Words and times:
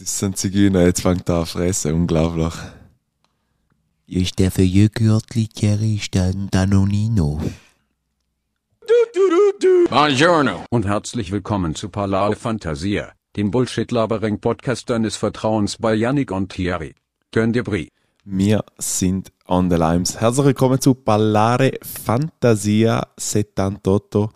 Das 0.00 0.18
sind 0.18 0.38
Zigeuner, 0.38 0.86
jetzt 0.86 1.02
fängt 1.02 1.28
er 1.28 1.40
an 1.40 1.46
fressen, 1.46 1.92
unglaublich. 1.92 2.54
Ist 4.06 4.38
der 4.38 4.50
für 4.50 4.62
Joghurtli 4.62 5.46
ist 5.94 6.16
ein 6.16 6.48
Danonino. 6.50 7.38
Buongiorno 9.90 10.64
und 10.70 10.86
herzlich 10.86 11.30
willkommen 11.32 11.74
zu 11.74 11.90
Palao 11.90 12.32
Fantasia, 12.32 13.12
dem 13.36 13.50
Bullshit-Labering-Podcast 13.50 14.88
deines 14.88 15.16
Vertrauens 15.16 15.76
bei 15.76 15.92
Yannick 15.92 16.30
und 16.30 16.50
Thierry. 16.50 16.94
Gönn 17.30 17.52
dir 17.52 17.62
Brie. 17.64 17.90
Wir 18.24 18.64
sind 18.78 19.30
on 19.46 19.68
the 19.68 19.76
limes. 19.76 20.18
Herzlich 20.18 20.46
willkommen 20.46 20.80
zu 20.80 20.94
Ballare 20.94 21.72
Fantasia 21.82 23.06
78 23.18 24.30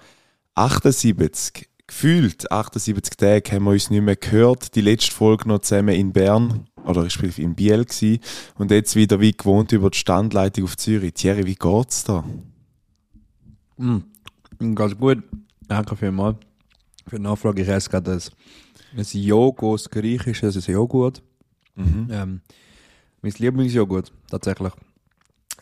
78. 0.55 1.74
Gefühlt 1.95 2.51
78 2.51 3.17
Tage 3.17 3.53
haben 3.53 3.65
wir 3.67 3.71
uns 3.71 3.89
nicht 3.89 4.03
mehr 4.03 4.17
gehört. 4.17 4.75
Die 4.75 4.81
letzte 4.81 5.13
Folge 5.13 5.47
noch 5.49 5.61
zusammen 5.61 5.95
in 5.95 6.13
Bern 6.13 6.67
oder 6.85 7.07
ich 7.07 7.39
in 7.39 7.55
Biel 7.55 7.85
gewesen. 7.85 8.19
und 8.57 8.73
jetzt 8.73 8.97
wieder 8.97 9.21
wie 9.21 9.31
gewohnt 9.31 9.71
über 9.71 9.91
die 9.91 9.99
Standleitung 9.99 10.65
auf 10.65 10.77
Zürich. 10.77 11.15
Thierry, 11.15 11.47
wie 11.47 11.55
geht's 11.55 12.03
da? 12.03 12.25
Mm, 13.77 13.99
ganz 14.75 14.99
gut. 14.99 15.23
Danke 15.69 15.95
vielmals 15.95 16.39
für 17.07 17.17
die 17.17 17.23
Nachfrage. 17.23 17.63
Ich 17.63 17.69
esse 17.69 17.89
gerade 17.89 18.11
ein, 18.11 18.21
ein 18.99 19.07
Joghurt, 19.13 19.89
griechisches 19.89 20.67
Joghurt. 20.67 21.23
Mhm. 21.77 22.09
Ähm, 22.11 22.41
mein 23.23 23.33
Lieblingsjoghurt, 23.39 24.13
tatsächlich. 24.29 24.73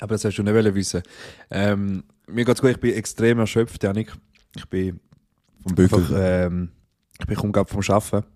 Aber 0.00 0.14
das 0.14 0.24
hast 0.24 0.36
du 0.36 0.42
nicht 0.42 0.74
wissen. 0.74 1.02
Ähm, 1.50 2.04
mir 2.26 2.46
geht's 2.46 2.62
gut, 2.62 2.70
ich 2.70 2.80
bin 2.80 2.94
extrem 2.94 3.38
erschöpft, 3.38 3.84
Janik. 3.84 4.14
Ich 4.56 4.64
bin 4.64 4.98
Vom 5.62 5.74
Bügel. 5.74 5.98
einfach, 5.98 6.12
ähm, 6.16 6.70
ich 7.18 7.26
bin 7.26 7.36
komme 7.36 7.52
gerade 7.52 7.70
vom 7.70 7.82
Arbeiten. 7.86 8.26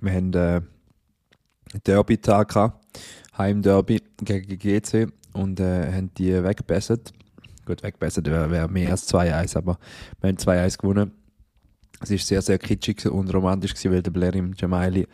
Wir 0.00 0.12
haben 0.12 0.32
äh, 0.32 0.38
einen 0.38 1.82
Derby-Tag 1.84 2.48
gehabt, 2.48 2.86
Heimderby 3.36 4.02
gegen 4.22 4.58
GC 4.58 5.12
und 5.32 5.60
äh, 5.60 5.92
haben 5.92 6.12
die 6.14 6.42
weggebessert. 6.42 7.12
Gut, 7.64 7.82
weggebessert 7.82 8.26
wäre 8.26 8.50
wär 8.50 8.68
mehr 8.68 8.90
als 8.90 9.12
2-1, 9.12 9.56
aber 9.56 9.78
wir 10.20 10.28
haben 10.28 10.36
2-1 10.36 10.78
gewonnen. 10.78 11.12
Es 12.00 12.10
war 12.10 12.18
sehr, 12.18 12.42
sehr 12.42 12.58
kitschig 12.58 13.06
und 13.06 13.32
romantisch, 13.32 13.72
gewesen, 13.72 13.92
weil 13.92 14.02
der 14.02 14.10
Blerim 14.10 14.52
Jamaili 14.56 15.06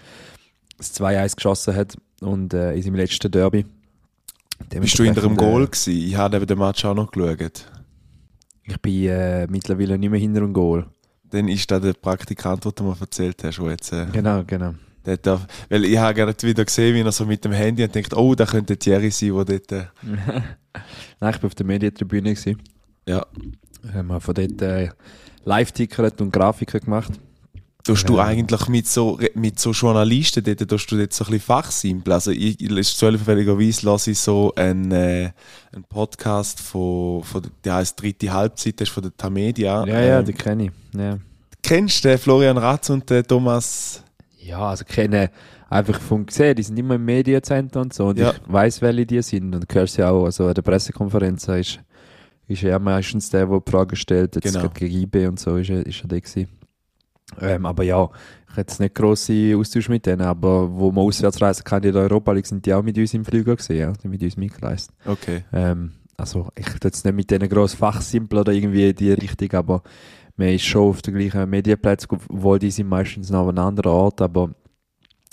das 0.77 0.99
2-1 0.99 1.37
geschossen 1.37 1.77
hat 1.77 1.97
und 2.21 2.55
äh, 2.55 2.75
in 2.75 2.83
seinem 2.83 2.97
letzten 2.97 3.31
Derby. 3.31 3.65
Bist 4.69 4.99
du 4.99 5.05
hinter 5.05 5.23
dem 5.23 5.37
Goal 5.37 5.65
äh, 5.65 5.67
gewesen? 5.67 5.93
Ich 5.93 6.17
habe 6.17 6.45
den 6.45 6.59
Match 6.59 6.85
auch 6.85 6.95
noch 6.95 7.11
geschaut. 7.11 7.67
Ich 8.65 8.81
bin 8.81 9.07
äh, 9.07 9.47
mittlerweile 9.47 9.99
nicht 9.99 10.11
mehr 10.11 10.21
hinter 10.21 10.41
dem 10.41 10.53
Goal. 10.53 10.87
Dann 11.31 11.49
ist 11.49 11.71
da 11.71 11.79
der 11.79 11.95
Praktikant, 11.95 12.65
den 12.65 12.73
du 12.75 12.85
mir 12.85 12.97
erzählt 13.01 13.43
hast, 13.45 13.59
wo 13.59 13.69
jetzt... 13.69 13.93
Äh, 13.93 14.07
Genau, 14.13 14.43
genau. 14.45 14.75
der 15.05 15.17
darf, 15.17 15.47
weil 15.69 15.85
ich 15.85 15.99
habe 15.99 16.15
gerade 16.15 16.43
wieder 16.47 16.65
gesehen, 16.65 16.95
wie 16.95 17.01
er 17.01 17.13
so 17.13 17.25
mit 17.25 17.45
dem 17.45 17.53
Handy 17.53 17.85
und 17.85 17.95
denkt, 17.95 18.15
oh, 18.17 18.35
da 18.35 18.47
könnte 18.47 18.77
Thierry 18.77 19.11
sein, 19.11 19.35
der 19.35 19.45
dort... 19.45 19.73
Äh, 19.73 19.85
Nein, 21.21 21.35
ich 21.35 21.43
war 21.43 21.45
auf 21.45 21.55
der 21.55 21.67
Medientribüne. 21.67 22.35
Gewesen. 22.35 22.61
ja. 23.07 23.25
Haben 23.95 24.09
wir 24.09 24.21
von 24.21 24.35
dort 24.35 24.61
äh, 24.61 24.91
live-tickert 25.45 26.21
und 26.21 26.33
Grafiken 26.33 26.81
gemacht. 26.81 27.13
Tust 27.85 28.09
du 28.09 28.17
Ja. 28.19 28.25
eigentlich 28.27 28.69
mit 28.69 28.87
so, 28.87 29.19
mit 29.35 29.59
so 29.59 29.71
Journalisten 29.73 30.45
dort, 30.45 30.69
tust 30.69 30.91
du 30.93 30.97
dort 30.99 31.13
so 31.13 31.25
ein 31.25 31.31
bisschen 31.31 31.41
fachsimpel? 31.47 32.13
Also 32.13 32.31
ich, 32.31 32.59
zufälligerweise 32.85 33.87
lasse 33.87 34.11
ich 34.11 34.19
so 34.19 34.53
einen, 34.55 34.93
äh, 34.93 35.31
einen 35.73 35.85
Podcast 35.89 36.61
von, 36.61 37.23
von 37.25 37.43
der 37.65 37.75
heisst 37.77 38.01
«Dritte 38.01 38.33
Halbzeit», 38.33 38.81
das 38.81 38.89
ist 38.89 38.95
von 38.95 39.03
der 39.03 39.17
Tamedia. 39.17 39.85
Ja, 39.87 40.01
ja, 40.01 40.19
Ähm, 40.21 40.25
die 40.27 40.33
kenne 40.35 40.65
ich. 40.65 40.71
Ja. 40.99 41.19
Kennst 41.63 42.05
du 42.05 42.09
den 42.09 42.19
Florian 42.19 42.59
Ratz 42.59 42.91
und 42.91 43.09
den 43.09 43.25
Thomas... 43.27 44.03
ja, 44.39 44.59
also 44.61 44.85
kenne 44.85 45.31
einfach 45.69 46.01
vom 46.01 46.27
gesehen, 46.27 46.57
die 46.57 46.63
sind 46.63 46.79
immer 46.79 46.97
im 46.97 47.05
Mediencenter 47.05 47.81
und 47.81 47.95
so. 47.95 48.09
Und 48.09 48.19
Ja. 48.19 48.33
ich 48.33 48.53
weiß, 48.53 48.83
welche 48.83 49.07
die 49.07 49.23
sind. 49.23 49.55
Und 49.55 49.65
hörst 49.73 49.97
ja 49.97 50.11
auch, 50.11 50.25
also 50.25 50.47
an 50.49 50.55
der 50.55 50.63
Pressekonferenz 50.63 51.47
ist, 51.49 51.81
ist 52.49 52.63
er 52.65 52.79
meistens 52.79 53.31
der, 53.31 53.47
der 53.47 53.61
die 53.61 53.71
Fragen 53.71 53.97
stellt. 53.97 54.35
Jetzt 54.35 54.53
Genau. 54.53 54.69
gegen 54.71 54.95
IB 55.03 55.27
und 55.29 55.39
so 55.39 55.57
ist 55.57 55.71
er, 55.71 55.87
ist 55.87 56.03
er 56.03 56.09
der 56.09 56.21
gewesen. 56.21 56.49
Ähm, 57.41 57.67
aber 57.67 57.85
ja, 57.85 58.09
ich 58.49 58.57
hätte 58.57 58.73
jetzt 58.73 58.81
nicht 58.81 58.95
grosse 58.95 59.55
Austausch 59.57 59.89
mit 59.89 60.07
denen, 60.07 60.23
aber 60.23 60.71
wo 60.73 60.91
wir 60.91 61.01
auswärts 61.01 61.41
reisen 61.41 61.65
kann 61.65 61.83
in 61.83 61.93
der 61.93 62.03
Europa 62.03 62.33
League, 62.33 62.47
sind 62.47 62.67
die 62.67 62.75
auch 62.75 62.83
mit 62.83 62.99
uns 62.99 63.15
im 63.15 63.25
Flüger 63.25 63.57
gesehen, 63.57 63.79
ja, 63.79 63.93
die 63.93 64.09
mit 64.09 64.23
uns 64.23 64.37
mitgereist. 64.37 64.91
Okay. 65.07 65.45
Ähm, 65.53 65.93
also 66.17 66.49
ich 66.57 66.67
tue 66.67 66.79
jetzt 66.85 67.05
nicht 67.05 67.15
mit 67.15 67.31
denen 67.31 67.49
gross 67.49 67.75
fachsimpel 67.75 68.41
oder 68.41 68.53
irgendwie 68.53 68.91
in 68.91 68.97
die 68.97 69.13
Richtung, 69.13 69.53
aber 69.53 69.83
man 70.37 70.49
ist 70.49 70.65
schon 70.65 70.89
auf 70.89 71.03
den 71.03 71.15
gleichen 71.15 71.49
Medienplätzen, 71.49 72.09
obwohl 72.11 72.59
die 72.59 72.71
sind 72.71 72.89
meistens 72.89 73.31
noch 73.31 73.49
an 73.49 73.59
einem 73.59 73.69
anderen 73.69 73.93
Ort, 73.93 74.21
aber 74.21 74.51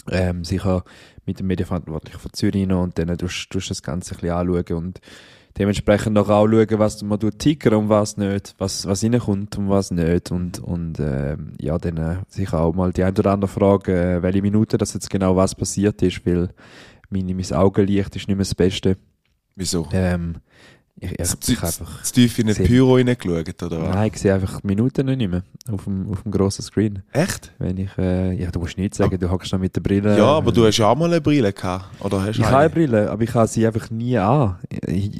ähm, 0.09 0.43
sicher 0.43 0.83
mit 1.25 1.39
dem 1.39 1.47
Medienverantwortlichen 1.47 2.19
von 2.19 2.33
Zürich 2.33 2.67
noch 2.67 2.83
und 2.83 2.97
dann 2.97 3.17
tust 3.17 3.47
du 3.53 3.59
das 3.59 3.81
Ganze 3.81 4.15
ein 4.15 4.21
bisschen 4.21 4.35
anschauen 4.35 4.77
und 4.77 5.01
dementsprechend 5.57 6.13
noch 6.13 6.29
auch 6.29 6.47
schauen, 6.47 6.79
was 6.79 7.01
man 7.03 7.19
tut 7.19 7.39
tickern 7.39 7.73
und 7.73 7.89
was 7.89 8.17
nicht, 8.17 8.55
was, 8.57 8.85
was 8.85 9.03
reinkommt 9.03 9.57
und 9.57 9.69
was 9.69 9.91
nicht 9.91 10.31
und, 10.31 10.59
und 10.59 10.99
ähm, 10.99 11.53
ja, 11.59 11.77
dann 11.77 11.97
äh, 11.97 12.15
sicher 12.27 12.61
auch 12.61 12.73
mal 12.73 12.93
die 12.93 13.03
ein 13.03 13.17
oder 13.17 13.31
andere 13.31 13.49
Frage, 13.49 14.17
äh, 14.17 14.21
welche 14.21 14.41
Minute 14.41 14.77
das 14.77 14.93
jetzt 14.93 15.09
genau 15.09 15.35
was 15.35 15.55
passiert 15.55 16.01
ist, 16.01 16.25
weil 16.25 16.49
meine, 17.09 17.33
mein 17.33 17.53
Augenlicht 17.53 18.15
ist 18.15 18.27
nicht 18.27 18.37
mehr 18.37 18.37
das 18.37 18.55
Beste. 18.55 18.97
Wieso? 19.55 19.87
Ähm, 19.91 20.35
ich, 20.99 21.11
ich, 21.19 21.39
Zu, 21.39 21.51
ich 21.53 21.61
einfach. 21.63 22.01
zu 22.03 22.13
tief 22.13 22.39
in 22.39 22.51
Sehr- 22.53 22.65
Pyro 22.65 22.95
reingeschaut, 22.95 23.61
oder 23.63 23.81
was? 23.83 23.95
Nein, 23.95 24.11
ich 24.13 24.19
sehe 24.19 24.33
einfach 24.33 24.61
die 24.61 24.67
Minuten 24.67 25.05
nicht 25.05 25.29
mehr 25.29 25.43
auf 25.71 25.83
dem, 25.83 26.11
auf 26.11 26.23
dem 26.23 26.31
grossen 26.31 26.63
Screen. 26.63 27.03
Echt? 27.11 27.51
Wenn 27.59 27.77
ich, 27.77 27.95
äh, 27.97 28.33
ja, 28.33 28.49
du 28.49 28.59
musst 28.59 28.77
nicht 28.77 28.95
sagen, 28.95 29.19
du 29.19 29.29
hockst 29.29 29.51
noch 29.53 29.59
mit 29.59 29.75
der 29.75 29.81
Brille. 29.81 30.17
Ja, 30.17 30.25
aber 30.37 30.51
du 30.51 30.65
hast 30.65 30.77
ja 30.77 30.87
auch 30.87 30.95
mal 30.97 31.05
eine 31.05 31.21
Brille 31.21 31.53
gehabt, 31.53 31.85
oder 32.03 32.21
hast 32.21 32.31
Ich 32.31 32.37
du 32.37 32.43
habe 32.45 32.55
eine 32.57 32.65
eine? 32.65 32.69
Brille, 32.73 33.11
aber 33.11 33.21
ich 33.23 33.33
habe 33.33 33.47
sie 33.47 33.65
einfach 33.67 33.89
nie 33.91 34.17
an. 34.17 34.55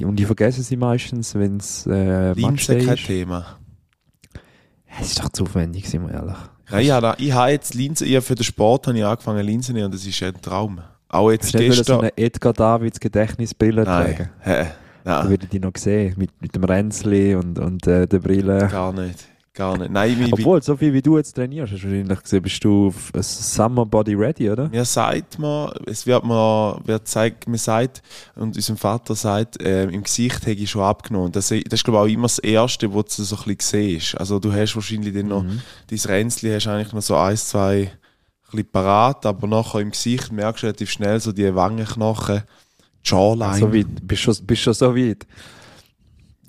Und 0.04 0.18
ich 0.18 0.26
vergesse 0.26 0.62
sie 0.62 0.76
meistens, 0.76 1.34
wenn 1.34 1.58
es 1.58 1.86
äh, 1.86 2.32
Linse 2.32 2.50
Matchday 2.50 2.84
kein 2.84 2.94
ist. 2.94 3.06
Thema. 3.06 3.46
Es 5.00 5.08
ist 5.08 5.20
doch 5.20 5.28
zu 5.28 5.44
aufwendig, 5.44 5.88
sind 5.88 6.06
wir 6.06 6.14
ehrlich. 6.14 6.36
Ja, 6.70 6.78
ich 6.80 6.90
habe, 6.90 7.14
ich 7.22 7.32
habe 7.32 7.50
jetzt 7.52 7.74
Linsen, 7.74 8.06
ich 8.06 8.14
habe 8.14 8.22
für 8.22 8.34
den 8.34 8.44
Sport 8.44 8.88
habe 8.88 8.98
ich 8.98 9.04
angefangen 9.04 9.44
Linsen 9.46 9.66
zu 9.68 9.72
nehmen 9.74 9.86
und 9.86 9.94
das 9.94 10.04
ist 10.04 10.22
ein 10.22 10.40
Traum. 10.42 10.80
Auch 11.08 11.30
jetzt 11.30 11.44
Hast 11.46 11.54
du 11.54 11.58
nicht 11.58 11.68
wollen 11.68 11.76
so 11.76 11.82
gestern. 11.82 12.00
eine 12.00 12.18
Edgar 12.18 12.52
Davids 12.52 13.00
Gedächtnisbrille 13.00 13.84
Nein, 13.84 14.28
hä, 15.08 15.22
Da 15.22 15.28
würde 15.28 15.44
ich 15.44 15.50
die 15.50 15.60
noch 15.60 15.72
sehen, 15.76 16.14
mit, 16.16 16.30
mit 16.40 16.54
dem 16.54 16.64
Ränzli 16.64 17.34
und, 17.34 17.58
und 17.58 17.86
äh, 17.86 18.06
der 18.06 18.18
Brille. 18.18 18.68
gar 18.70 18.92
nicht, 18.92 19.26
gar 19.54 19.76
nicht. 19.78 19.90
Nein, 19.90 20.22
ich, 20.22 20.32
Obwohl, 20.32 20.62
so 20.62 20.76
viel 20.76 20.92
wie 20.92 21.02
du 21.02 21.16
jetzt 21.16 21.32
trainierst, 21.34 21.72
hast 21.72 21.82
du 21.82 21.88
wahrscheinlich 21.88 22.22
gesehen, 22.22 22.42
bist 22.42 22.62
du 22.64 22.86
auf 22.88 23.10
äh, 23.14 23.22
Summer 23.22 23.84
Body 23.86 24.14
Ready, 24.14 24.50
oder? 24.50 24.68
mir 24.68 24.84
sagt 24.84 25.38
man, 25.38 25.72
es 25.86 26.06
wird 26.06 26.24
mir, 26.24 26.80
wird 26.84 27.08
zeigt, 27.08 27.48
mir 27.48 27.58
sagt, 27.58 28.02
und 28.36 28.54
unser 28.56 28.76
Vater 28.76 29.14
sagt, 29.14 29.60
äh, 29.62 29.84
im 29.84 30.02
Gesicht 30.04 30.46
hätte 30.46 30.60
ich 30.62 30.70
schon 30.70 30.82
abgenommen. 30.82 31.32
Das, 31.32 31.48
das 31.48 31.58
ist, 31.58 31.84
glaube 31.84 31.98
ich, 32.08 32.12
auch 32.14 32.18
immer 32.18 32.28
das 32.28 32.38
Erste, 32.38 32.94
was 32.94 33.16
du 33.16 33.22
so 33.24 33.36
ein 33.36 33.56
bisschen 33.56 33.80
siehst. 33.80 34.18
Also 34.18 34.38
du 34.38 34.52
hast 34.52 34.74
wahrscheinlich 34.76 35.14
dann 35.14 35.28
noch, 35.28 35.42
Mhm. 35.42 35.60
dein 35.90 35.98
Ränzli 35.98 36.50
hast 36.52 36.66
eigentlich 36.68 36.92
noch 36.92 37.02
so 37.02 37.16
eins, 37.16 37.48
zwei, 37.48 37.80
ein 37.80 37.90
bisschen 38.52 38.70
parat, 38.70 39.26
aber 39.26 39.46
nachher 39.46 39.80
im 39.80 39.90
Gesicht 39.90 40.32
merkst 40.32 40.62
du 40.62 40.66
relativ 40.68 40.90
schnell 40.90 41.18
so 41.20 41.32
die 41.32 41.54
Wangenknochen, 41.54 42.42
Jawline. 43.10 43.58
So 43.58 43.72
weit, 43.72 43.86
bist 44.02 44.22
schon, 44.22 44.34
bist 44.46 44.62
schon 44.62 44.74
so 44.74 44.96
weit. 44.96 45.26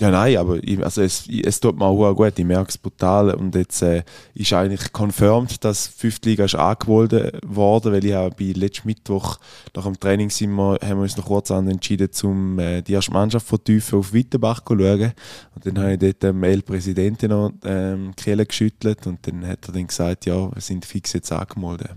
Ja, 0.02 0.12
nein, 0.12 0.38
aber 0.38 0.64
ich, 0.64 0.82
also 0.82 1.02
es, 1.02 1.28
es 1.28 1.60
tut 1.60 1.78
mir 1.78 1.84
auch 1.84 2.14
gut, 2.14 2.40
ich 2.40 2.46
merke 2.46 2.70
es 2.70 2.78
brutal. 2.78 3.34
Und 3.34 3.54
jetzt 3.54 3.82
äh, 3.82 4.04
ist 4.34 4.54
eigentlich 4.54 4.94
confirmed, 4.94 5.62
dass 5.66 5.92
die 5.92 6.00
fünfte 6.00 6.30
Liga 6.30 6.46
ist 6.46 6.56
angemeldet 6.56 7.38
worden, 7.46 7.92
weil 7.92 8.06
ich 8.06 8.14
habe 8.14 8.34
bei 8.34 8.54
letzten 8.58 8.88
Mittwoch 8.88 9.38
nach 9.76 9.84
dem 9.84 10.00
Training 10.00 10.30
sind 10.30 10.52
wir, 10.54 10.80
haben 10.82 11.00
wir 11.00 11.04
uns 11.04 11.18
noch 11.18 11.26
kurz 11.26 11.52
an 11.52 11.68
entschieden, 11.68 12.10
um 12.24 12.60
äh, 12.60 12.82
die 12.82 12.94
erste 12.94 13.12
Mannschaft 13.12 13.46
von 13.46 13.62
Tiefen 13.62 14.00
auf 14.00 14.14
Wittenbach 14.14 14.64
zu 14.64 14.80
schauen. 14.80 15.12
Und 15.56 15.66
dann 15.66 15.80
habe 15.80 15.94
ich 15.94 16.00
dort 16.00 16.24
dem 16.24 16.44
El-Präsidenten 16.46 17.30
noch 17.32 17.52
ähm, 17.66 18.14
die 18.18 18.24
Kehle 18.24 18.46
geschüttelt 18.46 19.06
und 19.06 19.28
dann 19.28 19.46
hat 19.46 19.68
er 19.68 19.74
dann 19.74 19.88
gesagt, 19.88 20.26
ja, 20.26 20.50
wir 20.50 20.62
sind 20.62 20.86
fix 20.86 21.12
jetzt 21.12 21.32
angemeldet. 21.34 21.92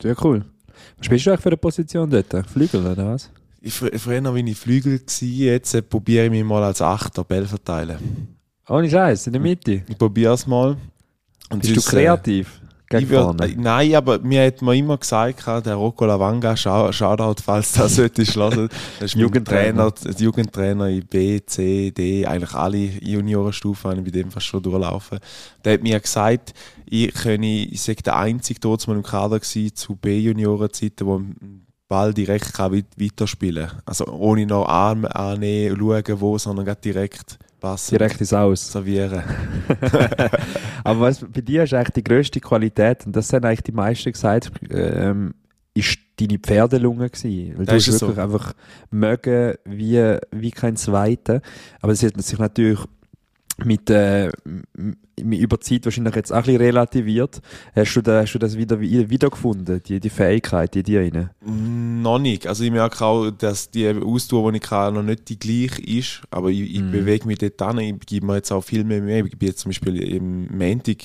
Sehr 0.00 0.14
cool. 0.22 0.44
Was 0.96 1.06
spielst 1.06 1.26
du 1.26 1.30
eigentlich 1.30 1.40
für 1.40 1.48
eine 1.48 1.56
Position 1.56 2.08
dort? 2.08 2.46
Flügel 2.48 2.86
oder 2.86 3.14
was? 3.14 3.30
Ich, 3.64 3.74
fr- 3.74 3.96
früher 3.96 4.24
war 4.24 4.34
ich 4.36 4.56
Flügel, 4.58 4.98
gewesen, 4.98 5.32
jetzt 5.32 5.74
äh, 5.74 5.82
probiere 5.82 6.24
ich 6.24 6.30
mich 6.32 6.44
mal 6.44 6.62
als 6.64 6.82
Achter 6.82 7.22
Ball 7.22 7.46
verteilen. 7.46 7.98
Ohne 8.68 8.90
Scheiß, 8.90 9.28
in 9.28 9.34
der 9.34 9.42
Mitte. 9.42 9.82
Ich 9.88 9.96
probiere 9.96 10.34
es 10.34 10.46
mal. 10.46 10.76
Und 11.50 11.60
Bist 11.60 11.76
du 11.76 11.80
sonst, 11.80 11.92
äh, 11.92 11.96
kreativ? 11.96 12.58
Ich 12.94 13.08
würd, 13.08 13.40
äh, 13.40 13.54
nein, 13.56 13.94
aber 13.94 14.18
mir 14.18 14.44
hat 14.46 14.60
man 14.60 14.76
immer 14.76 14.98
gesagt, 14.98 15.46
der 15.46 15.76
Rocco 15.76 16.04
Lavanga, 16.04 16.54
Shoutout, 16.56 17.40
falls 17.42 17.72
das 17.72 17.96
solltest 17.96 18.36
hören. 18.36 18.68
Das 19.00 19.12
ist 19.12 19.14
Jugendtrainer. 19.14 19.94
Trainer, 19.94 20.12
der 20.14 20.24
Jugendtrainer 20.24 20.88
in 20.88 21.06
B, 21.06 21.40
C, 21.46 21.90
D, 21.90 22.26
eigentlich 22.26 22.52
alle 22.52 22.76
Juniorenstufen 22.76 23.90
habe 23.92 24.00
ich 24.00 24.04
bei 24.04 24.10
dem 24.10 24.30
fast 24.30 24.44
schon 24.46 24.62
durchlaufen. 24.62 25.20
Der 25.64 25.74
hat 25.74 25.82
mir 25.82 25.98
gesagt, 26.00 26.52
ich 26.84 27.14
könne, 27.14 27.46
ich 27.64 27.80
sage 27.80 28.02
der 28.02 28.16
einzige 28.16 28.60
dort 28.60 28.86
mal 28.86 28.96
im 28.96 29.02
Kader 29.02 29.38
gewesen, 29.40 29.74
zu 29.74 29.96
B-Juniorenzeiten, 29.96 31.06
wo 31.06 31.14
einen 31.16 31.61
Ball 31.92 32.14
direkt 32.14 32.54
kann 32.54 32.72
weit- 32.72 32.98
weiterspielen 32.98 33.66
kann. 33.68 33.82
Also 33.84 34.06
ohne 34.06 34.46
noch 34.46 34.66
Arm 34.66 35.04
annehmen, 35.04 35.76
schauen 35.78 36.20
wo, 36.20 36.38
sondern 36.38 36.74
direkt 36.82 37.38
passen. 37.60 37.90
Direkt 37.98 38.18
ins 38.20 38.32
Aus. 38.32 38.72
servieren. 38.72 39.22
Aber 40.84 41.00
was 41.00 41.20
bei 41.20 41.40
dir 41.42 41.64
ist 41.64 41.74
eigentlich 41.74 41.94
die 41.94 42.04
grösste 42.04 42.40
Qualität, 42.40 43.06
und 43.06 43.14
das 43.14 43.32
haben 43.32 43.44
eigentlich 43.44 43.62
die 43.62 43.72
meisten 43.72 44.10
gesagt, 44.12 44.50
ähm, 44.70 45.34
ist 45.74 45.98
deine 46.18 46.38
Pferdelunge 46.38 47.08
gewesen. 47.10 47.52
Weil 47.58 47.66
du 47.66 47.72
Das 47.72 47.74
hast 47.74 47.88
ist 47.88 48.00
wirklich 48.00 48.16
so. 48.16 48.22
einfach 48.22 48.52
mögen 48.90 49.54
wie, 49.64 50.16
wie 50.30 50.50
kein 50.50 50.76
Zweiter. 50.76 51.40
Aber 51.80 51.92
es 51.92 52.02
hat 52.02 52.20
sich 52.22 52.38
natürlich 52.38 52.80
mit, 53.64 53.90
äh, 53.90 54.30
über 55.16 55.56
die 55.58 55.60
Zeit 55.60 55.84
wahrscheinlich 55.84 56.14
jetzt 56.16 56.32
auch 56.32 56.36
ein 56.38 56.42
bisschen 56.44 56.60
relativiert. 56.62 57.40
Hast 57.74 57.94
du, 57.94 58.00
da, 58.02 58.22
hast 58.22 58.32
du 58.32 58.38
das 58.38 58.56
wieder 58.56 58.80
wie- 58.80 59.08
wiedergefunden, 59.10 59.82
die, 59.86 60.00
die 60.00 60.10
Fähigkeit 60.10 60.74
in 60.76 60.82
dir 60.84 61.00
rein? 61.00 61.30
Noch 62.02 62.18
nicht. 62.18 62.46
Also 62.46 62.64
ich 62.64 62.70
merke 62.70 63.04
auch, 63.04 63.30
dass 63.30 63.70
die 63.70 63.88
Ausdauer, 63.88 64.52
die 64.52 64.58
ich 64.58 64.70
habe, 64.70 64.96
noch 64.96 65.02
nicht 65.02 65.28
die 65.28 65.38
gleiche 65.38 65.82
ist. 65.82 66.22
Aber 66.30 66.50
ich, 66.50 66.74
ich 66.74 66.80
Mhm. 66.82 66.90
bewege 66.92 67.26
mich 67.26 67.38
dort 67.38 67.60
an. 67.62 67.78
Ich 67.78 68.00
gebe 68.06 68.26
mir 68.26 68.36
jetzt 68.36 68.50
auch 68.52 68.62
viel 68.64 68.84
mehr 68.84 69.00
mehr. 69.02 69.24
Ich 69.24 69.38
bin 69.38 69.48
jetzt 69.48 69.60
zum 69.60 69.68
Beispiel 69.70 70.00
im 70.02 70.48
Montag, 70.56 70.98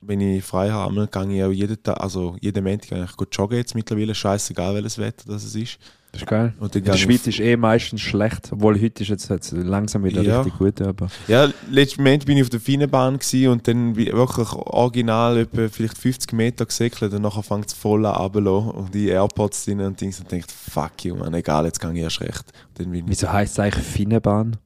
wenn 0.00 0.20
ich 0.20 0.42
frei 0.44 0.70
habe, 0.70 1.08
gehe 1.10 1.36
ich 1.36 1.44
auch 1.44 1.52
jeden 1.52 1.80
Tag, 1.82 2.00
also 2.00 2.36
jeden 2.40 2.64
Montag 2.64 2.88
gehe 2.90 3.04
ich 3.04 3.16
gut 3.16 3.28
joggen 3.36 3.58
jetzt 3.58 3.74
mittlerweile. 3.76 4.14
Scheißegal, 4.14 4.74
welches 4.74 4.98
Wetter 4.98 5.24
das 5.28 5.44
es 5.44 5.54
ist. 5.54 5.78
Das 6.12 6.20
ist 6.22 6.28
geil. 6.28 6.52
Und 6.60 6.74
dann 6.74 6.82
In 6.82 6.90
der 6.90 6.98
Schweiz 6.98 7.26
ist 7.26 7.40
eh 7.40 7.56
meistens 7.56 8.02
schlecht, 8.02 8.50
obwohl 8.52 8.78
heute 8.78 9.02
ist 9.02 9.08
jetzt, 9.08 9.30
jetzt 9.30 9.52
langsam 9.52 10.04
wieder 10.04 10.20
Ja. 10.20 10.42
richtig 10.42 10.58
gut, 10.58 10.82
aber 10.82 11.08
Ja, 11.26 11.48
letzten 11.70 12.02
Moment 12.02 12.26
bin 12.26 12.36
ich 12.36 12.42
auf 12.42 12.50
der 12.50 12.60
Finnenbahn 12.60 13.18
und 13.48 13.66
dann 13.66 13.96
wirklich 13.96 14.52
original 14.52 15.38
etwa 15.38 15.68
vielleicht 15.68 15.96
50 15.96 16.34
Meter 16.34 16.66
gesäckelt 16.66 17.14
und 17.14 17.22
nachher 17.22 17.42
fängt 17.42 17.68
es 17.68 17.72
voll 17.72 18.04
an 18.04 18.30
und 18.46 18.92
die 18.92 19.08
Airpods 19.08 19.64
drin 19.64 19.80
und 19.80 19.98
Dings 19.98 20.20
und 20.20 20.30
denkt, 20.30 20.52
fuck 20.52 21.02
you, 21.02 21.16
man, 21.16 21.32
egal, 21.32 21.64
jetzt 21.64 21.80
gehe 21.80 21.90
ich 21.92 21.98
erst 22.00 22.20
recht. 22.20 22.44
Dann 22.74 22.92
wieso 22.92 23.32
heisst 23.32 23.54
es 23.54 23.58
eigentlich 23.60 23.84
Finnenbahn? 23.84 24.58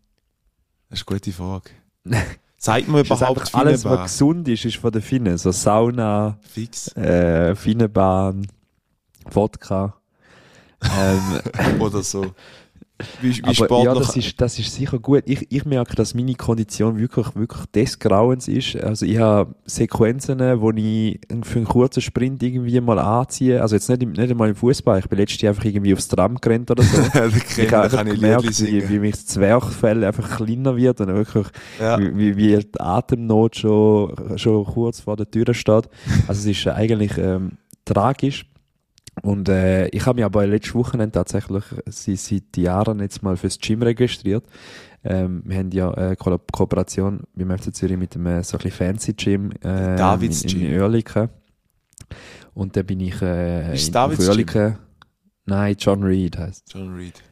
das 0.91 1.01
ist 1.01 1.09
eine 1.09 1.17
gute 1.19 1.33
Frage. 1.33 1.71
Sagt 2.59 2.89
man 2.89 3.05
überhaupt 3.05 3.55
alles, 3.55 3.85
was 3.85 4.13
gesund 4.13 4.49
ist, 4.49 4.65
ist 4.65 4.79
von 4.79 4.91
den 4.91 5.03
Finnen. 5.03 5.39
So 5.39 5.53
Sauna, 5.53 6.39
Fix. 6.41 6.89
äh, 6.97 7.55
Finnenbahn, 7.55 8.49
Wodka. 9.31 9.95
Ähm, 10.83 11.81
Oder 11.81 12.03
so. 12.03 12.33
Wie, 13.21 13.37
wie 13.37 13.43
aber 13.45 13.83
ja, 13.83 13.95
das 13.95 14.17
ist, 14.17 14.41
das 14.41 14.59
ist 14.59 14.75
sicher 14.75 14.99
gut. 14.99 15.25
Ich, 15.27 15.53
ich 15.53 15.67
merke, 15.67 15.95
dass 15.97 16.15
meine 16.15 16.35
Kondition 16.35 16.99
wirklich, 16.99 17.35
wirklich 17.35 17.67
des 17.67 17.99
Grauens 17.99 18.49
ist. 18.49 18.77
Also 18.77 19.05
ich 19.05 19.19
habe 19.19 19.55
Sequenzen, 19.67 20.39
wo 20.61 20.71
ich 20.71 21.21
für 21.43 21.59
einen 21.59 21.67
kurzen 21.67 22.01
Sprint 22.01 22.43
irgendwie 22.43 22.81
mal 22.81 22.99
anziehe. 22.99 23.61
Also 23.61 23.77
jetzt 23.77 23.91
nicht, 23.91 24.03
im, 24.03 24.13
nicht 24.13 24.31
einmal 24.31 24.49
im 24.49 24.57
Fußball. 24.57 24.99
Ich 25.01 25.09
bin 25.11 25.19
letztes 25.19 25.43
Jahr 25.43 25.51
einfach 25.51 25.67
irgendwie 25.67 25.93
aufs 25.93 26.09
Tram 26.09 26.37
gerannt 26.37 26.71
oder 26.71 26.83
so. 26.83 27.03
ich 27.63 27.71
habe 27.71 27.83
einfach 27.85 28.05
gemerkt, 28.07 28.63
wie, 28.63 28.89
wie 28.89 28.99
mich 28.99 29.13
das 29.13 29.27
Zwerchfell 29.27 30.03
einfach 30.03 30.37
kleiner 30.37 30.75
wird 30.75 30.99
und 31.03 31.09
wirklich 31.09 31.49
Ja. 31.79 31.99
wie, 31.99 32.17
wie, 32.17 32.37
wie 32.39 32.57
die 32.57 32.81
Atemnot 32.81 33.57
schon, 33.57 34.39
schon 34.39 34.65
kurz 34.65 35.01
vor 35.01 35.17
der 35.17 35.31
Tür 35.31 35.53
steht. 35.53 35.91
Also 36.29 36.41
es 36.41 36.47
ist 36.47 36.67
eigentlich 36.67 37.19
ähm, 37.19 37.59
tragisch. 37.85 38.47
Und 39.23 39.49
äh, 39.49 39.89
ich 39.89 40.05
habe 40.07 40.17
mich 40.17 40.25
aber 40.25 40.47
letztes 40.47 40.75
Wochenende 40.75 41.13
tatsächlich 41.13 41.65
seit, 41.87 42.19
seit 42.19 42.57
Jahren 42.57 43.01
jetzt 43.01 43.23
mal 43.23 43.37
fürs 43.37 43.59
Gym 43.59 43.83
registriert. 43.83 44.45
Ähm, 45.05 45.43
wir 45.45 45.59
haben 45.59 45.71
ja 45.71 45.91
eine 45.93 46.17
Ko 46.17 46.39
Kooperation 46.53 47.21
beim 47.35 47.57
FC 47.57 47.75
Zürich 47.75 47.97
mit 47.97 48.15
einem 48.15 48.27
äh, 48.27 48.43
so 48.43 48.59
ein 48.59 48.63
bisschen 48.63 48.87
fancy 48.87 49.15
Gym 49.15 49.53
äh, 49.63 49.97
Davids 49.97 50.43
in, 50.43 50.51
in 50.51 50.59
Gym. 50.59 50.81
Oerlikon. 50.81 51.29
Und 52.55 52.77
da 52.77 52.83
bin 52.83 53.01
ich 53.01 53.21
äh, 53.23 53.75
Ist 53.75 53.89
in, 53.89 53.93
Davids 53.95 54.53
Gym? 54.53 54.77
Nein, 55.47 55.77
John 55.79 56.03
Reed 56.03 56.37
heißt 56.37 56.75
John 56.75 56.95
Reed. 56.95 57.23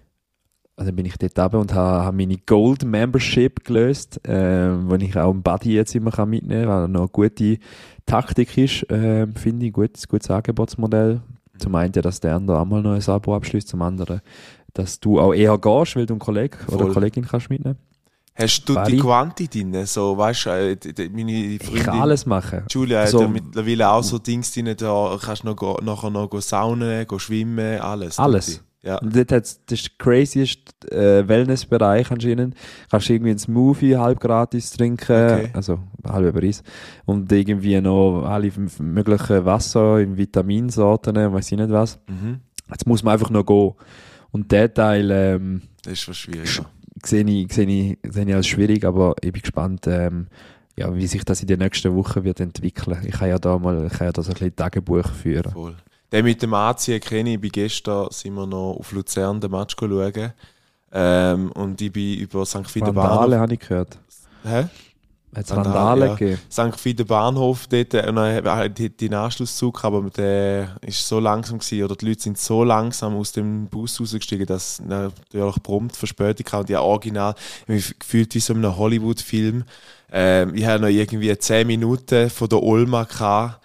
also 0.77 0.93
bin 0.93 1.05
ich 1.05 1.17
dort 1.19 1.39
runter 1.39 1.61
und 1.61 1.75
habe, 1.75 2.05
habe 2.05 2.17
meine 2.17 2.39
Gold 2.39 2.85
Membership 2.85 3.65
gelöst, 3.65 4.27
äh, 4.27 4.69
wo 4.89 4.95
ich 4.95 5.17
auch 5.17 5.31
einen 5.33 5.43
Buddy 5.43 5.75
jetzt 5.75 5.95
immer 5.95 6.13
kann 6.13 6.31
mitnehmen 6.31 6.65
kann, 6.65 6.71
weil 6.71 6.83
er 6.85 6.89
noch 6.89 7.01
eine 7.01 7.09
gute 7.09 7.59
Taktik 8.07 8.57
ist, 8.57 8.89
äh, 8.91 9.27
finde 9.35 9.67
ich, 9.67 9.73
gutes, 9.73 10.07
gutes 10.07 10.31
Angebotsmodell. 10.31 11.21
Zum 11.59 11.75
einen, 11.75 11.93
dass 11.93 12.21
der 12.21 12.35
andere 12.37 12.59
auch 12.61 12.65
mal 12.65 12.83
noch 12.83 12.93
ein 12.95 13.09
Abo 13.15 13.35
abschließt, 13.37 13.69
zum 13.69 13.83
anderen, 13.83 14.21
dass 14.73 14.99
du 15.01 15.21
auch 15.21 15.33
eher 15.33 15.57
gehst, 15.59 15.97
weil 15.97 16.07
du 16.07 16.15
einen 16.15 16.19
Kollegen 16.21 16.57
oder 16.67 16.77
Voll. 16.79 16.85
eine 16.87 16.95
Kollegin 16.95 17.25
kannst 17.27 17.49
mitnehmen. 17.51 17.79
Hast 18.37 18.69
du 18.69 18.75
Beide? 18.75 18.91
die 18.91 18.99
Quanti 18.99 19.47
drin? 19.47 19.87
So, 19.87 20.19
weißt 20.19 20.47
du, 20.47 20.51
äh, 20.51 21.09
meine 21.13 21.33
Ich 21.33 21.61
kann 21.61 21.69
Freundin 21.85 22.03
alles 22.03 22.27
machen. 22.27 22.65
Julia 22.69 23.03
hat 23.03 23.11
So- 23.11 23.21
ja 23.21 23.29
mittlerweile 23.29 23.89
auch 23.89 24.03
so 24.03 24.19
Dings 24.19 24.53
drin, 24.53 24.75
da 24.77 25.17
kannst 25.23 25.45
du 25.45 25.47
noch, 25.47 25.81
nachher 25.83 26.11
noch 26.11 26.29
saunen, 26.43 27.07
go 27.07 27.21
schwimmen, 27.21 27.79
alles. 27.81 28.19
Alles? 28.19 28.61
Ja. 28.85 28.99
Und 28.99 29.17
dort 29.17 29.33
hat's, 29.33 29.61
das 29.67 29.81
ist 29.81 29.89
der 29.89 29.95
craziest 29.99 30.93
äh, 30.93 31.27
Wellnessbereich 31.27 32.11
anscheinend. 32.11 32.55
Kannst 32.91 33.09
irgendwie 33.09 33.31
einen 33.31 33.39
Smoothie 33.39 33.97
halb 33.97 34.21
gratis 34.21 34.73
trinken, 34.73 35.13
Okay. 35.13 35.49
also 35.55 35.79
halb 36.07 36.35
Preis. 36.39 36.63
Und 37.07 37.33
irgendwie 37.33 37.81
noch 37.81 38.25
alle 38.25 38.53
möglichen 38.81 39.45
Wasser 39.47 40.01
in 40.01 40.17
Vitaminsorten, 40.19 41.17
weiß 41.17 41.53
ich 41.53 41.59
nicht 41.59 41.71
was. 41.71 41.99
Mhm. 42.09 42.41
Jetzt 42.71 42.87
muss 42.87 43.03
man 43.03 43.15
einfach 43.15 43.31
noch 43.31 43.47
gehen. 43.47 43.73
Und 44.33 44.53
der 44.53 44.73
Teil 44.73 45.11
ähm, 45.11 45.63
Das 45.83 45.95
ist 45.95 46.09
was 46.09 46.17
schwieriger. 46.19 46.67
sehe 47.05 47.25
ich, 47.25 47.53
sehe 47.53 47.67
ich, 47.67 47.99
sehe 48.13 48.25
ich 48.29 48.35
als 48.35 48.47
schwierig, 48.47 48.85
aber 48.85 49.15
ich 49.23 49.33
bin 49.33 49.43
gespannt, 49.43 49.87
ähm, 49.87 50.27
ja, 50.77 50.95
wie 50.95 51.07
sich 51.07 51.25
das 51.25 51.41
in 51.41 51.47
den 51.47 51.61
nächsten 51.61 51.95
Wochen 51.95 52.25
wird 52.25 52.41
entwickeln. 52.41 52.99
Ich 53.07 53.13
kann 53.13 53.29
ja 53.29 53.39
da 53.39 53.59
mal, 53.59 53.87
ich 53.87 53.93
kann 53.93 54.09
ja 54.09 54.13
da 54.13 54.23
so 54.23 54.31
ein 54.31 54.35
bisschen 54.35 54.57
Tagebuch 54.57 55.09
führen. 55.09 55.53
Voll. 55.53 55.77
Den 56.15 56.25
mit 56.25 56.41
dem 56.41 56.55
Anziehen 56.55 57.01
kenne 57.01 57.35
ich. 57.35 57.41
Bei 57.41 57.49
gestern 57.49 58.07
sind 58.11 58.35
wir 58.35 58.47
noch 58.47 58.77
auf 58.79 58.93
Luzern 58.93 59.41
den 59.41 59.51
Match 59.51 59.75
schauen. 59.77 60.33
Ähm, 60.93 61.51
und 61.51 61.81
ich 61.81 61.93
bin 61.93 62.21
über 62.21 62.47
St. 62.47 62.73
Vandale 62.73 62.93
Bahnhof. 62.93 63.35
habe 63.35 63.55
ich 63.55 63.59
gehört. 63.59 63.99
Hä? 64.45 64.67
Hat 65.35 65.45
es 65.45 65.51
Vandale, 65.51 65.75
Vandale 65.75 66.07
ja. 66.07 66.15
gegeben? 66.15 66.41
St. 66.49 66.81
Fieder 66.81 67.05
Bahnhof 67.05 67.67
dort. 67.67 67.95
Und 67.95 68.15
dann 68.15 68.45
hat 68.45 68.79
die, 68.79 68.97
den 68.97 69.13
Anschlusszug, 69.13 69.83
aber 69.83 70.09
der 70.11 70.77
ist 70.83 71.05
so 71.09 71.19
langsam 71.19 71.59
gewesen, 71.59 71.83
oder 71.83 71.97
die 71.97 72.07
Leute 72.07 72.23
sind 72.23 72.39
so 72.39 72.63
langsam 72.63 73.17
aus 73.17 73.33
dem 73.33 73.67
Bus 73.67 74.01
rausgestiegen, 74.01 74.47
dass 74.47 74.81
natürlich 74.81 75.61
prompt 75.65 75.97
Verspätung 75.97 76.47
kam. 76.47 76.61
Und 76.61 76.71
ja, 76.71 76.81
original, 76.81 77.35
ich 77.37 77.63
habe 77.63 77.73
mich 77.73 77.99
gefühlt 77.99 78.33
wie 78.37 78.39
so 78.39 78.53
in 78.53 78.65
einem 78.65 78.77
Hollywood-Film. 78.77 79.65
Ähm, 80.13 80.55
ich 80.55 80.65
habe 80.65 80.81
noch 80.81 80.89
irgendwie 80.89 81.37
10 81.37 81.67
Minuten 81.67 82.31
von 82.31 82.49
der 82.49 82.63
Olma 82.63 83.03
gehabt 83.03 83.64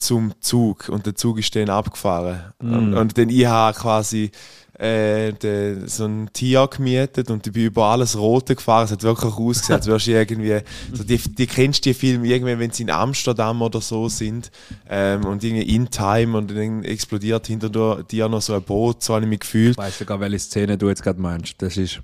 zum 0.00 0.32
Zug 0.40 0.88
und 0.88 1.06
der 1.06 1.14
Zug 1.14 1.38
ist 1.38 1.54
dann 1.54 1.68
abgefahren. 1.70 2.52
Mm. 2.60 2.72
Und, 2.72 2.94
und 2.94 3.18
dann 3.18 3.28
ich 3.28 3.46
habe 3.46 3.78
quasi 3.78 4.30
äh, 4.78 5.32
de, 5.34 5.86
so 5.86 6.06
ein 6.06 6.30
Tier 6.32 6.66
gemietet 6.68 7.30
und 7.30 7.46
ich 7.46 7.52
bin 7.52 7.66
über 7.66 7.84
alles 7.84 8.16
Rote 8.16 8.56
gefahren. 8.56 8.86
Es 8.86 8.92
hat 8.92 9.02
wirklich 9.02 9.34
ausgesehen, 9.34 9.76
als 9.76 9.86
wärst 9.86 10.06
du 10.06 10.12
irgendwie, 10.12 10.58
so 10.94 11.04
die, 11.04 11.18
die 11.18 11.46
kennst 11.46 11.84
die 11.84 11.92
Filme 11.92 12.26
irgendwann, 12.26 12.58
wenn 12.58 12.70
sie 12.70 12.84
in 12.84 12.90
Amsterdam 12.90 13.60
oder 13.60 13.82
so 13.82 14.08
sind 14.08 14.50
ähm, 14.88 15.26
und 15.26 15.44
irgendwie 15.44 15.74
in 15.74 15.90
Time 15.90 16.36
und 16.36 16.50
dann 16.50 16.82
explodiert 16.82 17.46
hinter 17.46 17.68
dir- 18.02 18.28
noch 18.30 18.40
so 18.40 18.54
ein 18.54 18.62
Boot, 18.62 19.02
so 19.02 19.14
habe 19.14 19.24
ich 19.26 19.28
mich 19.28 19.40
gefühlt. 19.40 19.72
Ich 19.72 19.78
weiss 19.78 19.98
sogar, 19.98 20.18
welche 20.20 20.38
Szene 20.38 20.78
du 20.78 20.88
jetzt 20.88 21.02
gerade 21.02 21.20
meinst. 21.20 21.54
Das 21.58 21.76
ist, 21.76 22.00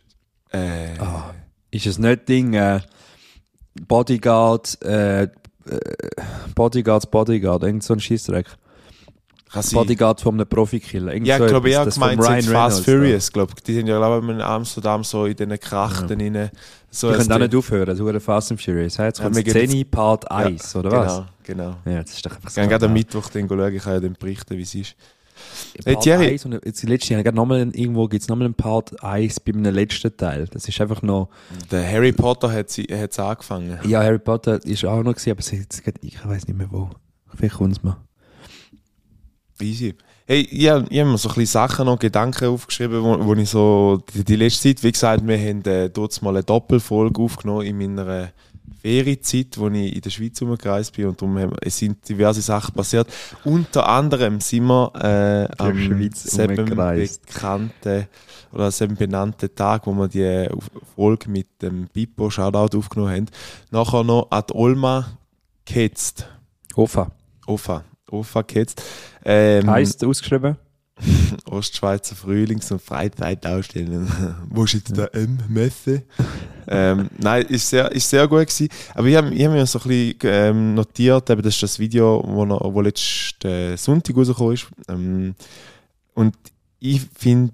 Äh, 0.52 0.98
ah, 0.98 1.34
ist 1.70 1.86
es 1.86 1.98
nicht 1.98 2.28
Ding, 2.28 2.52
äh, 2.54 2.80
Bodyguard, 3.86 4.82
äh, 4.82 5.28
Bodyguards 6.54 7.06
Bodyguard, 7.06 7.62
irgend 7.62 7.82
so 7.82 7.94
ein 7.94 8.00
Scheissdreck. 8.00 8.46
kann 9.52 9.62
sein. 9.62 9.74
Bodyguard 9.78 10.20
von 10.20 10.34
einem 10.34 10.48
Profikiller. 10.48 11.12
Irgend 11.12 11.26
Ja, 11.28 11.38
so 11.38 11.44
ich 11.44 11.50
glaube, 11.50 11.70
Das 11.70 11.94
gemeint 11.94 12.22
sind 12.22 12.44
Fast 12.46 12.50
Reynolds, 12.52 12.80
Furious, 12.80 13.32
glaube 13.32 13.52
ich. 13.56 13.62
Die 13.62 13.74
sind 13.74 13.86
ja, 13.86 13.96
glaube 13.98 14.24
ich, 14.26 14.32
in 14.32 14.40
Amsterdam 14.40 15.04
so 15.04 15.26
in 15.26 15.36
diesen 15.36 15.58
Krachten 15.60 16.20
rein. 16.20 16.50
So 16.90 17.08
Ja. 17.10 17.12
Die 17.16 17.18
können 17.20 17.32
auch 17.32 17.38
nicht 17.38 17.54
aufhören, 17.54 17.86
das 17.86 17.98
ist 18.00 18.24
Fast 18.24 18.50
and 18.52 18.60
Furious. 18.62 18.96
Jetzt 18.96 19.18
Ja, 19.18 19.24
kommt 19.24 19.36
jetzt- 19.36 19.50
Szene 19.50 19.84
Part 19.84 20.30
1, 20.30 20.76
oder 20.76 20.90
was? 20.92 21.22
Genau, 21.44 21.76
genau. 21.84 21.94
Ja, 21.96 22.02
das 22.02 22.12
ist 22.12 22.24
doch 22.26 22.32
einfach 22.34 22.48
Ich 22.48 22.54
gehe 22.54 22.68
gerade 22.68 22.86
am. 22.86 22.92
Mittwoch 22.92 23.28
dann 23.30 23.48
schauen, 23.48 23.74
ich 23.74 23.82
kann 23.82 23.92
ja 23.94 24.00
dann 24.00 24.16
berichten, 24.18 24.56
wie 24.56 24.62
es 24.62 24.74
ist. 24.74 24.94
Part 25.84 26.02
Thierry. 26.02 26.26
1 26.28 26.44
und 26.46 26.64
jetzt 26.64 26.82
letztes 26.82 27.10
Jahr, 27.10 27.22
gerade 27.22 27.36
nochmal, 27.36 27.60
irgendwo 27.72 28.08
gibt 28.08 28.22
es 28.22 28.28
nochmal 28.28 28.46
einen 28.46 28.54
Part 28.54 29.02
1 29.02 29.40
beim 29.40 29.62
letzten 29.64 30.16
Teil. 30.16 30.46
Das 30.50 30.66
ist 30.66 30.80
einfach 30.80 31.02
noch, 31.02 31.28
Der 31.70 31.86
Harry 31.86 32.12
Potter 32.12 32.52
hat 32.52 32.76
es 32.78 33.18
angefangen. 33.18 33.78
ja, 33.86 34.02
Harry 34.02 34.18
Potter 34.18 34.64
ist 34.64 34.84
auch 34.84 35.02
noch 35.02 35.14
gewesen, 35.14 35.30
aber 35.30 35.42
jetzt, 35.42 35.82
ich 36.02 36.26
weiß 36.26 36.46
nicht 36.46 36.56
mehr 36.56 36.68
wo. 36.70 36.90
Vielleicht 37.34 37.56
kommt 37.56 37.76
es 37.76 37.82
mir. 37.82 37.96
Easy. 39.60 39.94
Hey, 40.26 40.40
ich 40.50 40.68
habe 40.68 40.82
mir 40.90 41.18
so 41.18 41.28
ein 41.28 41.34
bisschen 41.34 41.46
Sachen 41.46 41.86
noch, 41.86 41.98
Gedanken 41.98 42.48
aufgeschrieben, 42.48 43.02
wo, 43.02 43.24
wo 43.24 43.34
ich 43.34 43.48
so, 43.48 44.02
die, 44.12 44.24
die 44.24 44.36
letzte 44.36 44.68
Zeit, 44.68 44.82
wie 44.82 44.90
gesagt, 44.92 45.26
wir 45.26 45.38
haben 45.38 45.64
äh, 45.64 45.88
dort 45.88 46.20
mal 46.20 46.30
eine 46.30 46.42
Doppelfolge 46.42 47.22
aufgenommen 47.22 47.64
in 47.64 47.78
meiner 47.78 48.32
Ferienzeit, 48.86 49.58
wo 49.58 49.66
ich 49.68 49.96
in 49.96 50.00
der 50.00 50.10
Schweiz 50.10 50.40
umgereist 50.40 50.94
bin 50.94 51.06
und 51.06 51.20
darum 51.20 51.36
haben, 51.38 51.56
es 51.60 51.76
sind 51.76 52.08
diverse 52.08 52.40
Sachen 52.40 52.72
passiert. 52.72 53.08
Unter 53.44 53.88
anderem 53.88 54.40
sind 54.40 54.66
wir 54.66 54.92
äh, 54.94 55.48
am 55.60 55.76
Schweiz 55.76 56.22
selben 56.22 56.66
bekannten 56.66 58.06
oder 58.52 58.70
selben 58.70 58.94
benannten 58.94 59.52
Tag, 59.56 59.88
wo 59.88 59.94
wir 59.94 60.06
die 60.06 60.48
Folge 60.94 61.28
mit 61.28 61.60
dem 61.62 61.88
Pippo 61.88 62.30
Shoutout 62.30 62.78
aufgenommen 62.78 63.12
haben, 63.12 63.26
nachher 63.72 64.04
noch 64.04 64.30
an 64.30 64.44
die 64.48 64.54
Olma 64.54 65.18
gehetzt. 65.64 66.28
Ofa. 66.76 67.10
Ofa. 67.44 67.82
Ofa 68.08 68.42
gehetzt. 68.42 68.84
Ähm, 69.24 69.68
Heißt 69.68 70.04
ausgeschrieben? 70.04 70.58
Ostschweizer 71.50 72.16
Frühlings- 72.16 72.72
und 72.72 72.80
Freizeitausstellung. 72.80 74.08
Wo 74.48 74.64
ist 74.64 74.74
jetzt 74.74 74.96
der 74.96 75.14
M-Messe? 75.14 76.04
ähm, 76.68 77.10
nein, 77.18 77.44
ist 77.46 77.68
sehr, 77.68 77.90
ist 77.92 78.08
sehr 78.08 78.26
gut 78.26 78.46
gewesen. 78.46 78.68
Aber 78.94 79.06
ich 79.06 79.16
habe 79.16 79.28
hab 79.28 79.52
mir 79.52 79.66
so 79.66 79.78
ein 79.78 79.88
bisschen 79.88 80.16
ähm, 80.24 80.74
notiert, 80.74 81.30
eben, 81.30 81.42
das 81.42 81.54
ist 81.54 81.62
das 81.62 81.78
Video, 81.78 82.22
wo, 82.26 82.44
noch, 82.44 82.60
wo 82.72 82.80
letzten 82.80 83.76
Sonntag 83.76 84.16
rausgekommen 84.16 84.54
ist. 84.54 84.66
Ähm, 84.88 85.34
Und 86.14 86.34
ich 86.80 87.02
finde, 87.16 87.52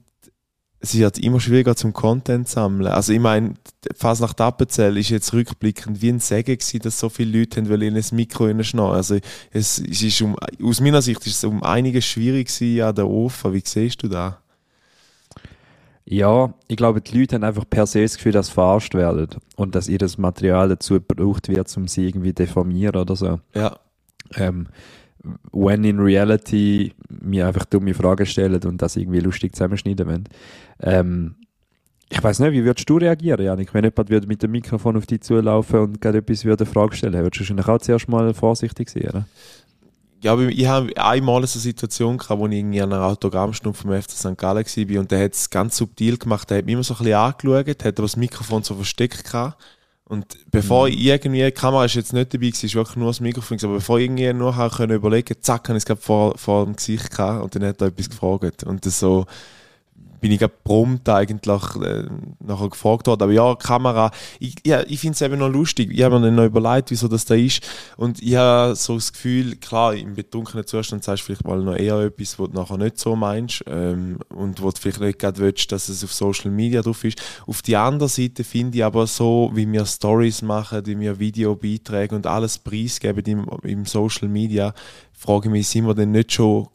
es 0.83 0.99
wird 0.99 1.19
immer 1.19 1.39
schwieriger 1.39 1.77
zum 1.77 1.93
Content 1.93 2.49
zu 2.49 2.55
sammeln. 2.55 2.93
Also 2.93 3.13
ich 3.13 3.21
meine, 3.21 3.55
fast 3.97 4.21
nach 4.21 4.37
Appenzell 4.37 4.97
ist 4.97 5.11
jetzt 5.11 5.33
rückblickend 5.33 6.03
wie 6.03 6.09
ein 6.09 6.19
Segen 6.19 6.59
gewesen, 6.59 6.81
dass 6.81 6.99
so 6.99 7.09
viele 7.09 7.39
Leute 7.39 7.61
haben 7.61 7.69
wollen 7.69 7.83
in 7.83 7.97
ein 7.97 8.05
Mikro 8.11 8.49
hineinschneiden. 8.49 8.93
Also 8.93 9.15
es, 9.53 9.79
es 9.79 10.03
ist 10.03 10.21
um, 10.23 10.37
aus 10.61 10.81
meiner 10.81 11.01
Sicht 11.01 11.25
ist 11.25 11.37
es 11.37 11.45
um 11.45 11.63
einiges 11.63 12.05
schwierig 12.05 12.49
gewesen 12.49 12.83
an 12.83 12.97
der 12.97 13.09
OFA. 13.09 13.53
Wie 13.53 13.63
siehst 13.65 14.03
du 14.03 14.09
da? 14.09 14.39
Ja, 16.05 16.53
ich 16.67 16.77
glaube, 16.77 17.01
die 17.01 17.17
Leute 17.17 17.37
haben 17.37 17.45
einfach 17.45 17.65
per 17.71 17.87
se 17.87 18.03
das 18.03 18.17
Gefühl, 18.17 18.33
dass 18.33 18.49
sie 18.49 18.55
verarscht 18.55 18.95
werden 18.95 19.29
und 19.55 19.77
dass 19.77 19.87
ihr 19.87 19.99
das 19.99 20.19
Material 20.19 20.69
dazu 20.69 20.95
gebraucht 20.95 21.49
wird, 21.49 21.75
um 21.77 21.87
sie 21.87 22.09
irgendwie 22.09 22.33
deformieren 22.33 23.01
oder 23.01 23.15
so. 23.15 23.39
Ja. 23.55 23.79
Ähm, 24.35 24.67
when 25.53 25.85
in 25.85 26.01
reality 26.01 26.93
mir 27.09 27.47
einfach 27.47 27.65
dumme 27.65 27.95
Fragen 27.95 28.27
stellen 28.27 28.63
und 28.65 28.83
das 28.83 28.97
irgendwie 28.97 29.21
lustig 29.21 29.55
zusammenschneiden 29.55 30.07
wollen. 30.07 30.29
Ähm, 30.81 31.37
ich 32.09 32.23
weiß 32.23 32.41
nicht, 32.41 32.53
wie 32.53 32.65
würdest 32.65 32.89
du 32.91 32.99
reagieren, 32.99 33.43
Janik, 33.43 33.73
wenn 33.73 33.85
jemand 33.85 34.11
würde 34.11 34.27
mit 34.27 34.43
dem 34.43 34.51
Mikrofon 34.51 34.97
auf 34.99 35.07
dich 35.07 35.23
zulaufen 35.23 35.81
und 35.81 36.01
gerade 36.01 36.19
etwas 36.19 36.45
würde 36.45 36.65
eine 36.65 36.73
Frage 36.73 36.95
stellen? 36.95 37.15
Würdest 37.15 37.37
du 37.37 37.41
wahrscheinlich 37.41 37.69
auch 37.69 37.79
zuerst 37.79 38.09
mal 38.09 38.35
vorsichtig 38.35 38.91
sein, 38.91 39.09
oder? 39.09 39.27
Ja, 40.23 40.39
ich 40.39 40.67
habe 40.67 40.97
einmal 40.97 41.39
eine 41.39 41.47
Situation 41.47 42.19
gehabt, 42.19 42.39
wo 42.39 42.47
ich 42.47 42.63
an 42.63 42.93
einer 42.93 43.03
Autogrammstunde 43.03 43.77
vom 43.77 43.91
FC 43.91 44.11
St. 44.11 44.39
Gallen 44.39 44.65
war 44.65 45.01
und 45.01 45.11
der 45.11 45.25
hat 45.25 45.33
es 45.33 45.51
ganz 45.51 45.77
subtil 45.77 46.17
gemacht. 46.17 46.49
Der 46.49 46.59
hat 46.59 46.67
mich 46.67 46.75
immer 46.75 46.85
so 46.85 46.95
ein 46.95 46.99
bisschen 46.99 47.15
angeschaut, 47.15 47.69
hat 47.69 47.87
aber 47.87 48.03
das 48.03 48.17
Mikrofon 48.17 48.63
so 48.63 48.75
versteckt 48.75 49.25
gehabt. 49.25 49.61
Und 50.13 50.27
bevor 50.51 50.89
ich 50.89 51.01
irgendwie, 51.01 51.43
die 51.43 51.53
Kamera 51.53 51.87
ist 51.87 51.95
jetzt 51.95 52.13
nicht 52.13 52.35
dabei 52.35 52.49
gewesen, 52.49 52.67
ist 52.67 52.75
wirklich 52.75 52.97
nur 52.97 53.07
das 53.07 53.21
Mikrofon 53.21 53.57
aber 53.63 53.77
bevor 53.77 53.99
ich 53.99 54.05
irgendwie 54.05 54.31
nur 54.35 54.55
habe 54.57 54.77
können 54.77 54.95
überlegen, 54.95 55.35
zack, 55.41 55.71
habe 55.71 55.79
ich 55.79 55.89
es 55.89 55.99
vor, 56.01 56.37
vor 56.37 56.67
dem 56.67 56.77
Gesicht 56.77 57.11
gehabt 57.11 57.43
und 57.43 57.55
dann 57.55 57.65
hat 57.65 57.81
er 57.81 57.87
etwas 57.87 58.11
gefragt. 58.11 58.63
Und 58.63 58.85
das 58.85 59.01
so, 59.01 59.25
bin 60.23 60.31
ich 60.31 60.41
prompt 60.63 61.09
eigentlich 61.09 61.63
äh, 61.83 62.05
nachher 62.39 62.71
gefragt 62.71 63.09
worden. 63.09 63.25
Aber 63.25 63.33
ja, 63.33 63.57
Kamera, 63.57 64.13
ich, 64.39 64.55
ja, 64.65 64.83
ich 64.87 65.01
finde 65.01 65.15
es 65.15 65.21
eben 65.21 65.37
noch 65.37 65.49
lustig. 65.49 65.91
Ich 65.93 66.01
habe 66.05 66.21
mir 66.21 66.27
dann 66.27 66.37
noch 66.37 66.45
überlegt, 66.45 66.93
wieso 66.93 67.09
das 67.09 67.25
da 67.25 67.35
ist. 67.35 67.61
Und 67.97 68.23
ich 68.23 68.37
habe 68.37 68.77
so 68.77 68.95
das 68.95 69.13
Gefühl, 69.13 69.57
klar, 69.57 69.97
im 69.97 70.15
betrunkenen 70.15 70.65
Zustand 70.65 71.03
sagst 71.03 71.23
du 71.23 71.27
vielleicht 71.27 71.45
mal 71.45 71.61
noch 71.61 71.75
eher 71.75 71.99
etwas, 71.99 72.39
was 72.39 72.51
du 72.51 72.55
nachher 72.55 72.79
nicht 72.79 72.99
so 72.99 73.17
meinst 73.17 73.65
ähm, 73.67 74.21
und 74.29 74.63
wo 74.63 74.71
du 74.71 74.81
vielleicht 74.81 75.01
nicht 75.01 75.19
gerade 75.19 75.41
willst, 75.41 75.73
dass 75.73 75.89
es 75.89 76.05
auf 76.05 76.13
Social 76.13 76.53
Media 76.53 76.83
drauf 76.83 77.03
ist. 77.03 77.21
Auf 77.49 77.61
die 77.61 77.75
andere 77.75 78.09
Seite 78.09 78.45
finde 78.45 78.79
ich 78.79 78.85
aber 78.85 79.09
so, 79.09 79.51
wie 79.55 79.71
wir 79.71 79.85
Stories 79.85 80.41
machen, 80.43 80.87
wie 80.87 81.01
wir 81.01 81.19
Videobeiträge 81.19 82.15
und 82.15 82.29
alles 82.29 82.61
preisgeben 82.61 83.25
im, 83.25 83.49
im 83.65 83.87
Social 83.87 84.29
Media, 84.29 84.73
frage 85.13 85.49
ich 85.49 85.53
mich, 85.53 85.67
sind 85.67 85.85
wir 85.85 85.95
denn 85.95 86.13
nicht 86.13 86.33
schon 86.33 86.69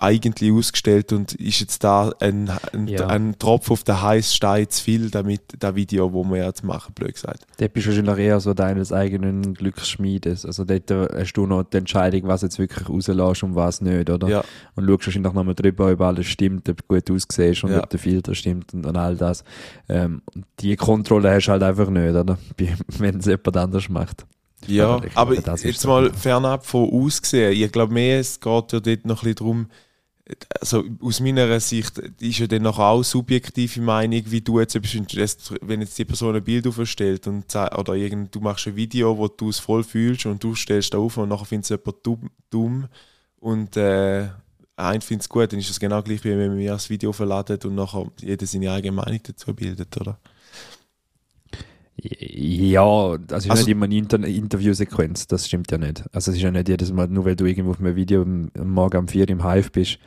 eigentlich 0.00 0.52
ausgestellt 0.52 1.12
und 1.12 1.32
ist 1.34 1.58
jetzt 1.60 1.82
da 1.82 2.12
ein, 2.20 2.48
ein, 2.72 2.86
Ja. 2.86 3.08
ein 3.08 3.36
Tropfen 3.38 3.72
auf 3.72 3.82
den 3.82 4.00
heißen 4.00 4.32
Stein 4.36 4.68
zu 4.70 4.82
viel, 4.84 5.10
damit 5.10 5.40
das 5.58 5.74
Video, 5.74 6.12
wo 6.12 6.22
wir 6.24 6.44
jetzt 6.44 6.62
machen, 6.62 6.94
blöd 6.94 7.14
gesagt. 7.14 7.46
Dort 7.58 7.72
bist 7.72 7.86
du 7.86 7.90
wahrscheinlich 7.90 8.18
eher 8.26 8.38
so 8.38 8.54
deines 8.54 8.92
eigenen 8.92 9.54
Glücksschmiedes. 9.54 10.46
Also 10.46 10.64
dort 10.64 10.88
äh, 10.92 11.08
hast 11.20 11.32
du 11.32 11.46
noch 11.46 11.64
die 11.64 11.78
Entscheidung, 11.78 12.28
was 12.28 12.42
jetzt 12.42 12.60
wirklich 12.60 12.88
rauslässt 12.88 13.42
und 13.42 13.56
was 13.56 13.80
nicht, 13.80 14.08
oder? 14.08 14.28
Ja. 14.28 14.44
Und 14.76 14.86
schaust 14.86 15.06
wahrscheinlich 15.08 15.32
nochmal 15.32 15.54
drüber, 15.56 15.90
ob 15.90 16.00
alles 16.00 16.26
stimmt, 16.26 16.68
ob 16.68 16.76
du 16.76 16.94
gut 16.94 17.10
aussiehst 17.10 17.64
und 17.64 17.72
Ja. 17.72 17.78
ob 17.82 17.90
der 17.90 17.98
Filter 17.98 18.34
stimmt 18.36 18.72
und, 18.74 18.86
und 18.86 18.96
all 18.96 19.16
das. 19.16 19.42
Ähm, 19.88 20.22
die 20.60 20.76
Kontrolle 20.76 21.32
hast 21.32 21.46
du 21.46 21.52
halt 21.52 21.64
einfach 21.64 21.90
nicht, 21.90 22.14
oder? 22.14 22.38
Wenn 22.98 23.18
es 23.18 23.26
jemand 23.26 23.56
anders 23.56 23.88
macht. 23.88 24.26
Ja, 24.66 24.94
Aber 24.96 25.06
aber 25.14 25.34
jetzt 25.34 25.86
mal 25.86 26.12
fernab 26.12 26.66
von 26.66 26.88
Aussehen. 26.90 27.52
Ich 27.52 27.70
glaube 27.72 27.94
mehr, 27.94 28.18
es 28.20 28.38
geht 28.40 28.72
ja 28.72 28.80
dort 28.80 29.06
noch 29.06 29.22
ein 29.22 29.32
bisschen 29.32 29.34
darum, 29.36 29.66
also 30.60 30.84
aus 31.00 31.20
meiner 31.20 31.58
Sicht 31.60 31.98
ist 32.20 32.38
ja 32.38 32.46
dann 32.46 32.62
noch 32.62 32.78
auch 32.78 33.02
subjektive 33.02 33.80
Meinung, 33.80 34.22
wie 34.26 34.40
du 34.40 34.60
jetzt 34.60 34.74
wenn 34.74 35.80
jetzt 35.80 35.98
die 35.98 36.04
Person 36.04 36.36
ein 36.36 36.44
Bild 36.44 36.66
aufstellt 36.66 37.26
und 37.26 37.54
oder 37.54 37.94
irgend, 37.94 38.34
du 38.34 38.40
machst 38.40 38.66
ein 38.66 38.76
Video, 38.76 39.16
wo 39.16 39.28
du 39.28 39.48
es 39.48 39.58
voll 39.58 39.82
fühlst 39.82 40.26
und 40.26 40.42
du 40.42 40.54
stellst 40.54 40.92
da 40.92 40.98
auf 40.98 41.16
und 41.16 41.28
nachher 41.28 41.46
findest 41.46 41.70
du 41.70 41.74
jemand 41.74 42.06
dumm, 42.06 42.30
dumm 42.50 42.88
und 43.40 43.76
äh, 43.76 44.28
ein 44.76 45.00
findet 45.00 45.22
es 45.22 45.28
gut, 45.28 45.52
dann 45.52 45.58
ist 45.58 45.70
es 45.70 45.80
genau 45.80 46.02
gleich, 46.02 46.22
wie 46.24 46.36
wenn 46.36 46.56
wir 46.56 46.72
das 46.72 46.88
Video 46.88 47.12
verladen 47.12 47.58
und 47.64 47.74
nachher 47.74 48.06
jeder 48.20 48.46
seine 48.46 48.70
eigene 48.70 48.92
Meinung 48.92 49.20
dazu 49.22 49.54
bildet, 49.54 50.00
oder? 50.00 50.18
Ja, 52.00 53.18
das 53.18 53.44
ist 53.44 53.50
Also- 53.50 53.62
nicht 53.62 53.72
immer 53.72 53.86
eine 53.86 53.96
Inter 53.96 54.24
Interviewsequenz, 54.24 55.26
das 55.26 55.46
stimmt 55.46 55.70
ja 55.72 55.78
nicht. 55.78 56.04
Also 56.12 56.30
es 56.30 56.36
ist 56.36 56.42
ja 56.42 56.50
nicht 56.50 56.68
jedes 56.68 56.92
Mal, 56.92 57.08
nur 57.08 57.24
weil 57.24 57.34
du 57.36 57.44
irgendwo 57.44 57.70
auf 57.72 57.80
einem 57.80 57.96
Video 57.96 58.22
am, 58.22 58.50
am 58.58 58.70
Morgen 58.70 58.98
um 58.98 59.08
4 59.08 59.28
im 59.28 59.44
Hive 59.48 59.70
bist, 59.72 59.98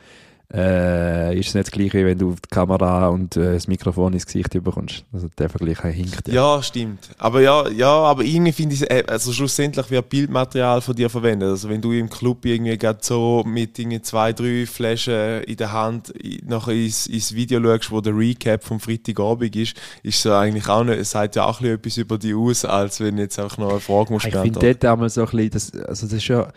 äh, 0.54 1.38
ist 1.38 1.48
es 1.48 1.54
nicht 1.54 1.66
das 1.68 1.72
gleiche, 1.72 1.98
wie 1.98 2.04
wenn 2.04 2.18
du 2.18 2.34
die 2.34 2.48
Kamera 2.50 3.08
und 3.08 3.36
äh, 3.36 3.54
das 3.54 3.68
Mikrofon 3.68 4.12
ins 4.12 4.26
Gesicht 4.26 4.50
bekommst. 4.62 5.04
Also 5.12 5.28
der 5.38 5.48
Vergleich 5.48 5.78
hinkt 5.80 6.28
ja. 6.28 6.34
Ja, 6.56 6.62
stimmt. 6.62 7.08
Aber 7.18 7.40
ja, 7.40 7.68
ja, 7.70 7.88
aber 7.88 8.22
irgendwie 8.22 8.52
finde 8.52 8.74
ich, 8.74 8.90
äh, 8.90 9.02
also 9.06 9.32
schlussendlich 9.32 9.90
wird 9.90 10.10
Bildmaterial 10.10 10.82
von 10.82 10.94
dir 10.94 11.08
verwendet. 11.08 11.48
Also 11.48 11.70
wenn 11.70 11.80
du 11.80 11.92
im 11.92 12.10
Club 12.10 12.44
irgendwie 12.44 12.76
gerade 12.76 12.98
so 13.00 13.42
mit 13.46 13.78
irgendwie 13.78 14.02
zwei, 14.02 14.34
drei 14.34 14.66
Flaschen 14.66 15.42
in 15.44 15.56
der 15.56 15.72
Hand 15.72 16.12
nachher 16.44 16.74
ins, 16.74 17.06
ins 17.06 17.34
Video 17.34 17.62
schaust, 17.62 17.90
wo 17.90 18.00
der 18.02 18.16
Recap 18.16 18.62
vom 18.62 18.78
Freitagabend 18.78 19.56
ist, 19.56 19.74
ist 20.02 20.20
so 20.20 20.34
eigentlich 20.34 20.68
auch 20.68 20.84
nicht, 20.84 20.98
es 20.98 21.12
sagt 21.12 21.36
ja 21.36 21.44
auch 21.44 21.60
ein 21.62 21.78
bisschen 21.78 22.02
etwas 22.02 22.18
über 22.18 22.18
dich 22.18 22.34
aus, 22.34 22.64
als 22.66 23.00
wenn 23.00 23.16
jetzt 23.16 23.38
einfach 23.38 23.56
noch 23.56 23.70
eine 23.70 23.80
Frage 23.80 24.12
musst 24.12 24.26
Ich 24.26 24.36
finde 24.36 24.60
dort 24.60 24.84
einmal 24.84 25.08
so 25.08 25.22
ein 25.22 25.30
bisschen, 25.30 25.50
das, 25.50 25.72
also 25.74 26.06
das 26.06 26.12
ist 26.12 26.28
ja 26.28 26.48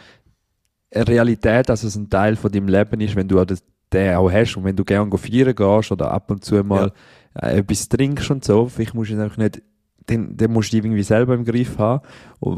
eine 0.92 1.08
Realität, 1.08 1.70
dass 1.70 1.84
es 1.84 1.96
ein 1.96 2.10
Teil 2.10 2.36
von 2.36 2.52
deinem 2.52 2.68
Leben 2.68 3.00
ist, 3.02 3.16
wenn 3.16 3.28
du 3.28 3.40
auch 3.40 3.46
das, 3.46 3.64
den 3.94 4.16
auch 4.16 4.32
hast 4.32 4.58
und 4.58 4.64
wenn 4.64 4.76
du 4.76 4.84
gerne 4.84 5.16
feiern 5.18 5.56
gehst 5.56 5.92
oder 5.92 6.12
ab 6.12 6.30
und 6.32 6.44
zu 6.44 6.64
mal 6.64 6.92
äh, 7.40 7.60
etwas 7.60 7.90
trinkst 7.90 8.32
und 8.32 8.44
so, 8.44 8.68
vielleicht 8.68 8.94
musst 8.94 9.12
du 9.12 9.16
es 9.16 9.22
einfach 9.22 9.38
nicht, 9.38 9.62
dann, 10.08 10.38
dann 10.38 10.52
musst 10.52 10.72
du 10.72 10.78
irgendwie 10.78 11.04
selber 11.04 11.34
im 11.34 11.46
Griff 11.46 11.78
haben, 11.80 12.06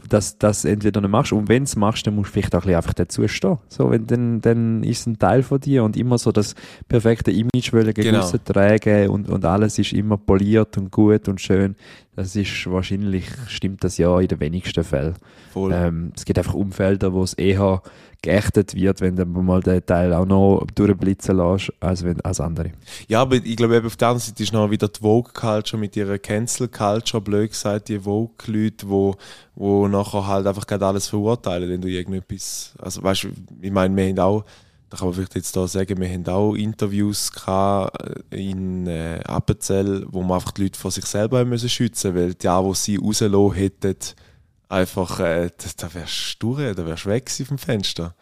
dass 0.10 0.38
das 0.38 0.66
entweder 0.66 1.00
nicht 1.00 1.10
machst 1.10 1.32
und 1.32 1.48
wenn 1.48 1.64
du 1.64 1.64
es 1.64 1.76
machst, 1.76 2.06
dann 2.06 2.16
musst 2.16 2.30
du 2.30 2.34
vielleicht 2.34 2.56
auch 2.56 2.66
ein 2.66 2.76
einfach 2.76 2.94
dazu 2.94 3.26
stehen. 3.28 3.58
So, 3.70 3.90
wenn, 3.90 4.06
dann, 4.06 4.42
dann 4.42 4.84
ist 4.84 5.02
es 5.02 5.06
ein 5.08 5.20
Teil 5.20 5.44
von 5.44 5.60
dir 5.60 5.84
und 5.84 5.96
immer 5.96 6.18
so 6.18 6.32
das 6.32 6.56
perfekte 6.90 7.32
Image 7.32 7.72
wollen 7.72 7.94
Genau. 7.94 8.30
tragen 8.44 9.10
und, 9.10 9.30
und 9.30 9.46
alles 9.46 9.80
ist 9.80 9.94
immer 9.94 10.18
poliert 10.18 10.78
und 10.78 10.92
gut 10.92 11.30
und 11.30 11.40
schön. 11.40 11.76
Das 12.16 12.36
ist 12.36 12.70
wahrscheinlich, 12.70 13.26
stimmt 13.48 13.84
das 13.84 13.98
ja 13.98 14.20
in 14.20 14.28
den 14.28 14.40
wenigsten 14.40 14.84
Fällen. 14.84 15.14
Ähm, 15.56 16.12
es 16.16 16.26
gibt 16.26 16.38
einfach 16.40 16.56
Umfelder, 16.56 17.14
wo 17.14 17.24
es 17.24 17.34
eher 17.34 17.82
geächtet 18.22 18.76
wird, 18.76 19.02
wenn 19.02 19.16
du 19.16 19.26
mal 19.26 19.62
den 19.62 19.86
Teil 19.86 20.14
auch 20.14 20.26
noch 20.26 20.66
durchblitzen 20.74 21.38
lässt, 21.38 21.72
als, 21.80 22.04
wenn, 22.04 22.20
als 22.22 22.40
andere. 22.40 22.72
Ja, 23.08 23.22
aber 23.22 23.36
ich 23.36 23.56
glaube, 23.56 23.82
auf 23.86 23.96
der 23.96 24.10
anderen 24.10 24.28
Seite 24.28 24.44
ist 24.44 24.54
noch 24.54 24.70
wieder 24.70 24.88
die 24.88 25.00
Vogue-Culture 25.00 25.80
mit 25.80 25.96
ihrer 25.96 26.18
Cancel-Culture, 26.18 27.22
blöd 27.22 27.52
gesagt, 27.52 27.90
die 27.90 28.00
Vogue-Leute, 28.00 28.90
wo, 28.90 29.16
wo 29.56 29.88
nachher 29.88 30.28
halt 30.28 30.48
einfach 30.48 30.66
gerade 30.66 30.86
alles 30.86 31.08
verurteilen, 31.08 31.70
wenn 31.70 31.82
du 31.82 31.88
irgendetwas, 31.88 32.74
also 32.80 33.04
weißt 33.04 33.26
du, 33.26 33.28
ich 33.62 33.72
meine, 33.72 33.96
wir 33.96 34.08
haben 34.08 34.20
auch, 34.20 34.46
da 34.90 34.98
kann 34.98 35.08
man 35.08 35.16
vielleicht 35.16 35.36
jetzt 35.36 35.56
da 35.56 35.68
sagen, 35.68 36.00
wir 36.00 36.10
haben 36.10 36.26
auch 36.28 36.54
Interviews 36.54 37.32
äh, 37.46 37.88
in 38.30 38.88
äh, 38.88 39.20
Appenzell, 39.26 40.06
wo 40.10 40.22
man 40.22 40.36
einfach 40.36 40.52
die 40.52 40.64
Leute 40.64 40.80
vor 40.80 40.92
sich 40.92 41.06
selber 41.06 41.44
müssen 41.44 41.70
schützen, 41.70 42.16
weil 42.16 42.34
die 42.34 42.48
wo 42.48 42.74
sie 42.74 42.96
rausgelassen 42.96 43.54
hätten, 43.54 43.96
einfach, 44.70 45.20
äh, 45.20 45.50
da, 45.58 45.88
da 45.88 45.94
wärst 45.94 46.38
du 46.40 46.56
durch, 46.56 46.76
da 46.76 46.86
wärst 46.86 47.06
du 47.06 47.10
weg 47.10 47.30
vom 47.30 47.58
Fenster. 47.58 48.16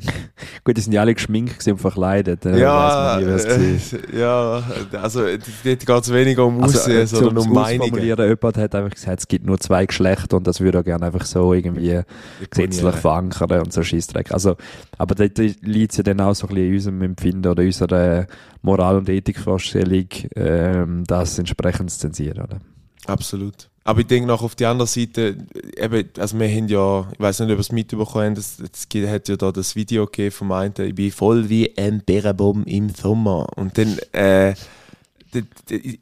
Gut, 0.64 0.76
die 0.76 0.80
sind 0.80 0.92
ja 0.92 1.00
alle 1.00 1.14
geschminkt 1.14 1.66
und 1.66 1.78
verkleidet. 1.78 2.46
äh, 2.46 2.58
Ja, 2.58 3.18
nie, 3.18 3.24
äh, 3.24 3.78
ja, 4.16 4.62
also 4.92 5.22
dort 5.22 5.42
geht 5.64 5.88
es 5.88 6.12
weniger 6.12 6.46
um 6.46 6.62
Aussehen, 6.62 6.98
äh, 6.98 7.06
sondern 7.06 7.38
um 7.38 7.52
Meinungen. 7.52 8.04
Jemand 8.04 8.56
hat 8.56 8.74
einfach 8.76 8.94
gesagt, 8.94 9.20
es 9.20 9.28
gibt 9.28 9.44
nur 9.44 9.58
zwei 9.58 9.86
Geschlechter 9.86 10.36
und 10.36 10.46
das 10.46 10.60
würde 10.60 10.78
er 10.78 10.84
gerne 10.84 11.06
einfach 11.06 11.24
so 11.26 11.52
irgendwie 11.52 12.02
gesetzlich 12.48 12.94
verankern 12.94 13.60
und 13.60 13.72
so 13.72 13.82
Scheissdreck. 13.82 14.30
Also, 14.30 14.56
aber 14.98 15.16
dort 15.16 15.38
liegt 15.38 15.92
es 15.92 15.96
ja 15.96 16.04
dann 16.04 16.20
auch 16.20 16.34
so 16.34 16.46
ein 16.46 16.54
bisschen 16.54 16.68
in 16.68 16.74
unserem 16.74 17.02
Empfinden 17.02 17.46
oder 17.48 17.62
unserer 17.64 18.26
Moral- 18.62 18.98
und 18.98 19.08
Ethikvorstellung, 19.08 20.06
ähm, 20.36 21.04
das 21.08 21.38
entsprechend 21.40 21.90
zu 21.90 21.98
zensieren. 21.98 22.44
Oder? 22.44 22.60
Absolut. 23.08 23.68
Aber 23.84 24.00
ich 24.00 24.06
denke 24.06 24.28
noch 24.28 24.42
auf 24.42 24.54
die 24.54 24.66
andere 24.66 24.86
Seite, 24.86 25.34
eben, 25.76 26.10
also 26.18 26.38
wir 26.38 26.48
haben 26.48 26.68
ja, 26.68 27.08
ich 27.10 27.20
weiß 27.20 27.40
nicht, 27.40 27.50
ob 27.50 27.56
ihr 27.56 27.60
es 27.60 27.72
mitbekommen 27.72 28.36
habt, 28.36 28.38
es, 28.38 28.58
es 28.60 29.10
hat 29.10 29.28
ja 29.28 29.36
da 29.36 29.50
das 29.50 29.76
Video 29.76 30.04
gegeben 30.04 30.30
vom 30.30 30.52
einen, 30.52 30.74
ich 30.78 30.94
bin 30.94 31.10
voll 31.10 31.48
wie 31.48 31.76
ein 31.78 32.02
Bärenbaum 32.04 32.64
im 32.64 32.90
Sommer. 32.90 33.46
Und 33.56 33.78
dann, 33.78 33.98
äh, 34.12 34.54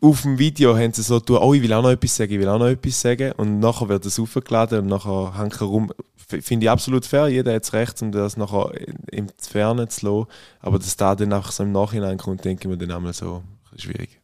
auf 0.00 0.22
dem 0.22 0.38
Video 0.38 0.76
haben 0.76 0.92
sie 0.92 1.02
so 1.02 1.20
oh, 1.28 1.54
ich 1.54 1.62
will 1.62 1.72
auch 1.72 1.82
noch 1.82 1.90
etwas 1.90 2.16
sagen, 2.16 2.32
ich 2.32 2.40
will 2.40 2.48
auch 2.48 2.58
noch 2.58 2.66
etwas 2.66 3.00
sagen. 3.00 3.32
Und 3.36 3.60
nachher 3.60 3.88
wird 3.88 4.04
das 4.04 4.18
aufgeladen 4.18 4.80
und 4.80 4.86
nachher 4.86 5.38
hängt 5.38 5.60
rum. 5.60 5.92
Finde 6.16 6.66
ich 6.66 6.70
absolut 6.70 7.06
fair, 7.06 7.28
jeder 7.28 7.54
hat 7.54 7.62
das 7.62 7.72
Recht, 7.72 8.02
um 8.02 8.10
das 8.10 8.36
nachher 8.36 8.72
im 9.12 9.28
Fernen 9.38 9.88
zu 9.90 10.06
lassen. 10.06 10.28
Aber 10.60 10.78
dass 10.78 10.96
da 10.96 11.14
dann 11.14 11.32
einfach 11.32 11.52
so 11.52 11.62
im 11.62 11.70
Nachhinein 11.70 12.18
kommt, 12.18 12.44
denke 12.44 12.64
ich 12.64 12.68
mir 12.68 12.78
dann 12.78 12.96
einmal 12.96 13.12
so, 13.12 13.42
schwierig. 13.76 14.20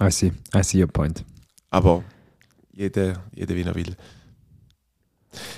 I 0.00 0.10
see, 0.10 0.32
I 0.54 0.62
see 0.62 0.80
your 0.80 0.88
point. 0.88 1.24
Aber 1.70 2.04
jeder, 2.72 3.22
jeder 3.34 3.54
wie 3.54 3.62
er 3.62 3.74
will. 3.74 3.96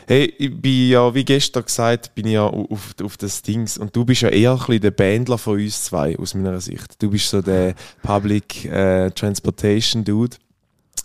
Hey, 0.07 0.33
ich 0.39 0.61
bin 0.61 0.89
ja, 0.89 1.15
wie 1.15 1.25
gestern 1.25 1.65
gesagt, 1.65 2.15
bin 2.15 2.27
ich 2.27 2.33
ja 2.35 2.47
auf, 2.47 2.95
auf 3.03 3.17
das 3.17 3.43
Dings 3.43 3.77
und 3.77 3.95
du 3.95 4.05
bist 4.05 4.23
ja 4.23 4.29
eher 4.29 4.53
ein 4.53 4.59
bisschen 4.59 4.81
der 4.81 4.91
Bändler 4.91 5.37
von 5.37 5.61
uns 5.61 5.85
zwei, 5.85 6.19
aus 6.19 6.35
meiner 6.35 6.61
Sicht. 6.61 7.03
Du 7.03 7.11
bist 7.11 7.29
so 7.29 7.43
der 7.43 7.75
Public 8.03 8.65
äh, 8.67 9.11
Transportation 9.11 10.05
Dude. 10.05 10.37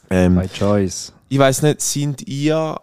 Ähm, 0.10 0.36
My 0.36 0.48
choice. 0.48 1.14
ich 1.30 1.40
weiß 1.40 1.64
nicht, 1.64 1.82
sind 1.82 2.28
ihr 2.28 2.80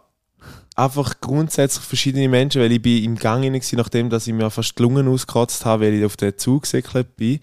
einfach 0.78 1.20
grundsätzlich 1.20 1.84
verschiedene 1.84 2.28
Menschen, 2.28 2.62
weil 2.62 2.70
ich 2.70 2.80
bin 2.80 3.02
im 3.02 3.16
Gang 3.16 3.42
hinein 3.42 3.60
nachdem 3.72 4.10
dass 4.10 4.26
ich 4.26 4.32
mir 4.32 4.48
fast 4.50 4.78
die 4.78 4.82
Lungen 4.82 5.08
ausgekratzt 5.08 5.64
habe, 5.64 5.86
weil 5.86 5.94
ich 5.94 6.04
auf 6.04 6.16
den 6.16 6.38
Zug 6.38 6.62
gesäckelt 6.62 7.16
bin, 7.16 7.40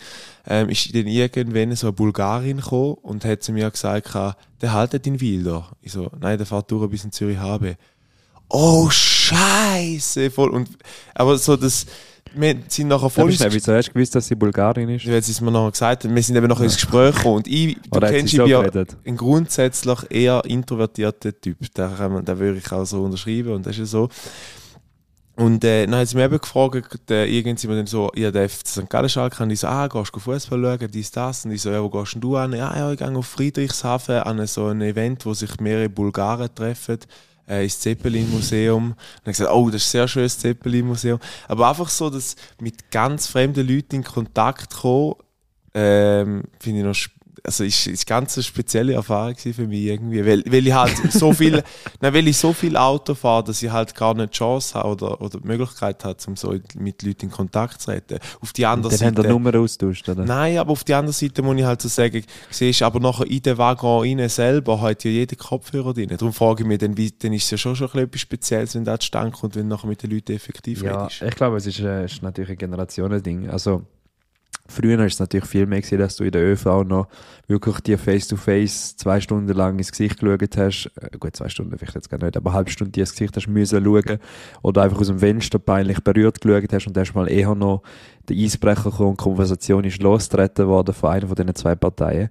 ähm, 0.47 0.69
ist 0.69 0.95
dann 0.95 1.07
irgendwann 1.07 1.75
so 1.75 1.87
eine 1.87 1.93
Bulgarin 1.93 2.57
gekommen 2.57 2.95
und 3.01 3.25
hat 3.25 3.43
zu 3.43 3.51
mir 3.51 3.69
gesagt, 3.69 4.13
der 4.61 4.73
haltet 4.73 5.05
in 5.05 5.19
Wilder. 5.19 5.69
Ich 5.81 5.91
so, 5.91 6.09
nein, 6.19 6.37
der 6.37 6.47
fährt 6.47 6.71
durch 6.71 6.89
bis 6.89 7.03
in 7.03 7.11
Zürich 7.11 7.37
habe. 7.37 7.75
Oh, 8.47 8.89
Scheiße! 8.89 10.31
Voll. 10.31 10.51
Und, 10.51 10.69
aber 11.13 11.37
so 11.37 11.57
das, 11.57 11.87
wir 12.35 12.55
sind 12.67 12.87
nachher 12.87 13.09
voll 13.09 13.29
wieso 13.29 13.73
hast 13.73 13.87
du 13.87 13.93
gewusst, 13.93 14.15
dass 14.15 14.27
sie 14.27 14.35
Bulgarin 14.35 14.89
ist? 14.89 15.03
sie 15.03 15.11
es 15.11 15.41
mir 15.41 15.51
noch 15.51 15.71
gesagt 15.71 16.03
haben, 16.03 16.15
wir 16.15 16.23
sind 16.23 16.35
eben 16.35 16.47
noch 16.47 16.61
ins 16.61 16.75
Gespräch 16.75 17.15
gekommen 17.15 17.37
und 17.37 17.47
ich, 17.47 17.75
du 17.75 17.97
Oder 17.97 18.09
kennst 18.09 18.33
ich 18.33 18.39
bin 18.39 18.47
ja 18.47 18.61
ein 18.61 19.17
grundsätzlich 19.17 19.99
eher 20.09 20.43
introvertierter 20.45 21.39
Typ, 21.39 21.57
da, 21.73 21.89
kann 21.89 22.13
man, 22.13 22.25
da 22.25 22.37
würde 22.37 22.59
ich 22.59 22.71
auch 22.71 22.85
so 22.85 23.03
unterschreiben 23.03 23.53
und 23.53 23.65
das 23.65 23.73
ist 23.73 23.79
ja 23.79 23.85
so. 23.85 24.09
Und 25.37 25.65
äh, 25.65 25.85
dann 25.85 25.99
hat 25.99 26.07
sie 26.07 26.15
mich 26.15 26.25
eben 26.25 26.39
gefragt, 26.39 27.11
äh, 27.11 27.25
irgendwie 27.25 27.59
sind 27.59 27.69
wir 27.69 27.75
dann 27.75 27.87
so, 27.87 28.09
ja, 28.15 28.31
der 28.31 28.47
FC 28.47 28.67
St. 28.67 28.89
Gallen 28.89 29.09
Schalke, 29.09 29.43
und 29.43 29.49
ich 29.49 29.59
so, 29.59 29.67
ah, 29.67 29.87
gehst 29.87 30.15
du 30.15 30.19
Fußball 30.19 30.61
schauen, 30.61 30.91
dies, 30.91 31.11
das, 31.11 31.43
und 31.43 31.51
ich 31.51 31.61
so, 31.61 31.71
ja, 31.71 31.83
wo 31.83 31.89
gehst 31.89 32.15
du 32.17 32.37
an? 32.37 32.53
Ja, 32.53 32.75
ja, 32.77 32.91
ich 32.91 32.99
gehe 32.99 33.13
auf 33.13 33.25
Friedrichshafen 33.25 34.15
an 34.19 34.47
so 34.47 34.67
ein 34.67 34.81
Event, 34.81 35.25
wo 35.25 35.33
sich 35.33 35.59
mehrere 35.59 35.89
Bulgaren 35.89 36.55
treffen, 36.55 36.99
äh, 37.47 37.63
ins 37.63 37.79
Zeppelin-Museum. 37.79 38.91
Und 38.91 38.97
dann 39.23 39.31
gesagt, 39.31 39.51
oh, 39.51 39.69
das 39.69 39.83
ist 39.83 39.87
ein 39.89 39.91
sehr 39.91 40.07
schönes 40.07 40.39
Zeppelin-Museum. 40.39 41.19
Aber 41.47 41.69
einfach 41.69 41.89
so, 41.89 42.09
dass 42.09 42.35
mit 42.59 42.91
ganz 42.91 43.27
fremden 43.27 43.67
Leuten 43.67 43.97
in 43.97 44.03
Kontakt 44.03 44.75
kommen, 44.75 45.15
ähm, 45.73 46.43
finde 46.59 46.79
ich 46.79 46.85
noch 46.85 46.95
also 47.45 47.63
ist, 47.63 47.87
ist 47.87 48.05
ganz 48.07 48.37
eine 48.37 48.43
spezielle 48.43 48.93
Erfahrung 48.93 49.35
für 49.37 49.67
mich 49.67 49.83
irgendwie, 49.85 50.25
weil, 50.25 50.43
weil 50.47 50.67
ich 50.67 50.73
halt 50.73 50.95
so 51.11 51.33
viel, 51.33 51.63
nein, 52.01 52.13
weil 52.13 52.27
ich 52.27 52.37
so 52.37 52.53
viel 52.53 52.75
Auto 52.77 53.13
fahre, 53.15 53.43
dass 53.45 53.61
ich 53.63 53.71
halt 53.71 53.93
gar 53.95 54.13
nicht 54.13 54.33
die 54.33 54.37
Chance 54.37 54.73
habe 54.75 54.89
oder, 54.89 55.21
oder 55.21 55.39
die 55.39 55.47
Möglichkeit 55.47 56.03
habe, 56.03 56.17
um 56.27 56.35
so 56.35 56.55
mit 56.77 57.03
Leuten 57.03 57.25
in 57.25 57.31
Kontakt 57.31 57.81
zu 57.81 57.91
treten. 57.91 58.19
Auf 58.41 58.53
die 58.53 58.65
andere 58.65 58.95
Dann 58.95 59.07
haben 59.07 59.15
Seite, 59.15 59.27
wir 59.27 59.33
Nummer 59.33 59.55
austauscht, 59.59 60.07
oder? 60.09 60.25
nein, 60.25 60.57
aber 60.57 60.71
auf 60.71 60.83
die 60.83 60.93
andere 60.93 61.13
Seite 61.13 61.41
muss 61.41 61.57
ich 61.57 61.63
halt 61.63 61.81
so 61.81 61.87
sagen, 61.89 62.23
siehst 62.49 62.81
aber 62.81 62.99
nachher 62.99 63.27
in 63.27 63.41
den 63.41 63.57
Waggon 63.57 64.01
rein 64.01 64.29
selber 64.29 64.81
hat 64.81 65.03
ja 65.03 65.11
jeder 65.11 65.35
Kopfhörer 65.35 65.93
drin. 65.93 66.09
Darum 66.09 66.33
frage 66.33 66.63
ich 66.63 66.67
mich 66.67 66.79
dann, 66.79 66.97
wie, 66.97 67.11
dann 67.11 67.33
ist 67.33 67.45
es 67.45 67.51
ja 67.51 67.57
schon 67.57 67.75
schon 67.75 67.89
etwas 67.95 68.21
Spezielles, 68.21 68.75
wenn 68.75 68.83
da 68.85 68.99
Stand 68.99 69.33
kommt, 69.33 69.55
wenn 69.55 69.69
du 69.69 69.75
nachher 69.75 69.87
mit 69.87 70.01
den 70.03 70.11
Leuten 70.11 70.33
effektiv 70.33 70.81
Ja, 70.83 71.03
redest. 71.03 71.21
ich 71.21 71.35
glaube, 71.35 71.57
es 71.57 71.65
ist, 71.65 71.79
äh, 71.79 72.05
ist 72.05 72.21
natürlich 72.23 72.49
ein 72.51 72.57
Generationending. 72.57 73.49
Also, 73.49 73.83
früher 74.67 74.99
ist 75.05 75.13
es 75.13 75.19
natürlich 75.19 75.45
viel 75.45 75.65
mehr 75.65 75.81
gewesen, 75.81 75.99
dass 75.99 76.15
du 76.15 76.23
in 76.23 76.31
der 76.31 76.43
ÖV 76.43 76.83
noch 76.83 77.07
wirklich 77.47 77.79
dir 77.81 77.97
face-to-face 77.97 78.97
zwei 78.97 79.21
Stunden 79.21 79.53
lang 79.53 79.77
ins 79.77 79.91
Gesicht 79.91 80.19
geschaut 80.19 80.57
hast. 80.57 80.91
Äh, 80.99 81.17
gut, 81.17 81.35
zwei 81.35 81.49
Stunden 81.49 81.77
vielleicht 81.77 81.95
jetzt 81.95 82.09
gar 82.09 82.17
nicht, 82.23 82.35
aber 82.35 82.49
eine 82.49 82.57
halbe 82.57 82.71
Stunde 82.71 82.91
dir 82.91 83.01
ins 83.01 83.11
Gesicht 83.11 83.35
hast 83.35 83.47
müssen 83.47 83.83
schauen. 83.83 84.19
Oder 84.61 84.83
einfach 84.83 84.99
aus 84.99 85.07
dem 85.07 85.19
Fenster 85.19 85.59
peinlich 85.59 86.03
berührt 86.03 86.41
geschaut 86.41 86.73
hast 86.73 86.87
und 86.87 86.97
dann 86.97 87.05
hast 87.05 87.13
mal 87.13 87.29
eher 87.29 87.53
noch 87.55 87.83
der 88.27 88.35
Eisbrecher 88.37 88.89
gekommen 88.89 89.09
und 89.09 89.19
die 89.19 89.23
Konversation 89.23 89.83
ist 89.83 90.01
losgetreten 90.01 90.67
worden 90.67 90.93
von 90.93 91.11
einer 91.11 91.27
von 91.27 91.35
diesen 91.35 91.55
zwei 91.55 91.75
Parteien. 91.75 92.29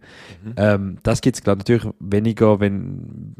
Ähm, 0.56 0.98
das 1.02 1.20
gibt 1.20 1.36
es, 1.36 1.42
glaube 1.42 1.62
ich, 1.62 1.68
natürlich 1.68 1.94
weniger, 2.00 2.58
wenn 2.60 3.36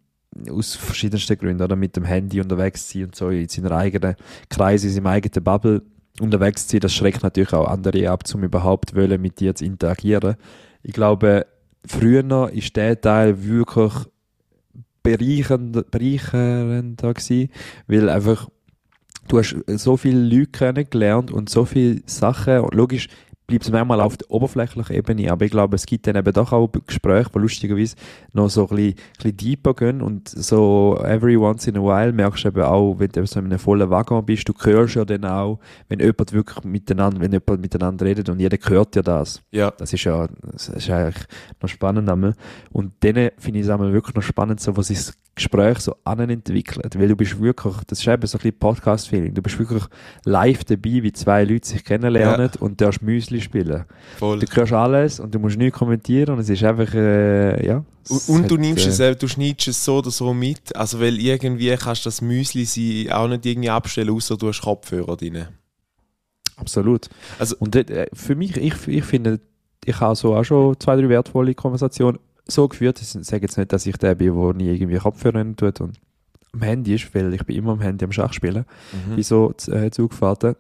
aus 0.51 0.75
verschiedensten 0.75 1.37
Gründen, 1.39 1.63
oder 1.63 1.77
mit 1.77 1.97
dem 1.97 2.05
Handy 2.05 2.41
unterwegs 2.41 2.91
sein 2.91 3.05
und 3.05 3.15
so 3.15 3.29
in 3.31 3.49
seiner 3.49 3.73
eigenen 3.73 4.17
Kreis, 4.49 4.85
in 4.85 4.91
seinem 4.91 5.07
eigenen 5.07 5.45
Bubble 5.45 5.83
unterwegs 6.21 6.68
sein, 6.68 6.80
das 6.80 6.94
schreckt 6.94 7.23
natürlich 7.23 7.52
auch 7.52 7.68
andere 7.68 8.11
ab, 8.11 8.23
um 8.35 8.44
überhaupt 8.44 8.94
wollen, 8.94 9.21
mit 9.21 9.40
dir 9.40 9.54
zu 9.54 9.64
interagieren. 9.64 10.37
Ich 10.83 10.92
glaube, 10.92 11.47
früher 11.87 12.50
ist 12.52 12.76
der 12.76 13.00
Teil 13.00 13.44
wirklich 13.44 13.92
bereichernd, 15.03 15.90
bereichernder 15.90 17.14
gewesen, 17.14 17.50
weil 17.87 18.09
einfach 18.09 18.48
du 19.29 19.38
hast 19.38 19.57
so 19.66 19.96
viele 19.96 20.20
Leute 20.20 20.50
kennengelernt 20.50 21.31
und 21.31 21.48
so 21.50 21.64
viele 21.64 22.00
Sachen, 22.07 22.61
und 22.61 22.74
logisch 22.74 23.09
bleibt 23.46 23.64
es 23.64 23.70
manchmal 23.70 24.00
auf 24.00 24.16
der 24.16 24.30
oberflächlichen 24.30 24.96
Ebene, 24.96 25.30
aber 25.30 25.44
ich 25.44 25.50
glaube, 25.50 25.76
es 25.76 25.87
gibt 25.87 26.07
dann 26.07 26.16
eben 26.16 26.33
doch 26.33 26.52
auch 26.52 26.70
Gespräche, 26.87 27.30
die 27.35 27.38
lustigerweise 27.38 27.96
noch 28.33 28.48
so 28.48 28.68
ein 28.68 28.76
bisschen, 28.76 28.94
bisschen 29.16 29.37
deeper 29.37 29.74
gehen 29.74 30.00
und 30.00 30.28
so 30.28 30.98
every 31.04 31.37
once 31.37 31.66
in 31.66 31.76
a 31.76 31.80
while 31.80 32.12
merkst 32.12 32.44
du 32.44 32.48
eben 32.48 32.62
auch, 32.62 32.98
wenn 32.98 33.11
du 33.11 33.26
so 33.26 33.40
in 33.40 33.46
einem 33.46 33.59
vollen 33.59 33.90
Waggon 33.90 34.24
bist, 34.24 34.48
du 34.48 34.54
hörst 34.62 34.94
ja 34.94 35.04
dann 35.04 35.24
auch, 35.24 35.59
wenn 35.88 36.00
jemand 36.00 36.33
wirklich 36.33 36.64
miteinander, 36.64 37.20
wenn 37.20 37.33
jemand 37.33 37.61
miteinander 37.61 38.07
redet 38.07 38.28
und 38.28 38.40
jeder 38.40 38.57
hört 38.68 38.96
ja 38.96 39.02
das. 39.02 39.42
Ja. 39.50 39.70
Das 39.72 39.92
ist 39.92 40.04
ja, 40.04 40.26
das 40.52 40.68
ist 40.68 40.90
eigentlich 40.90 41.24
noch 41.61 41.68
spannend 41.68 42.09
einmal. 42.09 42.35
Und 42.70 42.92
dann 43.00 43.30
finde 43.38 43.59
ich 43.61 43.66
es 43.66 43.70
einmal 43.70 43.92
wirklich 43.92 44.14
noch 44.14 44.22
spannend, 44.22 44.61
so, 44.61 44.76
was 44.76 44.88
sich 44.88 44.98
das 44.98 45.14
Gespräch 45.35 45.80
so 45.80 45.96
an 46.04 46.30
entwickelt. 46.30 46.98
Weil 46.98 47.09
du 47.09 47.16
bist 47.16 47.40
wirklich, 47.40 47.74
das 47.87 48.00
ist 48.00 48.07
eben 48.07 48.26
so 48.26 48.38
ein 48.38 48.42
bisschen 48.42 48.59
Podcast-Feeling. 48.59 49.35
Du 49.35 49.42
bist 49.42 49.59
wirklich 49.59 49.85
live 50.24 50.64
dabei, 50.64 51.02
wie 51.02 51.12
zwei 51.12 51.44
Leute 51.44 51.68
sich 51.68 51.85
kennenlernen 51.85 52.50
und 52.61 52.80
darfst 52.80 53.02
Müsli 53.02 53.34
spielen. 53.40 53.85
Voll. 54.18 54.38
Du 54.38 54.47
hörst 54.47 54.73
alles 54.73 55.20
und 55.20 55.35
du 55.35 55.38
musst 55.38 55.57
nichts 55.59 55.79
kommentieren 55.79 56.35
und 56.35 56.40
es 56.40 56.49
ist 56.49 56.62
einfach, 56.62 56.92
äh, 56.94 57.66
ja. 57.66 57.85
Und, 58.09 58.29
und 58.29 58.51
du 58.51 58.55
hat, 58.55 58.61
nimmst 58.61 59.01
äh, 59.01 59.11
es, 59.11 59.18
du 59.18 59.27
schneidest 59.29 59.68
es 59.68 59.85
so 59.85 59.99
oder 59.99 60.11
so 60.11 60.33
mit. 60.35 60.75
Also, 60.77 61.01
weil 61.01 61.18
irgendwie 61.18 61.75
kannst 61.77 62.05
du 62.05 62.09
das 62.09 62.20
Müsli 62.20 62.64
sie 62.64 63.11
auch 63.12 63.29
nicht 63.29 63.44
irgendwie 63.47 63.70
abstellen, 63.70 64.11
außer 64.11 64.37
du 64.37 64.49
hast 64.49 64.61
Kopfhörer 64.62 65.16
drin. 65.16 65.47
Absolut. 66.57 67.09
Also- 67.38 67.57
und 67.59 67.75
äh, 67.77 68.07
für 68.12 68.35
mich, 68.37 68.57
ich, 68.57 68.87
ich 68.88 69.05
finde, 69.05 69.40
ich 69.85 70.01
habe 70.01 70.14
so 70.14 70.35
auch 70.37 70.44
schon 70.44 70.79
zwei, 70.79 70.97
drei 70.97 71.09
wertvolle 71.09 71.55
Konversationen 71.55 72.18
so 72.47 72.68
geführt. 72.68 73.01
Ich 73.01 73.09
sage 73.09 73.42
jetzt 73.42 73.57
nicht, 73.59 73.73
dass 73.73 73.87
ich 73.87 73.97
der 73.97 74.14
bin, 74.14 74.35
der 74.35 74.55
nie 74.55 74.68
irgendwie 74.68 74.99
Kopfhörer 74.99 75.44
tut 75.57 75.81
und 75.81 75.99
am 76.53 76.62
Handy 76.62 76.94
ist, 76.94 77.12
weil 77.14 77.35
ich 77.35 77.44
bin 77.44 77.57
immer 77.57 77.73
am 77.73 77.81
Handy 77.81 78.05
am 78.05 78.12
Schach 78.12 78.33
spielen, 78.33 78.64
Mhm. 78.92 79.16
bei 79.16 79.23
so 79.23 79.53
äh, 79.68 79.90
Zugfahrten. 79.90 80.55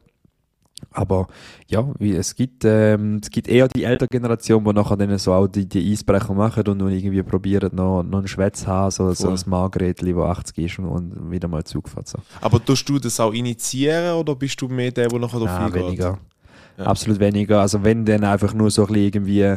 Aber 0.90 1.28
ja, 1.66 1.84
wie, 1.98 2.14
es, 2.14 2.34
gibt, 2.34 2.64
ähm, 2.64 3.20
es 3.22 3.30
gibt 3.30 3.48
eher 3.48 3.68
die 3.68 3.84
ältere 3.84 4.08
Generation, 4.08 4.62
die 4.64 4.72
nachher 4.72 4.96
dann 4.96 5.16
so 5.18 5.32
auch 5.32 5.46
die, 5.46 5.66
die 5.66 5.92
Eisbrecher 5.92 6.34
machen 6.34 6.66
und 6.68 6.78
nun 6.78 6.90
irgendwie 6.92 7.22
probieren, 7.22 7.70
noch, 7.74 8.02
noch 8.02 8.18
einen 8.18 8.28
Schwätz 8.28 8.60
zu 8.60 8.66
haben, 8.66 8.90
so, 8.90 9.12
so 9.12 9.30
ein 9.30 9.38
Margretli, 9.46 10.12
das 10.12 10.22
80 10.22 10.58
ist 10.58 10.78
und, 10.78 10.86
und 10.86 11.30
wieder 11.30 11.48
mal 11.48 11.64
Zug 11.64 11.88
fährt. 11.88 12.08
So. 12.08 12.18
Aber 12.40 12.62
tust 12.64 12.88
du 12.88 12.98
das 12.98 13.18
auch 13.18 13.32
initiieren 13.32 14.14
oder 14.16 14.34
bist 14.34 14.60
du 14.60 14.68
mehr 14.68 14.90
der, 14.92 15.08
der 15.08 15.18
nachher 15.18 15.38
drauf 15.40 15.48
Ah, 15.48 15.66
eingeht? 15.66 15.82
weniger. 15.84 16.18
Ja. 16.76 16.84
Absolut 16.84 17.18
weniger. 17.20 17.60
Also 17.60 17.82
wenn 17.82 18.04
dann 18.04 18.24
einfach 18.24 18.52
nur 18.52 18.70
so 18.70 18.82
ein 18.82 18.88
bisschen 18.88 19.04
irgendwie, 19.06 19.54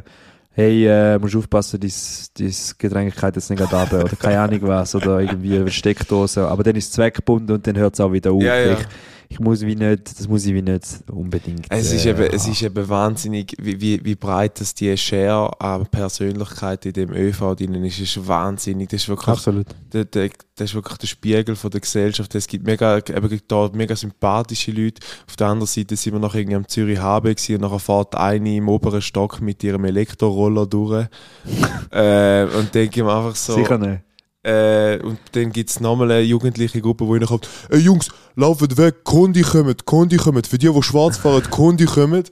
hey, 0.52 0.88
äh, 0.88 1.20
musst 1.20 1.36
aufpassen, 1.36 1.80
dein, 1.80 1.92
dein 2.38 2.54
Getränk 2.78 3.16
geht 3.16 3.36
jetzt 3.36 3.50
nicht 3.50 3.62
runter 3.62 4.04
oder 4.06 4.16
keine 4.16 4.40
Ahnung 4.40 4.60
was 4.64 4.96
oder 4.96 5.20
irgendwie 5.20 5.58
eine 5.58 5.70
Steckdose. 5.72 6.48
Aber 6.48 6.64
dann 6.64 6.76
ist 6.76 6.86
es 6.86 6.92
zweckbunden 6.92 7.56
und 7.56 7.68
dann 7.68 7.76
hört 7.78 7.96
es 7.96 8.00
auch 8.00 8.14
wieder 8.14 8.32
auf. 8.32 8.42
Ja, 8.42 8.58
ja. 8.60 8.74
Ich, 8.74 8.88
ich 9.30 9.40
muss 9.40 9.62
wie 9.62 9.76
nicht, 9.76 10.20
das 10.20 10.28
muss 10.28 10.46
ich 10.46 10.54
wie 10.54 10.62
nicht 10.62 10.86
unbedingt. 11.12 11.66
Es 11.70 11.92
ist, 11.92 12.06
äh, 12.06 12.12
eben, 12.12 12.34
es 12.34 12.48
ist 12.48 12.62
eben 12.62 12.88
wahnsinnig, 12.88 13.54
wie, 13.60 13.80
wie, 13.82 14.04
wie 14.04 14.16
breit 14.16 14.60
das 14.60 14.74
die 14.74 14.96
Share 14.98 15.52
an 15.60 15.86
Persönlichkeit 15.88 16.86
in 16.86 16.94
dem 16.94 17.12
ÖV 17.12 17.56
drin 17.56 17.84
ist. 17.84 18.00
ist 18.00 18.28
wahnsinnig. 18.28 18.90
Das 18.90 19.02
ist 19.02 19.10
wirklich, 19.10 19.28
Absolut. 19.28 19.68
der, 19.92 20.06
der, 20.06 20.30
das 20.56 20.70
ist 20.70 20.76
wirklich 20.76 20.98
der 20.98 21.08
Spiegel 21.08 21.56
von 21.56 21.72
der 21.72 21.82
Gesellschaft. 21.82 22.34
Es 22.36 22.48
gibt 22.48 22.66
mega, 22.66 22.98
eben 22.98 23.42
da 23.48 23.70
mega 23.74 23.96
sympathische 23.96 24.72
Leute. 24.72 25.02
Auf 25.28 25.36
der 25.36 25.48
anderen 25.48 25.68
Seite 25.68 25.96
sind 25.96 26.14
wir 26.14 26.20
noch 26.20 26.34
irgendwie 26.34 26.56
am 26.56 26.68
Zürich 26.68 27.00
HB 27.00 27.28
und 27.28 27.62
nachher 27.62 27.80
fährt 27.80 28.16
eine 28.16 28.56
im 28.56 28.70
oberen 28.70 29.02
Stock 29.02 29.42
mit 29.42 29.64
ihrem 29.64 29.84
Elektroroller 29.86 30.66
durch. 30.66 31.08
äh, 31.92 32.46
und 32.46 32.74
denke 32.74 33.00
ich 33.00 33.06
mir 33.06 33.14
einfach 33.14 33.36
so. 33.36 33.56
Sicher 33.56 33.78
nicht. 33.78 34.07
Äh, 34.48 35.00
und 35.04 35.20
dann 35.34 35.52
gibt 35.52 35.70
es 35.70 35.80
nochmal 35.82 36.10
eine 36.12 36.22
jugendliche 36.22 36.80
Gruppe, 36.80 37.06
die 37.06 37.12
reinkommt, 37.12 37.50
ey 37.70 37.80
Jungs, 37.80 38.08
lauft 38.36 38.78
weg, 38.78 39.04
Kundi 39.04 39.42
kommen, 39.42 39.76
Kundi 39.84 40.16
kommen. 40.16 40.42
Für 40.44 40.58
die, 40.58 40.72
die 40.72 40.84
schwarz 40.84 41.18
fahren, 41.18 41.44
Kundi 41.50 41.86
kommen. 41.86 42.24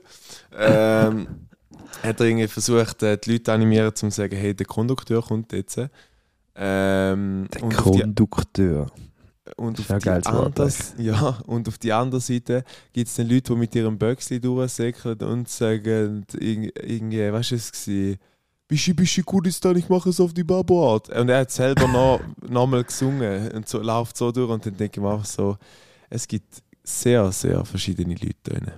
Ähm, 0.56 1.26
hat 2.02 2.20
er 2.20 2.26
irgendwie 2.26 2.48
versucht, 2.48 3.02
äh, 3.02 3.18
die 3.18 3.32
Leute 3.32 3.42
zu 3.44 3.52
animieren, 3.52 3.88
um 3.88 3.94
zu 3.94 4.10
sagen, 4.10 4.34
hey, 4.34 4.54
der 4.54 4.64
Kondukteur 4.66 5.22
kommt 5.22 5.52
jetzt. 5.52 5.78
Ähm, 6.58 7.48
Der 7.52 7.62
und 7.62 7.76
Kondukteur. 7.76 8.86
und 9.56 9.78
auf 9.78 9.86
die, 9.86 10.08
anders, 10.10 10.94
ja, 10.96 11.38
und 11.46 11.68
auf 11.68 11.76
die 11.76 11.92
andere 11.92 12.20
Seite 12.22 12.64
gibt 12.94 13.08
es 13.08 13.14
dann 13.16 13.28
Leute, 13.28 13.52
die 13.52 13.58
mit 13.58 13.74
ihrem 13.74 13.98
Böckli 13.98 14.40
durchsäckeln 14.40 15.18
und 15.20 15.50
sagen, 15.50 16.24
irg- 16.32 16.72
irgendwie, 16.82 17.30
was 17.30 17.50
war 17.52 17.58
es? 17.58 17.72
gewesen? 17.72 18.16
Bischi, 18.68 18.92
Bischi, 18.94 19.22
Kurdistan, 19.22 19.76
ich 19.76 19.88
mache 19.88 20.08
es 20.10 20.18
auf 20.20 20.32
die 20.34 20.42
Babo-Art. 20.42 21.08
Und 21.10 21.28
er 21.28 21.40
hat 21.40 21.50
selber 21.52 21.86
noch, 21.86 22.20
noch 22.48 22.66
mal 22.66 22.82
gesungen 22.82 23.50
und 23.52 23.68
so, 23.68 23.80
läuft 23.80 24.16
so 24.16 24.32
durch 24.32 24.50
und 24.50 24.66
dann 24.66 24.76
denke 24.76 24.98
ich 24.98 25.02
mir 25.02 25.12
einfach 25.12 25.24
so, 25.24 25.56
es 26.10 26.26
gibt 26.26 26.62
sehr, 26.82 27.30
sehr 27.32 27.64
verschiedene 27.64 28.14
Leute 28.14 28.34
drin. 28.42 28.70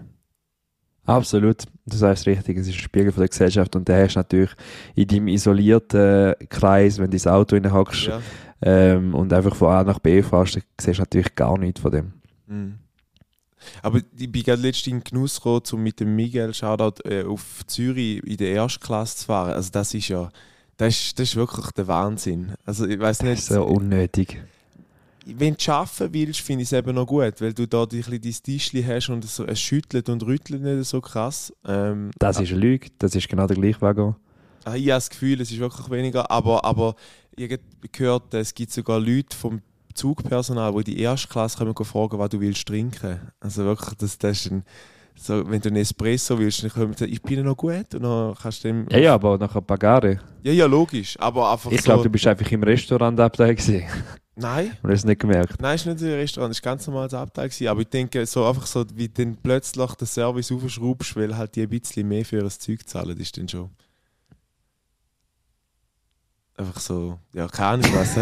Absolut, 1.06 1.62
du 1.86 1.96
sagst 1.96 2.26
richtig, 2.26 2.58
es 2.58 2.68
ist 2.68 2.74
ein 2.74 2.80
Spiegel 2.80 3.12
von 3.12 3.22
der 3.22 3.28
Gesellschaft 3.30 3.74
und 3.76 3.88
der 3.88 4.04
hast 4.04 4.16
natürlich 4.16 4.50
in 4.94 5.08
deinem 5.08 5.28
isolierten 5.28 6.34
Kreis, 6.50 6.98
wenn 6.98 7.10
du 7.10 7.16
ins 7.16 7.26
Auto 7.26 7.56
reinhockst, 7.56 8.08
Ja. 8.08 8.20
ähm, 8.60 9.14
und 9.14 9.32
einfach 9.32 9.54
von 9.56 9.68
A 9.72 9.84
nach 9.84 10.00
B 10.00 10.22
fährst, 10.22 10.56
dann 10.56 10.62
siehst 10.78 10.98
du 10.98 11.02
natürlich 11.02 11.34
gar 11.34 11.56
nichts 11.56 11.80
von 11.80 11.92
dem. 11.92 12.12
Mhm. 12.46 12.78
Aber 13.82 14.00
ich 14.16 14.30
bin 14.30 14.42
gerade 14.42 14.62
letztens 14.62 14.86
in 14.88 14.98
den 15.00 15.04
Genuss 15.04 15.36
gekommen, 15.36 15.62
um 15.72 15.82
mit 15.82 16.00
dem 16.00 16.14
Miguel 16.16 16.52
Shoutout 16.54 17.02
äh, 17.08 17.24
auf 17.24 17.66
Zürich 17.66 18.22
in 18.24 18.36
der 18.36 18.50
Erstklasse 18.52 19.16
zu 19.18 19.24
fahren. 19.26 19.52
Also 19.52 19.70
das 19.72 19.94
ist 19.94 20.08
ja, 20.08 20.28
das 20.76 20.94
ist, 20.94 21.18
das 21.18 21.28
ist 21.30 21.36
wirklich 21.36 21.70
der 21.72 21.86
Wahnsinn. 21.88 22.54
Also 22.64 22.86
ich 22.86 22.98
weiß 22.98 23.18
Das 23.18 23.26
nicht, 23.28 23.38
ist 23.40 23.48
so 23.48 23.64
unnötig. 23.64 24.40
wenn 25.26 25.56
du 25.56 25.72
arbeiten 25.72 26.12
willst, 26.14 26.40
finde 26.40 26.62
ich 26.62 26.68
es 26.68 26.72
eben 26.72 26.94
noch 26.94 27.06
gut, 27.06 27.40
weil 27.40 27.52
du 27.52 27.66
da 27.66 27.82
ein 27.82 27.88
bisschen 27.88 28.20
dein 28.20 28.32
Tischchen 28.32 28.86
hast 28.86 29.08
und 29.10 29.24
so, 29.24 29.44
es 29.44 29.60
schüttelt 29.60 30.08
und 30.08 30.22
rüttelt 30.22 30.62
nicht 30.62 30.84
so 30.88 31.00
krass. 31.00 31.52
Ähm, 31.66 32.10
Das 32.18 32.40
ist 32.40 32.50
eine 32.52 32.60
Lüge, 32.60 32.88
das 32.98 33.14
ist 33.14 33.28
genau 33.28 33.46
der 33.46 33.56
gleiche 33.56 33.80
Wagon. 33.82 34.16
Ah, 34.64 34.74
Ich 34.74 34.82
habe 34.82 34.88
das 34.90 35.10
Gefühl, 35.10 35.40
es 35.40 35.50
ist 35.50 35.58
wirklich 35.58 35.90
weniger, 35.90 36.30
aber, 36.30 36.64
aber 36.64 36.94
ich 37.36 37.50
habe 37.52 37.62
gehört, 37.92 38.34
es 38.34 38.54
gibt 38.54 38.72
sogar 38.72 38.98
Leute 39.00 39.36
vom 39.36 39.60
Zugpersonal, 39.98 40.74
in 40.74 40.84
die 40.84 41.00
erste 41.00 41.28
Klasse 41.28 41.58
kommen 41.58 41.74
fragen, 41.84 42.18
was 42.18 42.30
du 42.30 42.40
willst 42.40 42.66
trinken. 42.66 43.20
Also 43.40 43.64
wirklich, 43.64 43.94
das, 43.98 44.16
das 44.18 44.46
ist 44.46 44.52
ein, 44.52 44.64
so, 45.14 45.50
wenn 45.50 45.60
du 45.60 45.68
einen 45.68 45.78
Espresso 45.78 46.38
willst, 46.38 46.62
dann 46.62 46.70
kommen 46.70 46.94
sie, 46.94 47.06
ich 47.06 47.20
bin 47.20 47.44
noch 47.44 47.56
gut 47.56 47.94
und 47.94 48.02
dann 48.02 48.34
kannst 48.40 48.62
du 48.62 48.68
dem... 48.68 48.86
Ja, 48.90 48.98
ja, 48.98 49.14
aber 49.14 49.36
nach 49.36 49.54
ein 49.54 49.64
paar 49.64 49.82
Jahre. 49.82 50.20
ja, 50.42 50.52
ja, 50.52 50.66
logisch, 50.66 51.18
aber 51.18 51.50
einfach 51.50 51.72
Ich 51.72 51.80
so... 51.80 51.86
glaube, 51.86 52.04
du 52.04 52.10
bist 52.10 52.26
einfach 52.26 52.50
im 52.50 52.62
Restaurant 52.62 53.18
Abteil 53.18 53.54
gewesen 53.54 53.82
Nein, 54.36 54.70
und 54.82 54.90
hast 54.92 55.00
es 55.00 55.04
nicht 55.04 55.20
gemerkt. 55.20 55.60
nein, 55.60 55.74
es 55.74 55.84
war 55.84 55.94
nicht 55.94 56.04
ein 56.04 56.12
Restaurant, 56.12 56.54
es 56.54 56.64
war 56.64 56.70
ganz 56.72 56.86
normales 56.86 57.12
Abteil. 57.12 57.48
Gewesen, 57.48 57.66
aber 57.66 57.80
ich 57.80 57.88
denke, 57.88 58.24
so 58.24 58.46
einfach 58.46 58.66
so, 58.66 58.84
wie 58.94 59.08
du 59.08 59.24
dann 59.24 59.36
plötzlich 59.42 59.90
den 59.94 60.06
Service 60.06 60.52
aufschraubst, 60.52 61.16
weil 61.16 61.36
halt 61.36 61.56
die 61.56 61.62
ein 61.62 61.68
bisschen 61.68 62.06
mehr 62.06 62.24
für 62.24 62.40
das 62.40 62.60
Zeug 62.60 62.88
zahlen, 62.88 63.18
ist 63.18 63.36
dann 63.36 63.48
schon... 63.48 63.70
Einfach 66.56 66.80
so, 66.80 67.18
ja, 67.34 67.48
keine 67.48 67.84
Ahnung 67.84 67.90
was. 67.94 68.16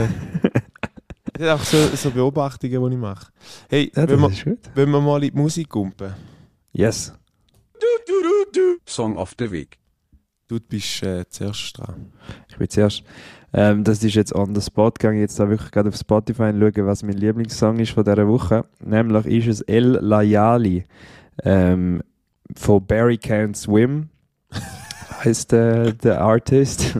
Das 1.38 1.40
sind 1.40 1.48
einfach 1.48 1.66
so, 1.66 1.96
so 1.96 2.10
Beobachtungen, 2.10 2.90
die 2.90 2.96
ich 2.96 3.00
mache. 3.00 3.26
Hey, 3.68 3.92
Ja, 3.94 4.08
wenn, 4.08 4.20
wir, 4.20 4.56
wenn 4.74 4.90
wir 4.90 5.00
mal 5.00 5.22
in 5.22 5.30
die 5.30 5.36
Musik 5.36 5.68
kumpen. 5.68 6.14
Yes. 6.72 7.12
Song 8.86 9.16
of 9.18 9.34
the 9.38 9.50
Week. 9.50 9.78
Du 10.48 10.58
bist 10.60 11.02
äh, 11.02 11.28
zuerst 11.28 11.76
dran. 11.76 12.12
Ich 12.48 12.56
bin 12.56 12.68
zuerst. 12.70 13.02
Ähm, 13.52 13.84
das 13.84 14.02
ist 14.02 14.14
jetzt 14.14 14.34
on 14.34 14.54
the 14.54 14.60
spot 14.62 14.92
gegangen. 14.92 15.20
Jetzt 15.20 15.38
da 15.38 15.48
wirklich 15.48 15.70
gerade 15.70 15.90
auf 15.90 15.96
Spotify 15.96 16.52
schauen, 16.52 16.86
was 16.86 17.02
mein 17.02 17.16
Lieblingssong 17.16 17.80
ist 17.80 17.92
von 17.92 18.04
dieser 18.04 18.28
Woche. 18.28 18.64
Nämlich 18.82 19.26
ist 19.26 19.46
es 19.46 19.60
El 19.62 19.98
Layali 20.00 20.86
ähm, 21.42 22.02
von 22.54 22.86
Barry 22.86 23.16
Can't 23.16 23.56
Swim. 23.56 24.08
heißt 25.24 25.52
der, 25.52 25.92
der 25.92 26.20
Artist. 26.20 26.96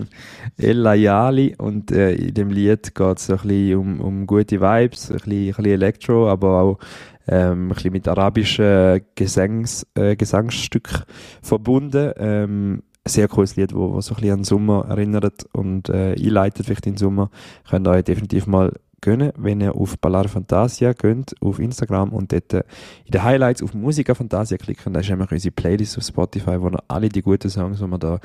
El 0.59 0.79
Layali. 0.79 1.55
Und 1.57 1.90
äh, 1.90 2.12
in 2.12 2.35
dem 2.35 2.51
Lied 2.51 2.95
geht 2.95 3.19
es 3.19 3.29
um, 3.29 4.01
um 4.01 4.27
gute 4.27 4.61
Vibes, 4.61 5.11
ein 5.11 5.16
bisschen, 5.16 5.33
ein 5.33 5.47
bisschen 5.47 5.64
Elektro, 5.64 6.29
aber 6.29 6.61
auch 6.61 6.79
ähm, 7.29 7.66
ein 7.66 7.75
bisschen 7.75 7.92
mit 7.92 8.09
arabischen 8.09 9.03
Gesangs, 9.14 9.87
äh, 9.95 10.16
Gesangsstück 10.16 11.05
verbunden. 11.42 12.12
Ähm, 12.16 12.83
sehr 13.07 13.29
cooles 13.29 13.57
Lied, 13.57 13.75
wo 13.75 14.01
so 14.01 14.14
ein 14.14 14.21
bisschen 14.21 14.38
an 14.38 14.45
Sommer 14.45 14.87
erinnert 14.88 15.47
und 15.53 15.88
äh, 15.88 16.14
einleitet 16.14 16.66
vielleicht 16.66 16.87
den 16.87 16.97
Sommer. 16.97 17.31
Könnt 17.69 17.87
ihr 17.87 17.92
euch 17.92 18.05
definitiv 18.05 18.47
mal 18.47 18.73
gönnen, 19.01 19.33
wenn 19.37 19.61
ihr 19.61 19.75
auf 19.75 19.99
Ballare 19.99 20.29
Fantasia 20.29 20.92
geht, 20.92 21.35
auf 21.40 21.59
Instagram 21.61 22.12
und 22.12 22.33
dort 22.33 22.53
in 22.53 23.12
den 23.12 23.23
Highlights 23.23 23.62
auf 23.62 23.75
Musica 23.75 24.14
Fantasia 24.14 24.57
klicken. 24.57 24.92
Da 24.92 25.01
ist 25.01 25.09
nämlich 25.09 25.31
unsere 25.31 25.53
Playlist 25.53 25.99
auf 25.99 26.05
Spotify, 26.05 26.61
wo 26.61 26.69
ihr 26.69 26.83
alle 26.88 27.09
die 27.09 27.23
guten 27.23 27.49
Songs, 27.49 27.79
die 27.79 27.87
wir 27.87 27.99
da 27.99 28.19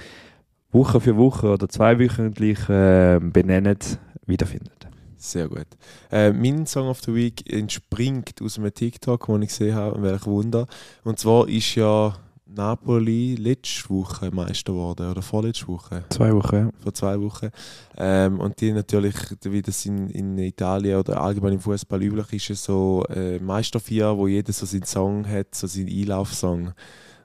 Woche 0.72 1.00
für 1.00 1.18
Woche 1.18 1.50
oder 1.50 1.68
zweiwöchentlich 1.68 2.70
äh, 2.70 3.20
benennen, 3.22 3.78
wiederfindet. 4.26 4.88
Sehr 5.18 5.48
gut. 5.48 5.68
Äh, 6.12 6.32
mein 6.32 6.66
Song 6.66 6.88
of 6.88 7.02
the 7.02 7.14
Week 7.14 7.48
entspringt 7.52 8.42
aus 8.42 8.58
einem 8.58 8.74
TikTok, 8.74 9.28
den 9.28 9.44
ich 9.44 9.50
gesehen 9.50 9.76
habe, 9.76 10.02
welch 10.02 10.26
Wunder. 10.26 10.66
Und 11.04 11.20
zwar 11.20 11.48
ist 11.48 11.76
ja 11.76 12.16
Napoli 12.56 13.36
letzte 13.36 13.90
Woche 13.90 14.32
Meister 14.32 14.74
geworden, 14.74 15.12
oder 15.12 15.22
vorletzte 15.22 15.68
Woche. 15.68 16.04
Zwei 16.10 16.34
Wochen, 16.34 16.56
ja. 16.56 16.70
vor 16.80 16.94
zwei 16.94 17.20
Wochen. 17.22 17.50
Ähm, 17.98 18.40
und 18.40 18.60
die 18.60 18.72
natürlich, 18.72 19.16
wie 19.44 19.62
das 19.62 19.86
in, 19.86 20.10
in 20.10 20.38
Italien 20.38 21.00
oder 21.00 21.22
allgemein 21.22 21.54
im 21.54 21.60
Fußball 21.60 22.02
üblich 22.02 22.50
ist, 22.50 22.64
so 22.64 23.04
äh, 23.10 23.40
Meisterfeier, 23.40 24.18
wo 24.18 24.28
jeder 24.28 24.52
so 24.52 24.66
seinen 24.66 24.84
Song 24.84 25.28
hat, 25.28 25.54
so 25.56 25.68
seinen 25.68 25.88
Einlaufsong. 25.88 26.74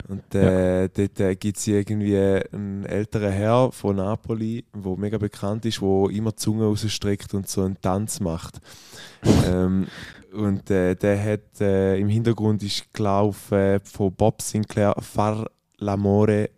Und 0.09 0.35
äh, 0.35 0.89
dort 0.89 1.21
äh, 1.21 1.35
gibt 1.37 1.57
es 1.59 1.67
irgendwie 1.67 2.17
einen 2.17 2.85
älteren 2.85 3.33
Herr 3.33 3.73
von 3.73 3.97
Napoli, 3.97 4.65
der 4.75 4.97
mega 4.97 5.19
bekannt 5.19 5.65
ist, 5.65 5.81
der 5.81 6.11
immer 6.11 6.31
die 6.31 6.37
Zunge 6.37 6.65
rausstreckt 6.65 7.35
und 7.35 7.49
so 7.49 7.63
einen 7.63 7.81
Tanz 7.81 8.21
macht. 8.21 8.61
ähm, 9.47 9.87
und 10.33 10.71
äh, 10.71 10.95
der 10.95 11.23
hat 11.23 11.61
äh, 11.61 11.99
im 11.99 12.09
Hintergrund 12.09 12.63
ist 12.63 12.93
gelaufen 12.93 13.81
von 13.85 14.15
Bob 14.15 14.43
Sinclair 14.43 14.95
Far 15.01 15.47
l'amore 15.81 16.51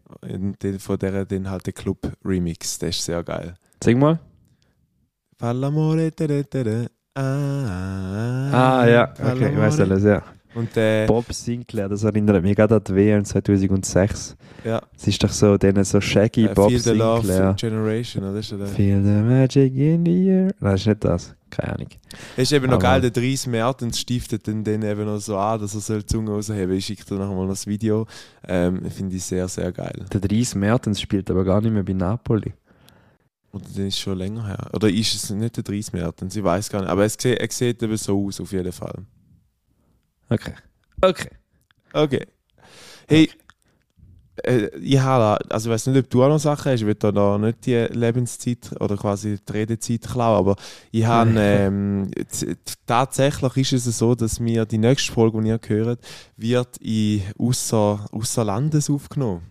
von 0.78 0.98
der 0.98 1.24
den 1.24 1.50
halt 1.50 1.66
der 1.66 1.72
Club 1.72 2.12
Remix. 2.24 2.78
Der 2.78 2.90
ist 2.90 3.04
sehr 3.04 3.22
geil. 3.22 3.54
Sing 3.82 3.98
mal. 3.98 4.18
Far 5.38 5.54
l'amore 5.54 6.10
tada, 6.14 6.88
ah, 7.14 8.50
Ah, 8.52 8.86
ja, 8.86 9.12
okay, 9.12 9.52
ich 9.52 9.58
weiß 9.58 9.80
alles, 9.80 10.04
ja. 10.04 10.22
Und 10.58 10.76
äh, 10.76 11.06
Bob 11.06 11.32
Sinclair, 11.32 11.88
das 11.88 12.02
erinnert 12.02 12.42
mich 12.42 12.56
gerade 12.56 12.74
an 12.76 12.82
die 12.84 12.94
WM 12.94 13.24
2006. 13.24 14.36
ja, 14.64 14.82
Es 14.96 15.06
ist 15.06 15.22
doch 15.22 15.30
so, 15.30 15.56
denen 15.56 15.84
so 15.84 16.00
Shaggy 16.00 16.46
äh, 16.46 16.54
Bob 16.54 16.70
Feel 16.70 16.80
the 16.80 16.90
Love 16.90 17.24
Sinclair. 17.26 17.54
Generation, 17.54 18.24
oder 18.24 18.38
ist 18.40 18.50
der? 18.50 18.66
Feel 18.66 19.02
the 19.02 19.22
magic 19.22 19.74
in 19.76 20.04
the 20.04 20.26
air. 20.26 20.42
Nein, 20.58 20.72
das 20.72 20.80
ist 20.80 20.86
nicht 20.88 21.04
das. 21.04 21.34
Keine 21.50 21.72
Ahnung. 21.74 21.88
Es 22.36 22.42
ist 22.42 22.52
eben 22.52 22.66
noch 22.66 22.72
Aber- 22.74 22.82
geil, 22.82 23.00
der 23.02 23.10
Dries 23.10 23.46
Mertens 23.46 24.00
stiftet 24.00 24.48
dann 24.48 24.64
den 24.64 24.82
eben 24.82 25.04
noch 25.04 25.20
so 25.20 25.36
an, 25.38 25.60
dass 25.60 25.74
er 25.74 25.80
soll 25.80 26.00
die 26.00 26.06
Zunge 26.06 26.30
rausheben. 26.32 26.74
Ich 26.76 26.86
schicke 26.86 27.04
dir 27.04 27.14
nachher 27.14 27.34
mal 27.36 27.46
das 27.48 27.66
Video. 27.66 28.06
Ähm, 28.46 28.82
Finde 28.90 29.16
ich 29.16 29.24
sehr, 29.24 29.46
sehr 29.48 29.70
geil. 29.72 30.04
Der 30.12 30.20
Dries 30.20 30.54
Mertens 30.56 31.00
spielt 31.00 31.30
aber 31.30 31.44
gar 31.44 31.60
nicht 31.60 31.72
mehr 31.72 31.84
bei 31.84 31.92
Napoli. 31.94 32.52
Oder 33.52 33.64
den 33.76 33.86
ist 33.86 33.98
schon 33.98 34.18
länger 34.18 34.46
her. 34.46 34.68
Oder 34.74 34.90
ist 34.90 35.14
es 35.14 35.30
nicht 35.30 35.56
der 35.56 35.64
Dries 35.64 35.92
Mertens? 35.92 36.36
Ich 36.36 36.44
weiß 36.44 36.68
gar 36.68 36.80
nicht. 36.80 36.90
Aber 36.90 37.04
es 37.04 37.16
er 37.16 37.46
sieht 37.50 37.82
eben 37.82 37.96
so 37.96 38.26
aus, 38.26 38.40
auf 38.40 38.52
jeden 38.52 38.72
Fall. 38.72 39.04
Okay. 40.30 40.54
Okay. 41.00 41.30
Okay. 41.92 42.26
Hey, 43.06 43.30
äh, 44.44 44.68
ich 44.78 44.98
habe, 44.98 45.38
also 45.50 45.68
ich 45.68 45.74
weiß 45.74 45.86
nicht, 45.88 45.98
ob 45.98 46.10
du 46.10 46.22
auch 46.22 46.28
noch 46.28 46.38
Sachen 46.38 46.72
hast, 46.72 46.80
ich 46.80 46.86
will 46.86 46.94
da 46.94 47.12
noch 47.12 47.38
nicht 47.38 47.66
die 47.66 47.74
Lebenszeit 47.74 48.70
oder 48.80 48.96
quasi 48.96 49.38
die 49.38 49.52
Redezeit 49.52 50.02
klauen, 50.02 50.38
aber 50.38 50.56
ich 50.90 51.04
habe, 51.06 51.32
ähm, 51.36 52.10
tatsächlich 52.86 53.72
ist 53.72 53.86
es 53.86 53.98
so, 53.98 54.14
dass 54.14 54.40
mir 54.40 54.66
die 54.66 54.78
nächste 54.78 55.12
Folge, 55.12 55.40
die 55.40 55.48
ihr 55.48 55.60
hört, 55.66 56.00
wird 56.36 56.76
in 56.78 57.22
ausser, 57.38 58.06
ausser 58.12 58.44
Landes 58.44 58.90
aufgenommen. 58.90 59.42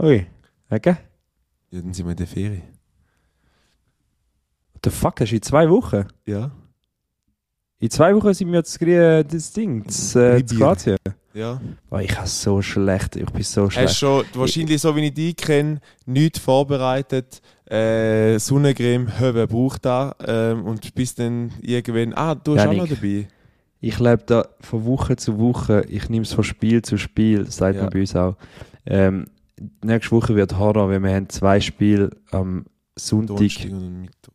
Ui. 0.00 0.26
Okay. 0.70 0.96
Ja, 1.70 1.80
dann 1.80 1.92
sind 1.92 2.06
wir 2.06 2.12
in 2.12 2.16
der 2.16 2.26
Ferie. 2.26 2.62
What 4.72 4.84
the 4.84 4.90
fuck, 4.90 5.16
das 5.16 5.28
ist 5.28 5.32
in 5.32 5.42
zwei 5.42 5.68
Wochen? 5.68 6.06
Ja. 6.24 6.50
In 7.80 7.90
zwei 7.90 8.14
Wochen 8.14 8.34
sind 8.34 8.50
wir 8.50 8.60
das, 8.62 8.78
Grie- 8.78 9.22
das 9.24 9.52
Ding, 9.52 9.84
das, 9.84 10.14
äh, 10.16 10.42
das. 10.42 10.56
Kroatien. 10.58 10.96
Ja. 11.32 11.60
Oh, 11.90 11.98
ich 11.98 12.16
habe 12.18 12.26
so 12.26 12.60
schlecht, 12.60 13.14
ich 13.14 13.26
bin 13.30 13.42
so 13.44 13.66
Hast 13.66 13.74
schlecht. 13.74 13.96
schon, 13.96 14.24
wahrscheinlich 14.34 14.80
so 14.80 14.96
wie 14.96 15.06
ich 15.06 15.14
dich 15.14 15.36
kenne, 15.36 15.80
nichts 16.04 16.40
vorbereitet, 16.40 17.40
äh, 17.70 18.36
Sonnencreme, 18.38 19.20
Höhe 19.20 19.46
braucht 19.46 19.84
da 19.84 20.14
ähm, 20.26 20.64
und 20.64 20.92
bis 20.96 21.14
dann 21.14 21.52
irgendwann, 21.60 22.14
ah, 22.14 22.34
du 22.34 22.54
bist 22.54 22.66
auch 22.66 22.72
noch 22.72 22.88
dabei. 22.88 23.28
Ich 23.80 24.00
lebe 24.00 24.24
da 24.26 24.48
von 24.60 24.84
Woche 24.84 25.14
zu 25.14 25.38
Woche. 25.38 25.84
Ich 25.88 26.08
nehme 26.08 26.24
es 26.24 26.32
von 26.32 26.42
Spiel 26.42 26.82
zu 26.82 26.96
Spiel, 26.98 27.48
sagt 27.48 27.76
Ja. 27.76 27.82
man 27.82 27.90
bei 27.92 28.00
uns 28.00 28.16
auch. 28.16 28.34
Ähm, 28.86 29.26
nächste 29.84 30.10
Woche 30.10 30.34
wird 30.34 30.58
Horror, 30.58 30.88
weil 30.88 31.00
wir 31.00 31.14
haben 31.14 31.28
zwei 31.28 31.60
Spiele 31.60 32.10
am 32.32 32.64
Sonntag, 32.96 33.36
Donnerstag 33.36 33.70
und 33.70 34.00
Mittwoch. 34.00 34.32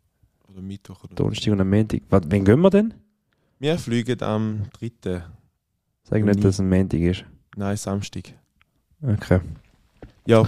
Oder 0.47 0.61
Mittwoch 0.61 1.03
oder 1.03 1.15
Donnerstag 1.15 1.51
und 1.51 1.59
am 1.59 1.69
Montag. 1.69 2.01
Wann 2.09 2.29
gehen 2.45 2.61
wir 2.61 2.69
denn? 2.69 2.93
Wir 3.63 3.77
fliegen 3.77 4.21
am 4.23 4.63
3. 4.77 5.21
Sag 6.03 6.25
nicht, 6.25 6.39
dass 6.43 6.55
es 6.55 6.59
ein 6.59 6.67
Montag 6.67 6.99
ist. 6.99 7.23
Nein, 7.55 7.77
Samstag. 7.77 8.33
Okay. 9.01 9.39
Ja, 10.25 10.43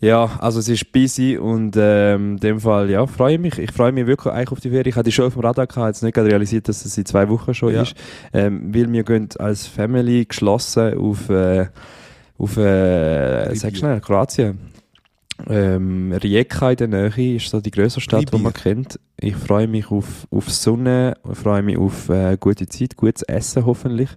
Ja, 0.00 0.38
also 0.40 0.60
es 0.60 0.68
ist 0.70 0.90
busy 0.92 1.36
und 1.36 1.76
ähm, 1.78 2.32
in 2.32 2.36
dem 2.38 2.60
Fall, 2.60 2.88
ja, 2.88 3.06
freue 3.06 3.34
ich 3.34 3.38
mich. 3.40 3.58
Ich 3.58 3.70
freue 3.70 3.92
mich 3.92 4.06
wirklich 4.06 4.32
eigentlich 4.32 4.50
auf 4.52 4.60
die 4.60 4.70
Ferien. 4.70 4.88
Ich 4.88 4.94
hatte 4.96 5.10
die 5.10 5.12
schon 5.12 5.26
auf 5.26 5.34
dem 5.34 5.42
Radar 5.42 5.66
gehabt, 5.66 5.88
jetzt 5.88 6.02
nicht 6.02 6.14
gerade 6.14 6.30
realisiert, 6.30 6.66
dass 6.70 6.86
es 6.86 6.96
in 6.96 7.04
zwei 7.04 7.28
Wochen 7.28 7.52
schon 7.52 7.74
Ja. 7.74 7.82
ist. 7.82 7.94
Ähm, 8.32 8.74
weil 8.74 8.90
wir 8.90 9.04
gehen 9.04 9.28
als 9.38 9.66
Family 9.66 10.24
geschlossen 10.24 10.96
auf, 10.96 11.28
äh, 11.28 11.66
auf 12.38 12.56
äh, 12.56 13.54
sag 13.56 13.76
schnell, 13.76 14.00
Kroatien. 14.00 14.58
Ähm, 15.48 16.12
Rijeka 16.12 16.70
in 16.70 16.90
der 16.90 17.10
Nähe 17.14 17.36
ist 17.36 17.50
so 17.50 17.60
die 17.60 17.70
grösste 17.70 18.00
Stadt, 18.00 18.20
die 18.20 18.24
Libyen. 18.26 18.42
man 18.42 18.52
kennt. 18.52 18.98
Ich 19.20 19.36
freue 19.36 19.68
mich 19.68 19.90
auf, 19.90 20.26
auf 20.30 20.50
Sonne, 20.50 21.14
freue 21.32 21.62
mich 21.62 21.78
auf 21.78 22.08
äh, 22.08 22.36
gute 22.38 22.66
Zeit, 22.66 22.96
gutes 22.96 23.22
Essen 23.22 23.66
hoffentlich. 23.66 24.10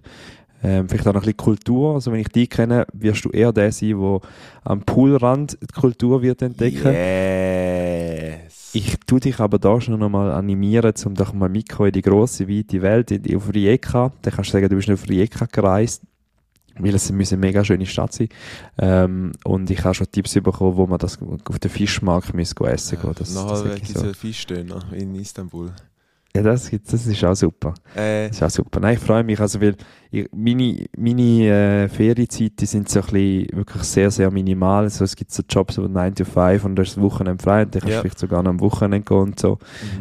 Ähm, 0.62 0.88
vielleicht 0.88 1.06
auch 1.06 1.14
noch 1.14 1.22
ein 1.22 1.24
bisschen 1.24 1.36
Kultur. 1.38 1.94
Also 1.94 2.12
wenn 2.12 2.20
ich 2.20 2.28
dich 2.28 2.50
kenne, 2.50 2.86
wirst 2.92 3.24
du 3.24 3.30
eher 3.30 3.52
der 3.52 3.72
sein, 3.72 3.98
der 3.98 4.20
am 4.64 4.82
Poolrand 4.82 5.58
die 5.62 5.66
Kultur 5.66 6.20
wird 6.22 6.42
entdecken. 6.42 6.92
Yes. 6.92 8.70
Ich 8.72 8.96
tu 9.06 9.18
dich 9.18 9.40
aber 9.40 9.58
da 9.58 9.80
schon 9.80 9.98
nochmal 9.98 10.30
animieren, 10.30 10.92
um 11.06 11.14
doch 11.14 11.32
mal 11.32 11.48
mitkommen 11.48 11.88
in 11.88 11.92
die 11.94 12.02
grosse, 12.02 12.48
weite 12.48 12.82
Welt, 12.82 13.10
in 13.10 13.22
die, 13.22 13.36
auf 13.36 13.52
Rijeka. 13.52 14.12
Dann 14.22 14.34
kannst 14.34 14.50
du 14.50 14.52
sagen, 14.52 14.68
du 14.68 14.76
bist 14.76 14.88
nicht 14.88 15.00
auf 15.02 15.08
Rijeka 15.08 15.46
gereist. 15.46 16.02
Weil 16.78 16.94
es 16.94 17.10
muss 17.12 17.32
eine 17.32 17.40
mega 17.40 17.64
schöne 17.64 17.86
Stadt 17.86 18.12
sein. 18.12 18.28
Ähm, 18.78 19.32
und 19.44 19.70
ich 19.70 19.82
habe 19.84 19.94
schon 19.94 20.10
Tipps 20.10 20.34
bekommen, 20.34 20.76
wo 20.76 20.86
man 20.86 20.98
das 20.98 21.18
auf 21.20 21.58
den 21.58 21.70
Fischmarkt 21.70 22.34
muss 22.34 22.52
essen. 22.52 22.98
Das, 23.02 23.16
das 23.16 23.34
Nachher 23.34 23.64
wirklich 23.64 23.88
diese 23.92 24.06
so. 24.08 24.12
Fischdöner 24.14 24.84
in 24.92 25.14
Istanbul. 25.14 25.70
Ja, 26.34 26.42
das, 26.42 26.70
gibt's- 26.70 26.92
das 26.92 27.06
ist 27.08 27.24
auch 27.24 27.34
super. 27.34 27.74
Äh, 27.96 28.28
Das 28.28 28.36
ist 28.36 28.42
auch 28.44 28.50
super. 28.50 28.78
Nein, 28.78 28.94
ich 28.94 29.00
freue 29.00 29.24
mich, 29.24 29.40
also, 29.40 29.60
weil 29.60 29.74
ich, 30.12 30.28
meine, 30.32 30.86
meine 30.96 31.22
äh, 31.48 31.88
Ferienzeiten 31.88 32.68
sind 32.68 32.88
so 32.88 33.00
ein 33.00 33.06
bisschen 33.06 33.48
wirklich 33.56 33.82
sehr, 33.82 34.12
sehr 34.12 34.30
minimal. 34.30 34.84
Also, 34.84 35.02
es 35.02 35.16
gibt 35.16 35.32
so 35.32 35.42
Jobs, 35.48 35.76
wo 35.78 35.82
9 35.88 36.14
to 36.14 36.24
5 36.24 36.64
und 36.64 36.76
da 36.76 36.82
ist 36.84 36.96
das 36.96 37.02
Wochenende 37.02 37.42
frei 37.42 37.64
und 37.64 37.74
dann 37.74 37.80
kannst 37.80 37.88
Ja. 37.92 37.96
du 37.98 38.02
vielleicht 38.02 38.20
sogar 38.20 38.44
noch 38.44 38.50
am 38.50 38.60
Wochenende 38.60 39.00
gehen 39.00 39.16
und 39.18 39.40
so. 39.40 39.58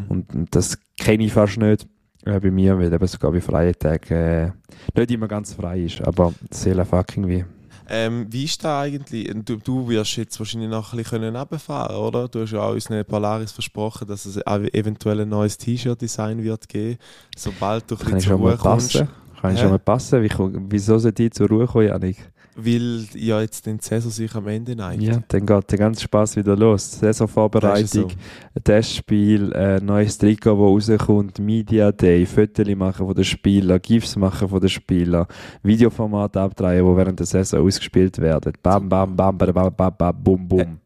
Und, 0.07 0.35
und 0.35 0.55
das 0.55 0.77
kenne 0.99 1.23
ich 1.25 1.33
fast 1.33 1.57
nicht 1.57 1.87
äh, 2.25 2.39
bei 2.39 2.51
mir, 2.51 2.77
weil 2.77 2.91
eben 2.93 3.07
sogar 3.07 3.31
bei 3.31 3.41
freien 3.41 3.73
Tagen 3.77 4.13
äh, 4.13 4.51
nicht 4.95 5.11
immer 5.11 5.27
ganz 5.27 5.53
frei 5.53 5.81
ist, 5.81 6.01
aber 6.01 6.33
sehr 6.51 6.85
fucking 6.85 7.27
wie. 7.27 7.45
Ähm, 7.91 8.27
wie 8.29 8.43
ist 8.45 8.63
da 8.63 8.81
eigentlich? 8.81 9.31
Du, 9.45 9.55
du 9.57 9.89
wirst 9.89 10.15
jetzt 10.17 10.37
wahrscheinlich 10.37 10.69
noch 10.69 10.93
ein 10.93 10.97
bisschen 10.97 11.35
runterfahren, 11.35 11.95
oder? 11.95 12.27
Du 12.27 12.41
hast 12.41 12.51
ja 12.51 12.61
auch 12.61 12.73
unseren 12.73 13.03
Polaris 13.03 13.51
versprochen, 13.51 14.07
dass 14.07 14.25
es 14.27 14.37
eventuell 14.45 15.21
ein 15.21 15.29
neues 15.29 15.57
T-Shirt-Design 15.57 16.43
wird 16.43 16.69
geben, 16.69 16.99
sobald 17.35 17.89
du 17.89 17.95
ein 17.95 17.97
Kann 17.97 18.05
bisschen 18.05 18.17
ich 18.19 18.23
zur 18.25 18.31
schon 18.33 18.41
mal 18.41 18.49
Ruhe 18.51 18.57
kommst. 18.57 18.93
passen? 18.93 19.09
Kann 19.41 19.53
ich 19.55 19.59
schon 19.59 19.69
mal 19.71 19.79
passen? 19.79 20.21
Wie, 20.21 20.27
komm- 20.29 20.67
wieso 20.69 20.99
sollte 20.99 21.23
ich 21.23 21.31
zur 21.31 21.47
Ruhe 21.47 21.65
kommen, 21.65 21.87
Janik? 21.87 22.17
Weil 22.65 23.05
ja 23.15 23.41
jetzt 23.41 23.65
den 23.65 23.79
Saison 23.79 24.11
sich 24.11 24.33
am 24.35 24.47
Ende 24.47 24.75
neigt. 24.75 25.01
Ja, 25.01 25.21
dann 25.27 25.45
geht 25.45 25.71
der 25.71 25.77
ganze 25.77 26.03
Spaß 26.03 26.35
wieder 26.35 26.55
los. 26.55 26.99
Saisonvorbereitung, 26.99 28.11
ein 28.55 28.63
Testspiel, 28.63 29.53
ein 29.53 29.85
neues 29.85 30.17
Trikot, 30.17 30.77
das 30.77 30.89
rauskommt, 30.89 31.39
Media 31.39 31.91
Day, 31.91 32.25
Fotos 32.25 32.67
machen 32.75 33.05
von 33.05 33.15
den 33.15 33.23
Spielern, 33.23 33.81
GIFs 33.81 34.15
machen 34.15 34.47
von 34.47 34.59
den 34.59 34.69
Spielern, 34.69 35.25
Videoformate 35.63 36.39
abdrehen, 36.39 36.85
die 36.85 36.97
während 36.97 37.19
der 37.19 37.25
Saison 37.25 37.65
ausgespielt 37.65 38.17
werden. 38.19 38.53
Bam, 38.61 38.87
bam, 38.87 39.15
bam, 39.15 39.37
bam, 39.37 39.53
bam, 39.53 39.73
bam, 39.75 39.93
bam 39.97 40.23
bum, 40.23 40.47
bum. 40.47 40.79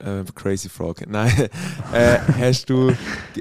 Äh, 0.00 0.24
crazy 0.34 0.68
Frog. 0.68 1.06
Nein, 1.08 1.48
äh, 1.92 2.18
hast, 2.38 2.68
du, 2.68 2.92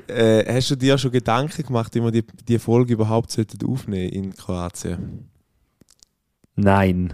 äh, 0.07 0.53
hast 0.53 0.71
du 0.71 0.75
dir 0.75 0.97
schon 0.97 1.11
Gedanken 1.11 1.63
gemacht, 1.63 1.93
wie 1.95 2.01
wir 2.01 2.11
die, 2.11 2.25
die 2.47 2.59
Folge 2.59 2.93
überhaupt 2.93 3.31
sollten 3.31 3.65
aufnehmen 3.65 4.09
in 4.09 4.35
Kroatien? 4.35 5.29
Nein. 6.55 7.13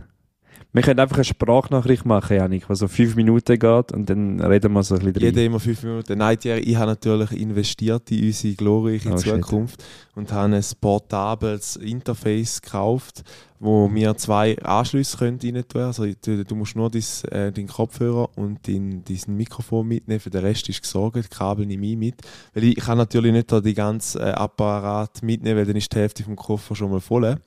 Wir 0.71 0.84
können 0.84 0.99
einfach 0.99 1.15
eine 1.15 1.23
Sprachnachricht 1.23 2.05
machen, 2.05 2.38
Janik, 2.38 2.67
die 2.67 2.75
so 2.75 2.88
fünf 2.88 3.15
Minuten 3.15 3.58
geht 3.58 3.91
und 3.91 4.08
dann 4.08 4.39
reden 4.39 4.71
wir 4.73 4.84
so 4.84 4.93
ein 4.93 4.99
bisschen 5.03 5.23
Jeder 5.23 5.38
rein. 5.41 5.47
immer 5.47 5.60
fünf 5.60 5.82
Minuten. 5.82 6.19
Nein, 6.19 6.38
Thierry, 6.38 6.60
ich 6.60 6.75
habe 6.75 6.91
natürlich 6.91 7.32
investiert 7.32 8.12
in 8.12 8.27
unsere 8.27 8.53
glorreiche 8.53 9.10
Oh, 9.12 9.17
shit. 9.17 9.34
Zukunft 9.34 9.84
und 10.13 10.32
habe 10.32 10.55
ein 10.55 10.63
portables 10.79 11.75
Interface 11.75 12.62
gekauft, 12.62 13.23
wo 13.60 13.91
wir 13.91 14.15
zwei 14.17 14.60
Anschlüsse 14.60 15.17
können 15.17 15.39
rein 15.43 15.67
tun 15.67 15.82
Also 15.82 16.05
du, 16.05 16.45
du 16.45 16.55
musst 16.55 16.75
nur 16.75 16.91
dein, 16.91 17.03
äh, 17.32 17.51
deinen 17.51 17.67
Kopfhörer 17.67 18.29
und 18.38 18.67
dein, 18.67 19.03
dein 19.05 19.36
Mikrofon 19.36 19.88
mitnehmen, 19.88 20.19
für 20.19 20.29
den 20.29 20.41
Rest 20.41 20.69
ist 20.69 20.84
gesorgt, 20.84 21.15
die 21.15 21.36
Kabel 21.36 21.65
nehme 21.65 21.88
ich 21.88 21.97
mit. 21.97 22.21
Weil 22.53 22.65
ich, 22.65 22.75
kann 22.75 22.99
natürlich 22.99 23.32
nicht 23.34 23.51
da 23.51 23.60
die 23.60 23.73
ganze 23.73 24.19
äh, 24.19 24.34
Apparat 24.34 25.23
mitnehmen, 25.23 25.58
weil 25.58 25.65
dann 25.65 25.77
ist 25.77 25.91
die 25.91 25.97
Hälfte 25.97 26.21
vom 26.21 26.36
Koffer 26.36 26.75
schon 26.75 26.91
mal 26.91 27.01
voll. 27.01 27.38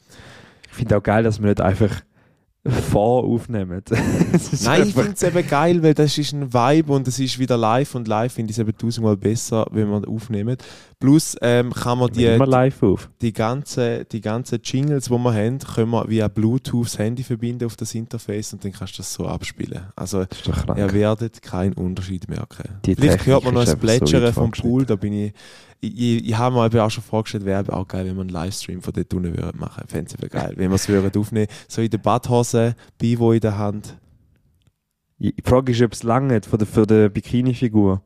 Ich 0.68 0.76
finde 0.76 0.96
auch 0.96 1.02
geil, 1.04 1.22
dass 1.22 1.40
wir 1.40 1.48
nicht 1.48 1.60
einfach 1.60 2.02
vor 2.64 3.24
aufnehmen. 3.24 3.82
Nein, 4.62 4.88
ich 4.88 4.94
finde 4.94 5.12
es 5.12 5.22
eben 5.22 5.48
geil, 5.48 5.82
weil 5.82 5.94
das 5.94 6.16
ist 6.16 6.32
ein 6.32 6.52
Vibe 6.52 6.92
und 6.92 7.08
es 7.08 7.18
ist 7.18 7.38
wieder 7.40 7.56
live 7.56 7.96
und 7.96 8.06
live 8.06 8.32
finde 8.32 8.52
ich 8.52 8.56
es 8.56 8.60
eben 8.60 8.76
tausendmal 8.76 9.16
besser, 9.16 9.66
wenn 9.72 9.88
wir 9.88 10.06
aufnehmen. 10.06 10.56
Plus 11.00 11.36
ähm, 11.42 11.72
kann 11.72 11.98
man 11.98 12.12
die, 12.12 12.38
die 13.20 13.32
ganzen 13.32 14.04
die 14.12 14.20
ganze 14.20 14.60
Jingles, 14.62 15.06
die 15.06 15.10
wir 15.10 15.34
haben, 15.34 15.58
können 15.58 15.90
wir 15.90 16.08
via 16.08 16.28
Bluetooth 16.28 16.86
das 16.86 16.98
Handy 16.98 17.24
verbinden 17.24 17.64
auf 17.64 17.74
das 17.74 17.96
Interface 17.96 18.52
und 18.52 18.64
dann 18.64 18.72
kannst 18.72 18.94
du 18.94 18.98
das 18.98 19.12
so 19.12 19.26
abspielen. 19.26 19.88
Also 19.96 20.24
Das 20.24 20.78
ihr 20.78 20.92
werdet 20.92 21.42
keinen 21.42 21.72
Unterschied 21.72 22.28
merken. 22.28 22.78
Die 22.84 22.94
Vielleicht 22.94 23.18
Technik 23.18 23.26
hört 23.26 23.44
man 23.44 23.54
noch 23.54 23.66
so 23.66 23.76
Plätschern 23.76 24.22
weit 24.22 24.34
vom. 24.34 24.52
Pool, 24.52 24.86
da 24.86 24.94
bin 24.94 25.12
ich 25.12 25.32
ich, 25.82 26.28
ich, 26.28 26.38
habe 26.38 26.54
mir 26.54 26.66
eben 26.66 26.78
auch 26.78 26.90
schon 26.90 27.02
vorgestellt, 27.02 27.44
wäre 27.44 27.72
auch 27.72 27.88
geil, 27.88 28.06
wenn 28.06 28.14
wir 28.14 28.20
einen 28.20 28.30
Livestream 28.30 28.82
von 28.82 28.92
dort 28.92 29.12
unten 29.12 29.36
würden 29.36 29.58
machen. 29.58 29.84
Fände 29.88 30.14
ich 30.20 30.30
geil, 30.30 30.54
wenn 30.56 30.70
wir 30.70 30.76
es 30.76 30.88
würden 30.88 31.20
aufnehmen. 31.20 31.48
So 31.66 31.82
in 31.82 31.90
der 31.90 31.98
Badhose, 31.98 32.76
Bivo 32.98 33.32
in 33.32 33.40
der 33.40 33.58
Hand. 33.58 33.98
Die 35.18 35.34
Frage 35.44 35.72
ist, 35.72 35.82
ob 35.82 35.92
es 35.92 36.04
lange 36.04 36.40
für 36.42 36.86
die 36.86 37.08
Bikini-Figur. 37.08 38.02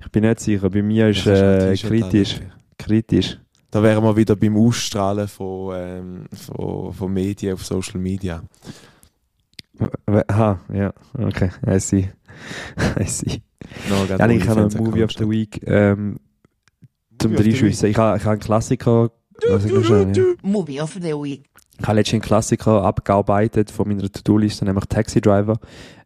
Ich 0.00 0.08
bin 0.10 0.24
nicht 0.24 0.40
sicher. 0.40 0.70
Bei 0.70 0.82
mir 0.82 1.08
ist 1.08 1.26
äh, 1.26 1.74
kritisch. 1.76 2.40
Kritisch. 2.78 3.38
Da 3.70 3.82
wären 3.82 4.02
wir 4.02 4.16
wieder 4.16 4.34
beim 4.34 4.56
Ausstrahlen 4.56 5.28
von, 5.28 5.74
ähm, 5.76 6.24
von, 6.32 6.92
von 6.92 7.12
Medien 7.12 7.54
auf 7.54 7.64
Social 7.64 8.00
Media. 8.00 8.42
Aha, 10.06 10.60
ja, 10.72 10.92
okay, 11.16 11.50
I 11.66 11.78
see. 11.78 12.10
I 12.98 13.04
see. 13.04 13.42
No, 13.88 14.04
Ja, 14.04 14.28
ich 14.28 14.48
habe 14.48 14.62
einen 14.62 14.76
Movie 14.76 15.04
of 15.04 15.12
the 15.12 15.28
Week 15.28 15.60
ähm, 15.66 16.18
zum 17.20 17.34
Reinschiessen. 17.34 17.90
Ich 17.90 17.96
habe 17.96 18.18
ich 18.18 18.26
einen 18.26 18.40
Klassiker. 18.40 19.10
Was 19.48 19.64
ich 19.64 19.88
ja. 19.88 20.24
Movie 20.42 20.80
of 20.80 20.92
the 21.00 21.12
Week. 21.12 21.44
Ich 21.78 21.86
habe 21.86 21.96
letztens 21.96 22.14
einen 22.14 22.22
Klassiker 22.22 22.82
abgearbeitet 22.82 23.70
von 23.70 23.88
meiner 23.88 24.10
To-Do-Liste, 24.10 24.64
nämlich 24.64 24.84
Taxi 24.86 25.20
Driver. 25.20 25.58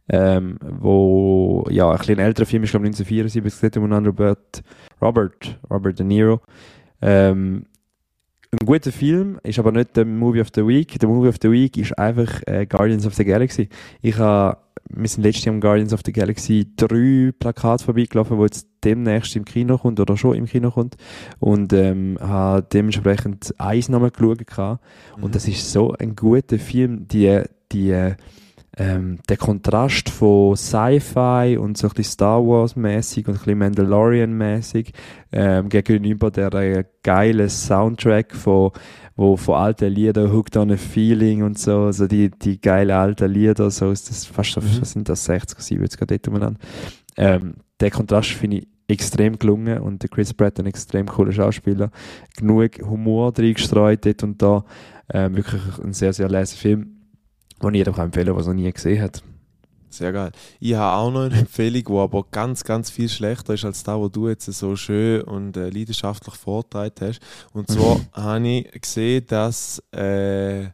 Ähm, 0.09 0.59
wo, 0.61 1.67
ja, 1.71 1.91
ein 1.91 1.99
bisschen 1.99 2.19
älterer 2.19 2.47
Film 2.47 2.63
ist, 2.63 2.71
glaube 2.71 2.87
ich, 2.87 2.93
1974, 2.93 3.45
es 3.45 3.61
geht 3.61 3.77
um 3.79 3.91
Robert, 3.91 4.63
Robert, 5.01 5.59
Robert 5.71 5.99
De 5.99 6.07
Niro. 6.07 6.41
Ähm, 7.01 7.65
ein 8.53 8.67
guter 8.67 8.93
Film, 8.93 9.41
ist 9.43 9.59
aber 9.59 9.73
nicht 9.73 9.97
der 9.97 10.05
Movie 10.05 10.43
of 10.43 10.49
the 10.55 10.65
Week. 10.65 10.99
Der 10.99 11.09
Movie 11.09 11.29
of 11.29 11.37
the 11.43 11.51
Week 11.51 11.77
ist 11.77 11.99
einfach 11.99 12.43
äh, 12.47 12.67
Guardians 12.67 13.07
of 13.07 13.15
the 13.15 13.25
Galaxy. 13.25 13.69
Ich 14.03 14.19
habe, 14.19 14.59
wir 14.91 15.09
sind 15.09 15.23
letztes 15.23 15.45
Jahr 15.45 15.55
am 15.55 15.61
Guardians 15.61 15.93
of 15.93 16.01
the 16.05 16.13
Galaxy 16.13 16.67
drei 16.77 17.33
Plakate 17.39 17.85
vorbeigelaufen, 17.85 18.39
wo 18.39 18.45
jetzt 18.45 18.69
demnächst 18.85 19.35
im 19.37 19.45
Kino 19.45 19.79
kommt 19.79 19.99
oder 20.01 20.17
schon 20.17 20.37
im 20.37 20.47
Kino 20.47 20.71
kommt. 20.71 20.97
Und 21.39 21.73
ähm, 21.73 22.19
habe 22.21 22.67
dementsprechend 22.73 23.55
eins 23.59 23.89
nochmal 23.89 24.11
geschaut. 24.11 24.47
gehabt. 24.47 24.85
Und 25.21 25.35
das 25.35 25.49
ist 25.49 25.73
so 25.73 25.93
ein 25.93 26.15
guter 26.15 26.59
Film, 26.59 27.09
die, 27.09 27.43
die, 27.73 28.15
ähm, 28.77 29.19
der 29.29 29.37
Kontrast 29.37 30.11
von 30.11 30.57
Sci-Fi 30.57 31.57
und 31.59 31.79
so 31.79 31.87
ein 31.87 31.95
bisschen 31.95 32.13
Star 32.13 32.45
Wars-mäßig 32.45 33.27
und 33.29 33.35
ein 33.35 33.39
bisschen 33.39 33.59
Mandalorian-mäßig 33.59 34.93
ähm, 35.33 35.69
gegenüber 35.69 36.31
der 36.31 36.53
äh, 36.55 36.85
geilen 37.03 37.49
Soundtrack 37.49 38.35
von, 38.35 38.73
wo 39.17 39.37
von 39.37 39.55
alten 39.57 39.93
Liedern, 39.93 40.33
Hooked 40.33 40.57
on 40.57 40.73
a 40.73 40.77
Feeling 40.77 41.43
und 41.43 41.59
so, 41.59 41.83
also 41.83 42.07
die, 42.07 42.31
die 42.31 42.61
geilen 42.61 42.91
alten 42.91 43.31
Lieder, 43.31 43.71
so 43.71 43.91
ist 43.91 44.11
das 44.11 44.27
fast, 44.27 44.57
Mhm. 44.57 44.81
was 44.81 44.93
sind 44.93 45.09
das, 45.09 45.29
60er, 45.29 45.61
70er, 45.61 46.07
dort 46.07 46.29
umeinander. 46.29 46.61
Ähm, 47.17 47.55
der 47.81 47.91
Kontrast 47.91 48.31
finde 48.31 48.59
ich 48.59 48.69
extrem 48.89 49.39
gelungen 49.39 49.79
und 49.79 50.03
der 50.03 50.11
Chris 50.11 50.35
Pratt 50.35 50.59
ein 50.59 50.67
extrem 50.67 51.07
cooler 51.07 51.33
Schauspieler. 51.33 51.91
Genug 52.37 52.81
Humor 52.83 53.33
drin 53.33 53.55
gestreut 53.55 54.05
dort 54.05 54.23
und 54.23 54.43
da. 54.43 54.65
Ähm, 55.13 55.37
wirklich 55.37 55.63
ein 55.83 55.93
sehr, 55.93 56.13
sehr 56.13 56.29
leser 56.29 56.57
Film, 56.57 56.97
den 57.63 57.75
ich 57.75 57.79
jedem 57.79 57.95
empfehlen 57.95 58.27
kann, 58.27 58.35
der 58.35 58.41
es 58.41 58.47
noch 58.47 58.55
nie 58.55 58.73
gesehen 58.73 59.03
hat. 59.03 59.23
Sehr 59.95 60.11
geil. 60.11 60.33
Ich 60.59 60.75
habe 60.75 60.97
auch 60.97 61.11
noch 61.13 61.27
eine 61.27 61.39
Empfehlung, 61.39 61.85
die 61.85 62.01
aber 62.01 62.25
ganz, 62.33 62.65
ganz 62.65 62.91
viel 62.91 63.09
schlechter 63.09 63.55
ist 63.55 63.65
als 63.65 63.85
da, 63.85 63.97
wo 63.97 64.09
du 64.09 64.29
jetzt 64.29 64.47
so 64.47 64.75
schön 64.75 65.23
und 65.23 65.57
äh, 65.57 65.71
leidenschaftlich 65.71 66.35
vorgetragen 66.35 66.91
hast. 67.01 67.21
Und 67.53 67.71
zwar 67.71 68.01
habe 68.13 68.49
ich 68.49 68.73
gesehen, 68.73 69.25
dass 69.29 69.81
äh, 69.93 70.65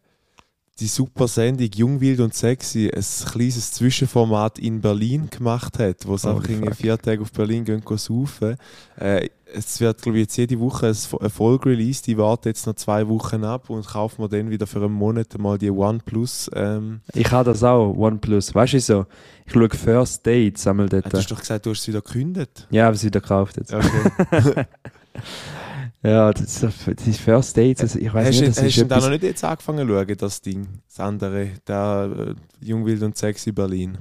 die 0.81 0.87
super 0.89 1.29
Sendung 1.29 1.69
Jung, 1.75 2.01
Wild 2.01 2.21
und 2.21 2.35
Sexy 2.35 2.91
ein 2.95 3.05
kleines 3.31 3.71
Zwischenformat 3.73 4.59
in 4.59 4.81
Berlin 4.81 5.29
gemacht 5.31 5.79
hat, 5.79 6.07
wo 6.07 6.15
es 6.15 6.25
Oh, 6.25 6.31
einfach 6.31 6.49
irgendwie 6.49 6.75
vier 6.75 6.97
Tage 6.99 7.21
auf 7.23 7.31
Berlin 7.33 7.65
gehen, 7.65 7.83
saufen. 7.97 8.57
Äh, 8.99 9.29
es 9.53 9.81
wird, 9.81 10.01
glaube 10.01 10.19
ich, 10.19 10.23
jetzt 10.23 10.37
jede 10.37 10.59
Woche 10.61 10.87
ein- 10.89 10.97
eine 11.21 11.29
Folge 11.31 11.71
released. 11.71 12.07
Ich 12.09 12.17
warte 12.17 12.49
jetzt 12.49 12.67
noch 12.67 12.75
zwei 12.77 13.07
Wochen 13.09 13.43
ab 13.45 13.69
und 13.69 13.85
kaufe 13.87 14.23
mir 14.23 14.29
dann 14.29 14.49
wieder 14.51 14.67
für 14.67 14.83
einen 14.83 14.93
Monat 14.95 15.37
mal 15.39 15.59
die 15.59 15.71
OnePlus. 15.71 16.51
Ähm, 16.55 17.01
Ich 17.15 17.31
habe 17.31 17.51
das 17.51 17.63
auch, 17.65 17.93
OnePlus. 17.97 18.55
Weißt 18.55 18.75
du 18.75 18.81
so? 18.81 19.07
Ich 19.47 19.53
schaue 19.53 19.69
First 19.71 20.25
Dates 20.27 20.67
einmal 20.67 20.89
dort. 20.89 21.13
du 21.13 21.19
hast 21.19 21.31
doch 21.31 21.41
gesagt, 21.41 21.67
du 21.67 21.71
hast 21.71 21.81
es 21.81 21.89
wieder 21.89 22.01
gekündigt. 22.01 22.69
Ja, 22.71 22.87
aber 22.87 22.97
sie 22.97 23.07
wieder 23.09 23.21
gekauft 23.21 23.57
jetzt. 23.57 23.75
Okay. 23.75 24.65
Ja, 26.03 26.33
das, 26.33 26.61
das 26.61 27.07
ist 27.07 27.21
First 27.21 27.57
Dates. 27.57 27.83
Also 27.83 27.99
ich 27.99 28.13
weiß 28.13 28.29
hast 28.29 28.41
nicht, 28.41 28.43
du 28.43 28.47
das 28.47 28.59
hast 28.59 28.67
ist 28.67 28.81
du 28.81 28.87
da 28.87 29.01
noch 29.01 29.11
nicht 29.11 29.23
jetzt 29.23 29.45
angefangen 29.45 29.87
zu 29.87 29.95
schauen, 29.95 30.17
das 30.17 30.41
Ding? 30.41 30.69
Das 30.89 31.01
andere, 31.01 31.51
der 31.67 32.11
äh, 32.17 32.65
Jung, 32.65 32.87
Wild 32.87 33.03
und 33.03 33.17
Sexy 33.19 33.53
Berlin. 33.53 33.99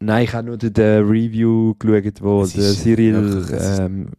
Nein, 0.00 0.24
ich 0.24 0.34
habe 0.34 0.46
nur 0.46 0.58
den, 0.58 0.72
den 0.72 1.04
Review 1.04 1.74
geschaut, 1.78 2.22
wo 2.22 2.44
der 2.44 2.72
Cyril 2.72 3.46
ähm, 3.52 4.10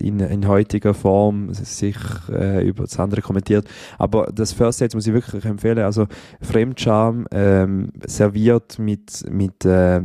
in, 0.00 0.20
in 0.20 0.46
heutiger 0.46 0.94
Form 0.94 1.52
sich 1.52 1.96
äh, 2.30 2.66
über 2.66 2.84
das 2.84 2.98
andere 2.98 3.22
kommentiert. 3.22 3.68
Aber 3.98 4.30
das 4.34 4.52
First 4.52 4.80
Dates 4.80 4.94
muss 4.94 5.06
ich 5.06 5.12
wirklich 5.12 5.44
empfehlen. 5.44 5.78
Also 5.78 6.06
Fremdscham 6.40 7.26
ähm, 7.30 7.92
serviert 8.06 8.78
mit, 8.78 9.24
mit 9.30 9.64
äh, 9.64 10.02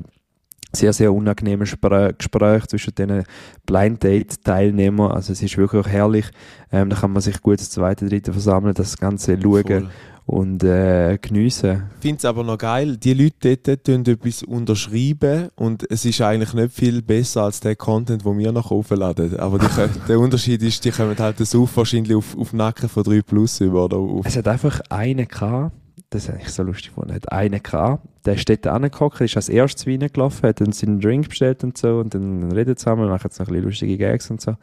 sehr, 0.73 0.93
sehr 0.93 1.13
unangenehme 1.13 1.65
Spr 1.65 2.13
Gespräche 2.13 2.67
zwischen 2.67 2.95
den 2.95 3.23
Blind 3.65 4.03
Date-Teilnehmern. 4.03 5.12
Also 5.12 5.34
es 5.34 5.41
ist 5.41 5.57
wirklich 5.57 5.88
herrlich. 5.88 6.25
Ähm, 6.71 6.89
da 6.89 6.95
kann 6.95 7.12
man 7.12 7.21
sich 7.21 7.41
gut 7.41 7.60
das 7.60 7.69
zweite, 7.69 8.07
dritte 8.07 8.31
versammeln, 8.31 8.73
das 8.73 8.97
Ganze 8.97 9.38
schauen 9.41 9.63
Voll. 9.63 9.89
und 10.25 10.63
äh, 10.63 11.17
geniessen. 11.21 11.84
Ich 11.95 12.01
finde 12.01 12.17
es 12.19 12.25
aber 12.25 12.43
noch 12.43 12.57
geil, 12.57 12.95
die 12.95 13.13
Leute 13.13 13.57
dort 13.57 13.84
tun 13.84 14.05
etwas 14.05 14.43
unterschreiben 14.43 15.49
und 15.55 15.89
es 15.91 16.05
ist 16.05 16.21
eigentlich 16.21 16.53
nicht 16.53 16.73
viel 16.73 17.01
besser 17.01 17.43
als 17.43 17.60
der 17.60 17.75
Content, 17.75 18.23
den 18.25 18.39
wir 18.39 18.51
noch 18.53 18.71
aufladen. 18.71 19.38
Aber 19.38 19.60
die 19.60 19.67
der 20.07 20.19
Unterschied 20.19 20.62
ist, 20.63 20.86
die 20.86 20.91
kommen 20.91 21.17
halt 21.17 21.39
das 21.39 21.53
auf 21.53 21.75
wahrscheinlich 21.75 22.15
auf, 22.15 22.38
auf 22.38 22.51
den 22.51 22.57
Nacken 22.57 22.88
von 22.88 23.03
3 23.03 23.21
Plus 23.21 23.60
über. 23.60 23.86
Oder 23.86 23.97
auf, 23.97 24.25
Es 24.25 24.38
hat 24.38 24.47
einfach 24.47 24.79
einen 24.89 25.27
gehabt, 25.27 25.75
das 26.10 26.27
habe 26.30 26.39
ich 26.41 26.49
so 26.49 26.63
lustig 26.63 26.88
gefunden, 26.88 27.13
hat 27.13 27.32
einen 27.32 27.62
gehabt, 27.63 28.06
der 28.25 28.36
ist 28.36 28.49
dort 28.49 28.67
angehockt, 28.67 29.21
ist 29.21 29.36
als 29.36 29.49
erstes 29.49 29.88
Wein 29.88 29.99
gelaufen, 29.99 30.47
hat 30.47 30.62
dann 30.62 30.71
seinen 30.71 30.99
Drink 30.99 31.30
bestellt 31.30 31.63
und 31.63 31.77
so 31.77 31.99
und 31.99 32.13
dann 32.13 32.51
redet 32.51 32.80
zusammen, 32.80 33.08
machen 33.10 33.21
jetzt 33.25 33.39
noch 33.39 33.47
ein 33.47 33.54
bisschen 33.54 33.65
lustige 33.65 33.97
Gags 33.97 34.30
und 34.30 34.41
so. 34.41 34.56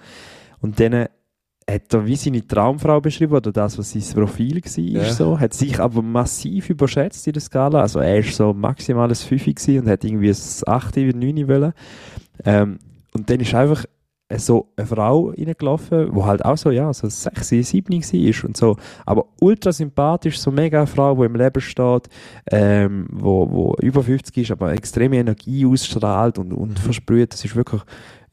Und 0.61 0.79
dann 0.81 1.07
hat 1.71 1.93
er 1.93 2.07
wie 2.07 2.17
seine 2.17 2.47
Traumfrau 2.47 3.01
beschrieben, 3.01 3.35
oder 3.35 3.53
das, 3.53 3.77
was 3.79 3.93
sein 3.93 4.03
Profil 4.15 4.57
war, 4.63 4.85
Ja. 4.85 5.13
so, 5.13 5.39
hat 5.39 5.53
sich 5.55 5.79
aber 5.79 6.01
massiv 6.03 6.71
überschätzt 6.71 7.27
in 7.27 7.35
der 7.35 7.43
Skala, 7.43 7.81
also 7.83 8.01
er 8.01 8.19
ist 8.19 8.35
so 8.35 8.53
maximal 8.55 9.09
ein 9.09 9.15
5 9.15 9.45
gewesen 9.45 9.81
und 9.81 9.89
hat 9.89 10.03
irgendwie 10.05 10.31
ein 10.31 10.37
8, 10.67 10.97
9 10.97 11.49
wollen. 11.49 11.73
Ähm, 12.45 12.79
und 13.15 13.29
dann 13.29 13.41
ist 13.41 13.55
einfach 13.55 13.85
so 14.37 14.69
eine 14.77 14.87
Frau 14.87 15.31
reingelaufen, 15.31 16.13
die 16.15 16.23
halt 16.23 16.45
auch 16.45 16.59
so, 16.59 16.71
ja, 16.71 16.93
so 16.93 17.09
6, 17.09 17.49
7 17.49 17.95
war 18.03 18.45
und 18.45 18.57
so. 18.57 18.77
Aber 19.07 19.27
ultra 19.41 19.73
sympathisch, 19.73 20.39
so 20.39 20.51
mega 20.51 20.79
eine 20.79 20.87
Frau, 20.87 21.15
die 21.17 21.25
im 21.25 21.35
Leben 21.35 21.61
steht, 21.63 22.09
ähm, 22.51 23.07
wo, 23.11 23.51
wo 23.51 23.75
über 23.81 24.03
50 24.03 24.37
ist, 24.37 24.51
aber 24.51 24.73
extreme 24.73 25.17
Energie 25.17 25.65
ausstrahlt 25.65 26.39
und, 26.39 26.53
und 26.53 26.79
versprüht. 26.79 27.33
Das 27.33 27.45
ist 27.45 27.57
wirklich 27.57 27.81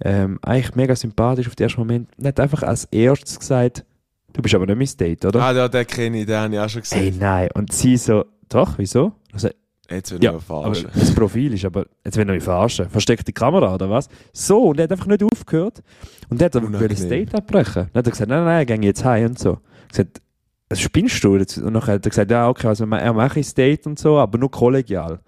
ähm, 0.03 0.37
eigentlich 0.41 0.75
mega 0.75 0.95
sympathisch 0.95 1.47
auf 1.47 1.55
den 1.55 1.63
ersten 1.63 1.79
Moment. 1.79 2.09
Hat 2.21 2.39
einfach 2.41 2.63
als 2.63 2.85
erstes 2.85 3.39
gesagt, 3.39 3.85
du 4.33 4.41
bist 4.41 4.53
aber 4.53 4.65
nicht 4.65 4.97
mein 4.99 5.07
Date, 5.07 5.23
oder? 5.23 5.41
ah, 5.41 5.53
ja, 5.53 5.67
den 5.69 5.87
kenne 5.87 6.19
ich, 6.19 6.25
den 6.25 6.35
habe 6.35 6.53
ich 6.53 6.59
auch 6.59 6.69
schon 6.69 6.81
Ey, 6.91 7.05
gesehen. 7.05 7.19
nein. 7.19 7.49
Und 7.53 7.71
sie 7.71 7.95
so, 7.95 8.25
doch, 8.49 8.77
wieso? 8.77 9.13
Also, 9.31 9.49
Jetzt 9.89 10.11
will 10.11 10.23
ja, 10.23 10.31
ich 10.31 10.35
aber 10.35 10.41
verarschen. 10.41 10.89
das 10.93 11.13
Profil 11.13 11.53
ist 11.53 11.65
aber, 11.65 11.85
jetzt 12.03 12.17
will 12.17 12.27
er 12.27 12.33
mich 12.33 12.43
verarschen. 12.43 12.89
Versteckt 12.89 13.27
die 13.27 13.33
Kamera 13.33 13.75
oder 13.75 13.89
was? 13.89 14.09
So, 14.33 14.63
und 14.63 14.79
er 14.79 14.83
hat 14.83 14.91
einfach 14.91 15.07
nicht 15.07 15.23
aufgehört. 15.23 15.83
Und 16.29 16.41
er 16.41 16.45
hat 16.45 16.55
aber 16.55 16.87
das 16.87 17.07
Date 17.07 17.35
abbrechen. 17.35 17.89
Dann 17.93 17.99
hat 17.99 18.07
er 18.07 18.11
gesagt, 18.11 18.29
nein, 18.29 18.43
nein, 18.43 18.61
ich 18.61 18.67
gehe 18.67 18.79
jetzt 18.81 19.05
heim 19.05 19.27
und 19.27 19.39
so. 19.39 19.59
Gesagt, 19.89 20.21
was 20.69 20.81
spinnst 20.81 21.23
du? 21.23 21.33
Und 21.33 21.57
dann 21.57 21.75
hat 21.75 22.05
er 22.05 22.09
gesagt, 22.09 22.31
ja, 22.31 22.49
okay, 22.49 22.67
also 22.67 22.85
er 22.85 23.13
mache 23.13 23.39
ich 23.39 23.45
das 23.45 23.53
Date 23.53 23.85
und 23.85 23.99
so, 23.99 24.17
aber 24.17 24.37
nur 24.37 24.49
kollegial. 24.49 25.19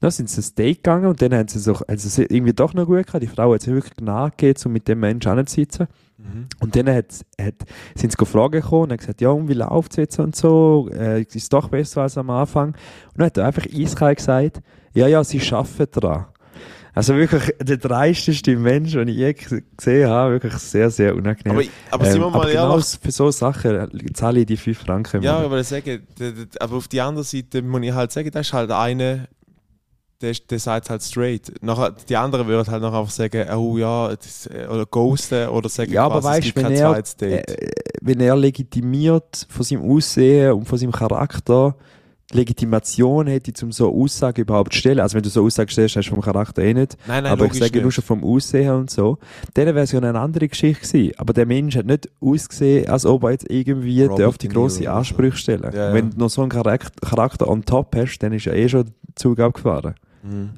Dann 0.00 0.10
sind 0.10 0.28
sie 0.28 0.38
ins 0.38 0.54
Date 0.54 0.78
gegangen 0.78 1.06
und 1.06 1.22
dann 1.22 1.34
haben 1.34 1.46
sie, 1.46 1.58
so, 1.58 1.74
haben 1.74 1.98
sie 1.98 2.08
es 2.08 2.18
irgendwie 2.18 2.54
doch 2.54 2.74
noch 2.74 2.86
gut 2.86 3.06
gehabt. 3.06 3.22
Die 3.22 3.28
Frau 3.28 3.54
hat 3.54 3.62
sich 3.62 3.72
wirklich 3.72 4.00
nachgegeben, 4.00 4.60
um 4.64 4.72
mit 4.72 4.88
dem 4.88 5.00
Menschen 5.00 5.30
anzusitzen. 5.30 5.86
Mhm. 6.22 6.46
Und 6.60 6.76
dann 6.76 6.88
hat, 6.88 7.06
hat, 7.40 7.54
sind 7.94 8.12
sie 8.12 8.16
gefragt 8.16 8.52
gekommen 8.52 8.84
und 8.84 8.90
haben 8.90 8.98
gesagt, 8.98 9.20
ja, 9.20 9.30
und 9.30 9.48
wie 9.48 9.54
läuft 9.54 9.92
es 9.92 9.96
jetzt 9.96 10.18
und 10.18 10.36
so? 10.36 10.88
Äh, 10.92 11.22
ist 11.22 11.36
es 11.36 11.48
doch 11.48 11.68
besser 11.68 12.02
als 12.02 12.18
am 12.18 12.30
Anfang? 12.30 12.68
Und 12.68 12.76
dann 13.16 13.26
hat 13.26 13.36
er 13.38 13.46
einfach 13.46 13.66
eiskalt 13.72 14.18
gesagt, 14.18 14.60
ja, 14.94 15.06
ja, 15.06 15.22
sie 15.24 15.40
arbeiten 15.52 16.00
daran. 16.00 16.26
Also 16.92 17.14
wirklich 17.14 17.54
der 17.60 17.76
dreisteste 17.76 18.56
Mensch, 18.56 18.92
den 18.92 19.08
ich 19.08 19.16
je 19.16 19.32
gesehen 19.76 20.08
habe, 20.08 20.32
wirklich 20.32 20.54
sehr, 20.54 20.90
sehr 20.90 21.14
unangenehm. 21.14 21.56
Aber, 21.56 21.64
aber 21.92 22.04
sind 22.04 22.20
wir 22.20 22.26
Ähm, 22.26 22.32
mal 22.32 22.40
aber 22.40 22.50
genau 22.50 22.70
ehrlich, 22.72 22.98
für 23.00 23.12
so 23.12 23.30
Sachen 23.30 24.12
zahle 24.12 24.40
ich 24.40 24.46
die 24.46 24.56
5 24.56 24.78
Franken. 24.78 25.22
Ja, 25.22 25.38
aber 25.38 25.62
sagen, 25.62 26.06
aber 26.58 26.76
auf 26.76 26.88
die 26.88 27.00
andere 27.00 27.24
Seite 27.24 27.62
muss 27.62 27.82
ich 27.82 27.92
halt 27.92 28.10
sagen, 28.10 28.30
das 28.32 28.48
ist 28.48 28.52
halt 28.52 28.72
eine, 28.72 29.28
der, 30.20 30.34
der 30.48 30.58
sagt 30.58 30.90
halt 30.90 31.02
straight. 31.02 31.52
Nachher, 31.62 31.92
die 32.08 32.16
anderen 32.16 32.46
würden 32.46 32.70
halt 32.70 32.82
noch 32.82 32.92
einfach 32.92 33.10
sagen, 33.10 33.48
oh 33.56 33.78
ja, 33.78 34.08
das, 34.14 34.46
äh, 34.46 34.66
oder 34.70 34.86
ghosten 34.86 35.48
oder 35.48 35.68
sagen, 35.68 35.92
Ja, 35.92 36.04
aber 36.04 36.20
quasi, 36.20 36.26
es 36.28 36.34
weißt, 36.34 36.42
gibt 36.44 36.56
wenn 36.56 36.62
kein 36.64 36.72
er- 36.74 36.92
zweites 36.92 37.16
Date. 37.16 37.48
äh, 37.50 37.70
wenn 38.02 38.20
er 38.20 38.36
legitimiert 38.36 39.46
von 39.48 39.62
seinem 39.64 39.82
Aussehen 39.90 40.52
und 40.52 40.64
von 40.66 40.78
seinem 40.78 40.92
Charakter 40.92 41.74
die 42.32 42.36
Legitimation 42.36 43.26
hätte, 43.26 43.52
um 43.64 43.72
so 43.72 43.92
Aussagen 43.92 44.42
überhaupt 44.42 44.72
zu 44.72 44.78
stellen. 44.78 45.00
Also 45.00 45.16
wenn 45.16 45.22
du 45.24 45.28
so 45.30 45.44
Aussagen 45.44 45.68
stellst, 45.68 45.96
hast 45.96 46.06
du 46.10 46.14
vom 46.14 46.22
Charakter 46.22 46.62
eh 46.62 46.72
nicht. 46.74 46.96
nein, 47.08 47.24
nein, 47.24 47.32
aber 47.32 47.46
ich 47.46 47.54
sage 47.54 47.78
nur 47.78 47.86
nicht. 47.86 47.94
schon 47.96 48.04
vom 48.04 48.22
Aussehen 48.22 48.72
und 48.72 48.88
so. 48.88 49.18
Dann 49.54 49.66
wäre 49.66 49.80
es 49.80 49.90
ja 49.90 49.98
eine 50.00 50.16
andere 50.16 50.46
Geschichte 50.46 50.86
gewesen. 50.86 51.12
Aber 51.18 51.32
der 51.32 51.44
Mensch 51.46 51.74
hat 51.76 51.86
nicht 51.86 52.08
ausgesehen, 52.20 52.88
als 52.88 53.04
ob 53.04 53.24
er 53.24 53.32
jetzt 53.32 53.50
irgendwie 53.50 54.04
Robert 54.04 54.34
die 54.42 54.46
De 54.46 54.48
Niro 54.50 54.60
grosse 54.62 54.82
oder 54.82 54.92
so. 54.92 54.98
Ansprüche 54.98 55.36
stellen. 55.38 55.70
Ja, 55.74 55.88
ja. 55.88 55.92
Wenn 55.94 56.10
du 56.10 56.18
noch 56.18 56.30
so 56.30 56.42
einen 56.42 56.50
Charakter, 56.50 56.92
Charakter 57.04 57.48
on 57.48 57.64
top 57.64 57.96
hast, 57.96 58.18
dann 58.20 58.32
ist 58.32 58.44
ja 58.44 58.52
eh 58.52 58.68
schon 58.68 58.84
der 58.84 58.92
Zug 59.16 59.40
abgefahren. 59.40 59.96
Mhm. 60.22 60.50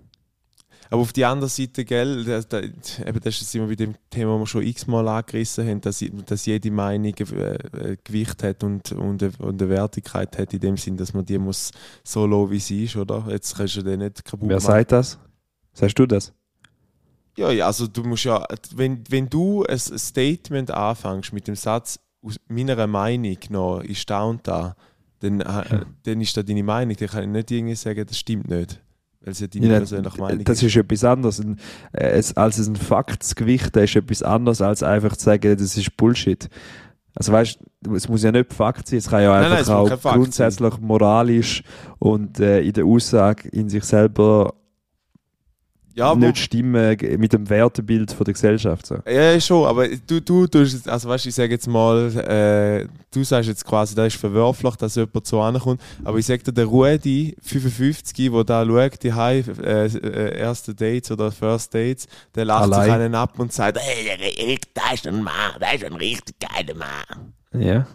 Aber 0.91 1.01
auf 1.01 1.13
die 1.15 1.25
andere 1.25 1.49
Seite, 1.49 1.87
gell, 1.87 2.23
da, 2.25 2.41
da, 2.43 2.61
eben 2.61 3.21
das 3.23 3.41
ist 3.41 3.55
immer 3.55 3.67
bei 3.67 3.77
dem 3.77 3.95
Thema, 4.11 4.33
das 4.33 4.41
wir 4.41 4.47
schon 4.47 4.63
x-mal 4.67 5.09
angerissen 5.09 5.67
haben, 5.67 5.81
dass, 5.81 6.05
dass 6.27 6.45
jede 6.45 6.71
Meinung 6.71 7.15
äh, 7.15 7.55
äh, 7.55 7.97
Gewicht 8.05 8.43
hat 8.43 8.63
und, 8.63 8.93
und, 8.93 9.23
eine- 9.23 9.33
und 9.39 9.63
eine 9.63 9.71
Wertigkeit 9.71 10.37
hat, 10.39 10.53
in 10.53 10.61
dem 10.61 10.77
Sinn, 10.77 10.99
dass 10.99 11.15
man 11.15 11.25
die 11.25 11.39
muss 11.39 11.71
so 12.05 12.27
lassen, 12.27 12.51
wie 12.51 12.59
sie 12.59 12.85
ist, 12.85 12.97
oder? 12.97 13.25
Jetzt 13.31 13.57
kannst 13.57 13.77
du 13.77 13.83
den 13.83 14.01
nicht 14.01 14.23
kaputt 14.23 14.49
Wer 14.49 14.57
machen. 14.57 14.67
sagt 14.67 14.93
das? 14.93 15.19
Sagst 15.73 15.99
du 15.99 16.05
das? 16.05 16.33
Ja, 17.39 17.51
ja, 17.51 17.67
also 17.67 17.87
du 17.87 18.03
musst 18.05 18.25
ja, 18.25 18.47
wenn, 18.75 19.03
wenn 19.09 19.31
du 19.31 19.65
ein 19.65 19.79
Statement 19.79 20.71
anfängst 20.71 21.33
mit 21.33 21.49
dem 21.49 21.57
Satz, 21.57 21.99
aus 22.23 22.37
meiner 22.49 22.87
Meinung 22.87 23.39
noch 23.49 23.81
ist 23.81 24.09
da 24.11 24.25
und 24.25 24.47
da, 24.47 24.77
dann, 25.21 25.41
äh, 25.41 25.85
dann 26.03 26.21
ist 26.21 26.37
das 26.37 26.45
deine 26.45 26.63
Meinung. 26.63 26.95
Dann 26.97 27.09
kann 27.09 27.23
ich 27.23 27.29
nicht 27.31 27.51
irgendwie 27.51 27.75
sagen, 27.75 28.05
das 28.07 28.19
stimmt 28.19 28.49
nicht. 28.49 28.79
Weil 29.25 29.33
es 29.33 29.41
ja 29.41 29.47
deine 29.47 29.67
Ja, 29.67 29.77
persönliche 29.79 30.21
Meinung 30.21 30.45
das 30.45 30.63
ist 30.63 30.77
etwas 30.77 31.05
anderes. 31.05 31.41
Ein, 31.41 31.59
äh, 31.93 32.11
es, 32.11 32.37
als 32.37 32.59
ein 32.59 32.77
Fakt 32.77 33.23
zu 33.23 33.35
gewichten, 33.35 33.79
ist 33.79 33.97
etwas 33.97 34.23
anderes, 34.23 34.61
als 34.61 34.83
einfach 34.83 35.17
zu 35.17 35.25
sagen, 35.25 35.57
das 35.57 35.77
ist 35.77 35.97
Bullshit. 35.97 36.49
Also 37.15 37.33
weißt 37.33 37.59
du, 37.83 37.95
es 37.95 38.09
muss 38.09 38.23
ja 38.23 38.33
nicht 38.33 38.53
Fakt 38.53 38.89
sein, 38.89 38.99
es 38.99 39.09
kann 39.09 39.23
ja 39.23 39.39
Nein, 39.41 39.51
nein, 39.51 39.59
einfach 39.59 39.81
muss 39.81 39.89
kein 39.89 40.13
auch 40.13 40.15
grundsätzlich 40.15 40.79
moralisch 40.79 41.63
und 41.99 42.41
äh, 42.41 42.63
in 42.63 42.73
der 42.73 42.85
Aussage 42.85 43.49
in 43.49 43.69
sich 43.69 43.85
selber 43.85 44.55
ja, 45.95 46.11
aber, 46.11 46.27
nicht 46.27 46.39
stimmen 46.39 46.97
mit 47.19 47.33
dem 47.33 47.49
Wertebild 47.49 48.13
von 48.13 48.25
der 48.25 48.35
Gesellschaft. 48.35 48.87
So. 48.87 48.99
ja, 49.09 49.41
schon, 49.41 49.67
aber 49.67 49.89
du, 49.89 50.21
du 50.21 50.47
tust, 50.47 50.89
also 50.89 51.09
weißt 51.09 51.25
du, 51.25 51.29
ich 51.29 51.35
sage 51.35 51.53
jetzt 51.53 51.67
mal, 51.67 52.15
äh, 52.17 52.87
du 53.13 53.25
sagst 53.25 53.49
jetzt 53.49 53.65
quasi, 53.65 53.95
das 53.95 54.09
ist 54.09 54.21
verwerflich, 54.21 54.77
dass 54.77 54.95
jemand 54.97 55.27
so 55.27 55.41
ankommt, 55.41 55.81
aber 56.05 56.19
ich 56.19 56.27
sage 56.27 56.43
dir, 56.43 56.53
der 56.53 56.67
Rudi, 56.67 57.37
55, 57.43 58.31
der 58.31 58.45
da 58.45 58.65
schaut, 58.65 59.03
die 59.03 59.09
äh, 59.09 59.87
äh, 59.87 60.39
erste 60.39 60.75
Dates 60.75 61.11
oder 61.11 61.31
First 61.31 61.75
Dates, 61.75 62.07
der 62.35 62.45
lacht 62.45 62.65
Allein. 62.65 62.85
sich 62.85 62.93
einen 62.93 63.15
ab 63.15 63.39
und 63.39 63.53
sagt, 63.53 63.79
Hey, 63.79 64.05
der 64.05 64.39
Erik, 64.39 64.75
da 64.75 64.93
ist 64.93 65.07
ein 65.07 65.23
Mann, 65.23 65.53
da 65.61 65.73
ist 65.73 65.85
ein 65.85 65.95
richtig 65.95 66.37
geiler 66.41 66.75
Mann. 66.75 67.33
Ja. 67.55 67.87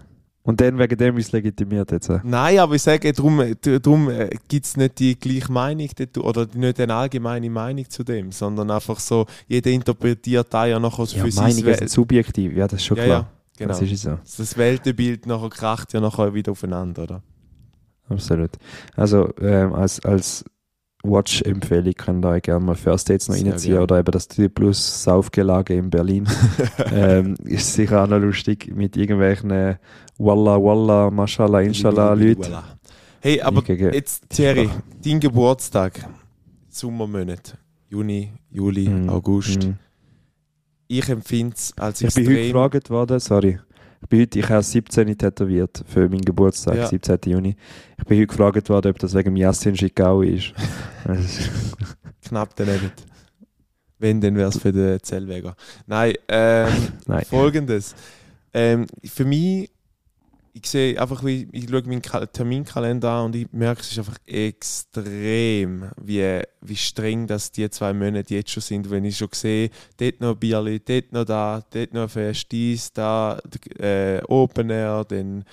Und 0.47 0.61
dann 0.61 0.79
wegen 0.79 0.97
dem 0.97 1.17
ist 1.17 1.25
es 1.25 1.31
legitimiert 1.33 1.91
jetzt. 1.91 2.07
äh. 2.09 2.19
Nein, 2.23 2.59
aber 2.59 2.75
ich 2.75 2.81
sage, 2.81 3.11
darum, 3.11 3.43
darum 3.61 4.09
gibt 4.47 4.65
es 4.65 4.77
nicht 4.77 4.97
die 4.97 5.19
gleiche 5.19 5.51
Meinung 5.51 5.89
oder 6.19 6.47
nicht 6.53 6.79
eine 6.79 6.95
allgemeine 6.95 7.49
Meinung 7.49 7.89
zu 7.89 8.01
dem, 8.05 8.31
sondern 8.31 8.71
einfach 8.71 8.97
so, 8.97 9.25
jeder 9.49 9.71
interpretiert 9.71 10.47
da 10.49 10.65
ja 10.65 10.79
noch 10.79 10.99
Ja, 10.99 11.05
für 11.25 11.35
Meinungen 11.35 11.65
Wel- 11.65 11.77
sind 11.77 11.89
subjektiv, 11.89 12.53
ja, 12.55 12.65
das 12.65 12.79
ist 12.79 12.85
schon 12.85 12.95
ja, 12.95 13.03
klar. 13.03 13.19
ja, 13.19 13.27
genau. 13.57 13.73
Das 13.73 13.81
ist 13.81 14.01
so. 14.01 14.17
Das 14.37 14.57
Weltbild 14.57 15.25
nachher 15.25 15.49
kracht 15.49 15.91
ja 15.91 15.99
nachher 15.99 16.33
wieder 16.33 16.53
aufeinander, 16.53 17.03
oder? 17.03 17.23
Absolut. 18.07 18.51
Also 18.95 19.29
ähm, 19.41 19.73
als, 19.73 19.99
als 20.05 20.45
Watch-Empfehlung 21.03 21.93
könnt 21.93 22.25
ihr 22.25 22.29
euch 22.29 22.41
gerne 22.41 22.65
mal 22.65 22.75
First 22.75 23.09
Dates 23.09 23.27
noch 23.29 23.35
Sehr 23.35 23.51
reinziehen 23.51 23.71
gerne. 23.73 23.83
oder 23.83 23.99
eben 23.99 24.11
das 24.11 24.27
3 24.27 24.47
Plus 24.49 25.03
Saufgelage 25.03 25.73
in 25.75 25.89
Berlin. 25.89 26.27
ähm, 26.91 27.35
ist 27.45 27.73
sicher 27.73 28.03
auch 28.03 28.07
noch 28.07 28.19
lustig 28.19 28.73
mit 28.75 28.97
irgendwelchen 28.97 29.51
äh, 29.51 29.75
Walla 30.17 30.55
Walla, 30.61 31.09
Mashallah, 31.11 31.61
Inshallah 31.61 32.13
Leuten. 32.13 32.53
Hey, 33.21 33.41
aber 33.41 33.63
jetzt, 33.93 34.29
Thierry, 34.29 34.69
dein 35.03 35.19
Geburtstag, 35.19 36.07
Sommermonat, 36.69 37.57
Juni, 37.89 38.31
Juli, 38.49 38.89
Mhm. 38.89 39.09
August. 39.09 39.65
Mhm. 39.65 39.75
Ich 40.87 41.09
empfinde 41.09 41.53
es 41.55 41.73
als 41.77 42.01
Ich 42.01 42.13
bin 42.13 42.25
heute 42.25 42.33
extrem. 42.35 42.53
gefragt 42.53 42.89
worden, 42.89 43.19
sorry. 43.19 43.59
Ich 44.01 44.07
bin 44.09 44.21
heute, 44.21 44.39
ich 44.39 44.49
habe 44.49 44.63
17 44.63 45.17
tätowiert 45.17 45.83
für 45.87 46.07
meinen 46.07 46.21
Geburtstag, 46.21 46.75
Ja. 46.77 46.87
17. 46.87 47.19
Juni. 47.25 47.55
Ich 47.97 48.03
bin 48.05 48.17
heute 48.19 48.27
gefragt 48.27 48.69
worden, 48.69 48.91
ob 48.91 48.99
das 48.99 49.13
wegen 49.13 49.35
Yassin. 49.35 49.75
Das 51.05 51.19
ist- 51.19 51.49
knapp 52.27 52.55
daneben. 52.55 52.91
Wenn, 53.99 54.21
dann 54.21 54.35
wäre 54.35 54.49
es 54.49 54.57
für 54.59 54.71
den 54.71 55.01
Zellweger. 55.01 55.55
Nein, 55.87 56.13
ähm, 56.27 56.67
Nein. 57.07 57.25
folgendes. 57.25 57.95
Ähm, 58.53 58.85
für 59.03 59.25
mich, 59.25 59.71
ich 60.57 60.69
sehe 60.69 60.99
einfach, 60.99 61.23
wie, 61.23 61.47
ich 61.51 61.69
schaue 61.69 61.83
meinen 61.83 62.01
Ka- 62.01 62.25
Terminkalender 62.25 63.09
an 63.11 63.25
und 63.27 63.35
ich 63.35 63.47
merke, 63.51 63.81
es 63.81 63.91
ist 63.91 63.99
einfach 63.99 64.17
extrem, 64.25 65.89
wie, 66.01 66.41
wie 66.61 66.75
streng 66.75 67.27
das 67.27 67.51
die 67.51 67.69
zwei 67.69 67.93
Monate 67.93 68.33
jetzt 68.35 68.51
schon 68.51 68.63
sind. 68.63 68.89
Wenn 68.89 69.05
ich 69.05 69.17
schon 69.17 69.29
sehe, 69.33 69.69
dort 69.97 70.19
noch 70.21 70.35
Bierli, 70.35 70.79
dort 70.79 71.11
noch 71.11 71.25
da, 71.25 71.63
dort 71.71 71.93
noch 71.93 72.09
Fest, 72.09 72.51
dies, 72.51 72.91
da, 72.93 73.39
äh, 73.79 74.21
Open 74.27 74.69
Air, 74.69 75.05
dann 75.07 75.43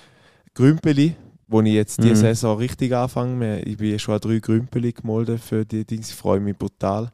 Grümpeli, 0.53 1.15
wo 1.47 1.61
ich 1.61 1.73
jetzt 1.73 2.01
die 2.03 2.09
Mhm. 2.09 2.15
Saison 2.15 2.57
richtig 2.57 2.93
anfange. 2.93 3.61
Ich 3.61 3.77
bin 3.77 3.99
schon 3.99 4.15
an 4.15 4.21
drei 4.21 4.39
Grümpeli 4.39 4.93
gemolden 4.93 5.37
für 5.37 5.65
die 5.65 5.85
Dings. 5.85 6.09
Ich 6.09 6.15
freue 6.15 6.39
mich 6.39 6.57
brutal. 6.57 7.11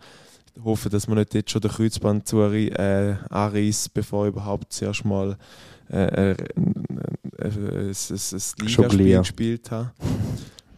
hoffe, 0.64 0.90
dass 0.90 1.08
man 1.08 1.18
nicht 1.18 1.34
jetzt 1.34 1.50
schon 1.50 1.62
den 1.62 1.72
Kreuzband 1.72 2.28
zu, 2.28 2.42
äh, 2.42 3.16
anreißt, 3.30 3.94
bevor 3.94 4.26
ich 4.26 4.34
überhaupt 4.34 4.74
zuerst 4.74 5.06
mal 5.06 5.38
äh, 5.92 6.32
äh, 6.32 6.32
äh, 6.32 6.36
ein, 6.58 6.86
ein, 7.40 7.90
ein 7.90 8.70
Schon 8.70 8.90
Ligaspiel 8.90 9.18
gespielt 9.18 9.72
habe. 9.72 9.92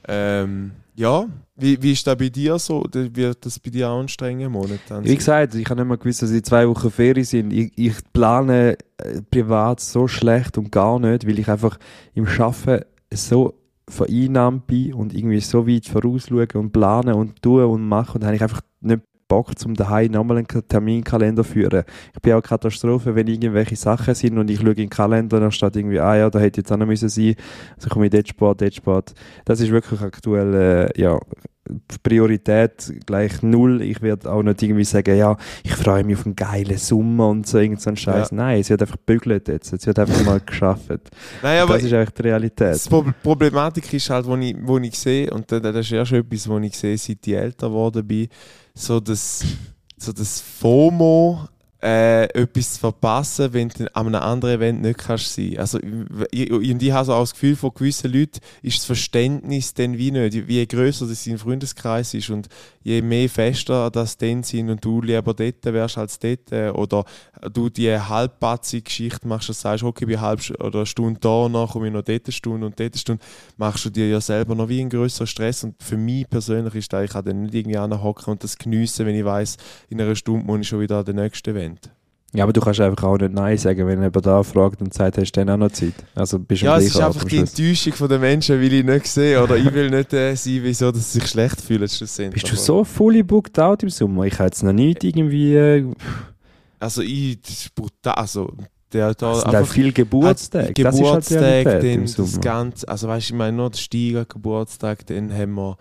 Ähm, 0.07 0.71
ja, 0.95 1.27
wie, 1.55 1.81
wie 1.81 1.91
ist 1.91 2.05
das 2.05 2.17
bei 2.17 2.29
dir 2.29 2.57
so? 2.59 2.83
Wird 2.91 3.45
das 3.45 3.59
bei 3.59 3.69
dir 3.69 3.89
auch 3.89 3.99
ein 3.99 4.07
strenger 4.07 4.49
Monat? 4.49 4.79
dann 4.89 5.03
Wie 5.03 5.15
gesagt, 5.15 5.55
ich 5.55 5.69
habe 5.69 5.81
nicht 5.81 5.89
mal 5.89 5.97
gewusst, 5.97 6.21
dass 6.21 6.31
in 6.31 6.43
zwei 6.43 6.67
Wochen 6.67 6.91
Ferien 6.91 7.25
sind. 7.25 7.53
Ich, 7.53 7.71
ich 7.75 7.95
plane 8.11 8.77
äh, 8.97 9.21
privat 9.29 9.79
so 9.79 10.07
schlecht 10.07 10.57
und 10.57 10.71
gar 10.71 10.99
nicht, 10.99 11.27
weil 11.27 11.39
ich 11.39 11.47
einfach 11.47 11.77
im 12.13 12.27
Arbeiten 12.27 12.85
so 13.13 13.53
vereinnahmt 13.87 14.67
bin 14.67 14.93
und 14.93 15.13
irgendwie 15.13 15.41
so 15.41 15.67
weit 15.67 15.85
vorausschaue 15.85 16.47
und 16.53 16.71
plane 16.71 17.15
und 17.15 17.41
tue 17.41 17.67
und 17.67 17.87
mache 17.87 18.13
und 18.13 18.21
dann 18.21 18.27
habe 18.27 18.37
ich 18.37 18.41
einfach 18.41 18.61
nicht 18.81 19.01
Bock, 19.33 19.57
zum 19.57 19.73
daheim 19.73 20.11
nochmal 20.11 20.37
einen 20.37 20.47
Terminkalender 20.47 21.43
zu 21.43 21.53
führen. 21.53 21.83
Ich 22.13 22.21
bin 22.21 22.33
auch 22.33 22.43
Katastrophe, 22.43 23.15
wenn 23.15 23.25
irgendwelche 23.25 23.75
Sachen 23.75 24.13
sind 24.13 24.37
und 24.37 24.47
ich 24.51 24.59
schaue 24.59 24.69
in 24.69 24.75
den 24.75 24.89
Kalender 24.89 25.37
und 25.37 25.43
da 25.43 25.51
steht 25.51 25.75
irgendwie, 25.75 25.99
ah 25.99 26.15
ja, 26.15 26.29
da 26.29 26.37
hätte 26.37 26.61
jetzt 26.61 26.71
auch 26.71 26.77
noch 26.77 26.85
müssen 26.85 27.09
sein, 27.09 27.33
also 27.75 27.89
komme 27.89 28.05
ich 28.05 28.11
dort 28.11 28.27
Sport, 28.27 28.61
dort 28.61 28.75
Sport. 28.75 29.13
Das 29.43 29.59
ist 29.59 29.71
wirklich 29.71 30.01
aktuell, 30.01 30.53
äh, 30.93 31.01
ja, 31.01 31.17
Priorität 32.03 32.93
gleich 33.05 33.41
null. 33.41 33.81
Ich 33.81 34.01
werde 34.01 34.31
auch 34.31 34.43
nicht 34.43 34.61
irgendwie 34.61 34.83
sagen, 34.83 35.17
ja, 35.17 35.37
ich 35.63 35.73
freue 35.73 36.03
mich 36.03 36.17
auf 36.17 36.25
einen 36.25 36.35
geilen 36.35 36.77
Sommer 36.77 37.29
und 37.29 37.47
so 37.47 37.57
irgend 37.57 37.81
so 37.81 37.89
einen 37.89 37.97
Scheiß. 37.97 38.31
Ja. 38.31 38.35
Nein, 38.35 38.59
es 38.59 38.69
wird 38.69 38.81
einfach 38.81 38.97
bügelt 38.97 39.47
jetzt. 39.47 39.71
Es 39.73 39.87
wird 39.87 39.97
einfach 39.97 40.23
mal 40.25 40.39
geschafft. 40.45 41.09
Nein, 41.41 41.61
aber 41.61 41.75
das 41.75 41.83
ist 41.83 41.93
eigentlich 41.93 42.09
die 42.11 42.21
Realität. 42.21 42.85
Pro 42.89 43.05
Problematik 43.23 43.91
ist 43.93 44.09
halt, 44.09 44.25
wo 44.27 44.35
ich, 44.35 44.55
wo 44.61 44.77
ich 44.77 44.99
sehe, 44.99 45.31
und 45.31 45.51
das, 45.51 45.61
das 45.61 45.75
ist 45.77 45.89
ja 45.91 46.05
schon 46.05 46.19
etwas, 46.19 46.47
wo 46.49 46.59
ich 46.59 46.77
sehe, 46.77 46.97
seit 46.97 47.25
ich 47.25 47.33
älter 47.33 47.69
geworden 47.69 48.05
bin, 48.05 48.27
so 48.73 48.99
das, 48.99 49.43
so 49.97 50.11
das 50.11 50.41
FOMO, 50.41 51.47
äh, 51.83 52.23
etwas 52.33 52.77
verpassen, 52.77 53.51
wenn 53.51 53.67
du 53.67 53.93
an 53.93 54.07
einem 54.07 54.23
anderen 54.23 54.55
Event 54.55 54.81
nicht 54.81 54.99
kannst 54.99 55.35
sein. 55.35 55.57
Also, 55.57 55.79
ich, 56.31 56.49
und 56.49 56.81
ich 56.81 56.91
habe 56.93 57.05
so 57.05 57.13
auch 57.13 57.23
das 57.23 57.33
Gefühl, 57.33 57.57
von 57.57 57.73
gewissen 57.73 58.11
Leuten 58.11 58.39
ist 58.61 58.77
das 58.77 58.85
Verständnis 58.85 59.73
dann 59.73 59.97
wie 59.97 60.11
nicht. 60.11 60.33
Je 60.33 60.65
größer 60.65 61.05
das 61.07 61.25
sein 61.25 61.37
Freundeskreis 61.37 62.13
ist 62.13 62.29
und 62.29 62.47
je 62.83 63.01
mehr 63.01 63.27
fester 63.27 63.91
das 63.91 64.17
dann 64.17 64.43
sind 64.43 64.69
und 64.69 64.83
du 64.83 65.01
lieber 65.01 65.33
dort 65.33 65.65
wärst 65.65 65.97
als 65.97 66.19
dort, 66.19 66.51
äh, 66.53 66.69
oder 66.69 67.03
du 67.51 67.69
die 67.69 67.91
halbpatzige 67.91 68.83
Geschichte 68.83 69.27
machst 69.27 69.49
und 69.49 69.55
sagst, 69.55 69.83
okay, 69.83 70.05
ich 70.05 70.07
bin 70.07 70.19
St- 70.19 70.59
oder 70.61 70.79
eine 70.79 70.85
Stunde 70.85 71.19
da, 71.19 71.49
dann 71.49 71.67
komme 71.67 71.87
ich 71.87 71.93
noch 71.93 72.03
dort 72.03 72.25
eine 72.25 72.31
Stunde 72.31 72.65
und 72.65 72.79
dort 72.79 72.93
eine 72.93 72.99
Stunde, 72.99 73.23
machst 73.57 73.83
du 73.83 73.89
dir 73.89 74.07
ja 74.07 74.21
selber 74.21 74.55
noch 74.55 74.69
wie 74.69 74.79
einen 74.79 74.89
größeren 74.89 75.27
Stress. 75.27 75.65
Und 75.65 75.81
für 75.83 75.97
mich 75.97 76.29
persönlich 76.29 76.75
ist 76.75 76.93
das, 76.93 77.03
ich 77.03 77.11
kann 77.11 77.25
dann 77.25 77.43
nicht 77.43 77.53
irgendwie 77.53 77.77
anhocken 77.77 78.31
und 78.31 78.43
das 78.43 78.57
geniessen, 78.57 79.05
wenn 79.05 79.15
ich 79.15 79.25
weiß, 79.25 79.57
in 79.89 79.99
einer 79.99 80.15
Stunde 80.15 80.45
muss 80.45 80.61
ich 80.61 80.67
schon 80.69 80.79
wieder 80.79 80.99
an 80.99 81.05
den 81.05 81.17
nächsten 81.17 81.49
Event. 81.49 81.72
Ja, 82.35 82.45
aber 82.45 82.53
du 82.53 82.61
kannst 82.61 82.79
einfach 82.79 83.03
auch 83.03 83.17
nicht 83.17 83.31
Nein 83.31 83.57
sagen, 83.59 83.85
wenn 83.85 84.01
jemand 84.01 84.25
da 84.25 84.41
fragt 84.41 84.81
und 84.81 84.91
sagt, 84.91 85.19
hast 85.19 85.31
du 85.33 85.45
dann 85.45 85.49
auch 85.51 85.67
noch 85.67 85.71
Zeit? 85.71 85.93
Also 86.15 86.39
bist 86.39 86.63
du 86.63 86.65
Ja, 86.65 86.77
es 86.77 86.85
ist 86.85 86.99
einfach 86.99 87.23
die. 87.25 87.37
Enttäuschung 87.37 87.93
von 87.93 88.09
den 88.09 88.21
Menschen, 88.21 88.59
will 88.59 88.73
ich 88.73 88.83
nicht 88.83 89.05
sehen. 89.05 89.43
Oder 89.43 89.55
ich 89.55 89.71
will 89.71 89.91
nicht 89.91 90.13
äh, 90.13 90.35
sein, 90.35 90.59
wieso 90.63 90.91
dass 90.91 91.13
sie 91.13 91.19
sich 91.19 91.29
schlecht 91.29 91.61
fühlen 91.61 91.87
schlussendlich. 91.87 92.41
Bist 92.41 92.51
du 92.51 92.57
so 92.57 92.83
fully 92.83 93.21
booked 93.21 93.59
out 93.59 93.83
im 93.83 93.89
Sommer? 93.89 94.23
Ich 94.23 94.33
habe 94.33 94.45
jetzt 94.45 94.63
noch 94.63 94.73
nicht 94.73 95.03
irgendwie... 95.03 95.55
Äh, 95.55 95.93
Also 96.79 97.01
ich, 97.03 97.39
das 97.41 97.51
ist 97.51 97.75
brutal. 97.75 98.15
Also, 98.15 98.51
der 98.91 99.13
da 99.13 99.33
es 99.33 99.41
sind 99.41 99.55
auch 99.55 99.67
viele 99.67 99.91
Geburtstage. 99.91 100.73
Ah, 100.79 100.83
das 100.83 100.95
ist 100.95 101.01
halt 101.01 101.25
Geburtstag, 101.27 101.63
dann 101.63 101.85
im 101.85 102.05
das. 102.15 102.41
Ganze, 102.41 102.87
also 102.87 103.07
weißt 103.07 103.29
du, 103.29 103.33
ich 103.33 103.37
meine, 103.37 103.57
noch 103.57 103.69
der 103.69 103.77
Steiger 103.77 104.25
Geburtstag, 104.25 105.05
dann 105.05 105.31
haben 105.31 105.53
wir 105.53 105.77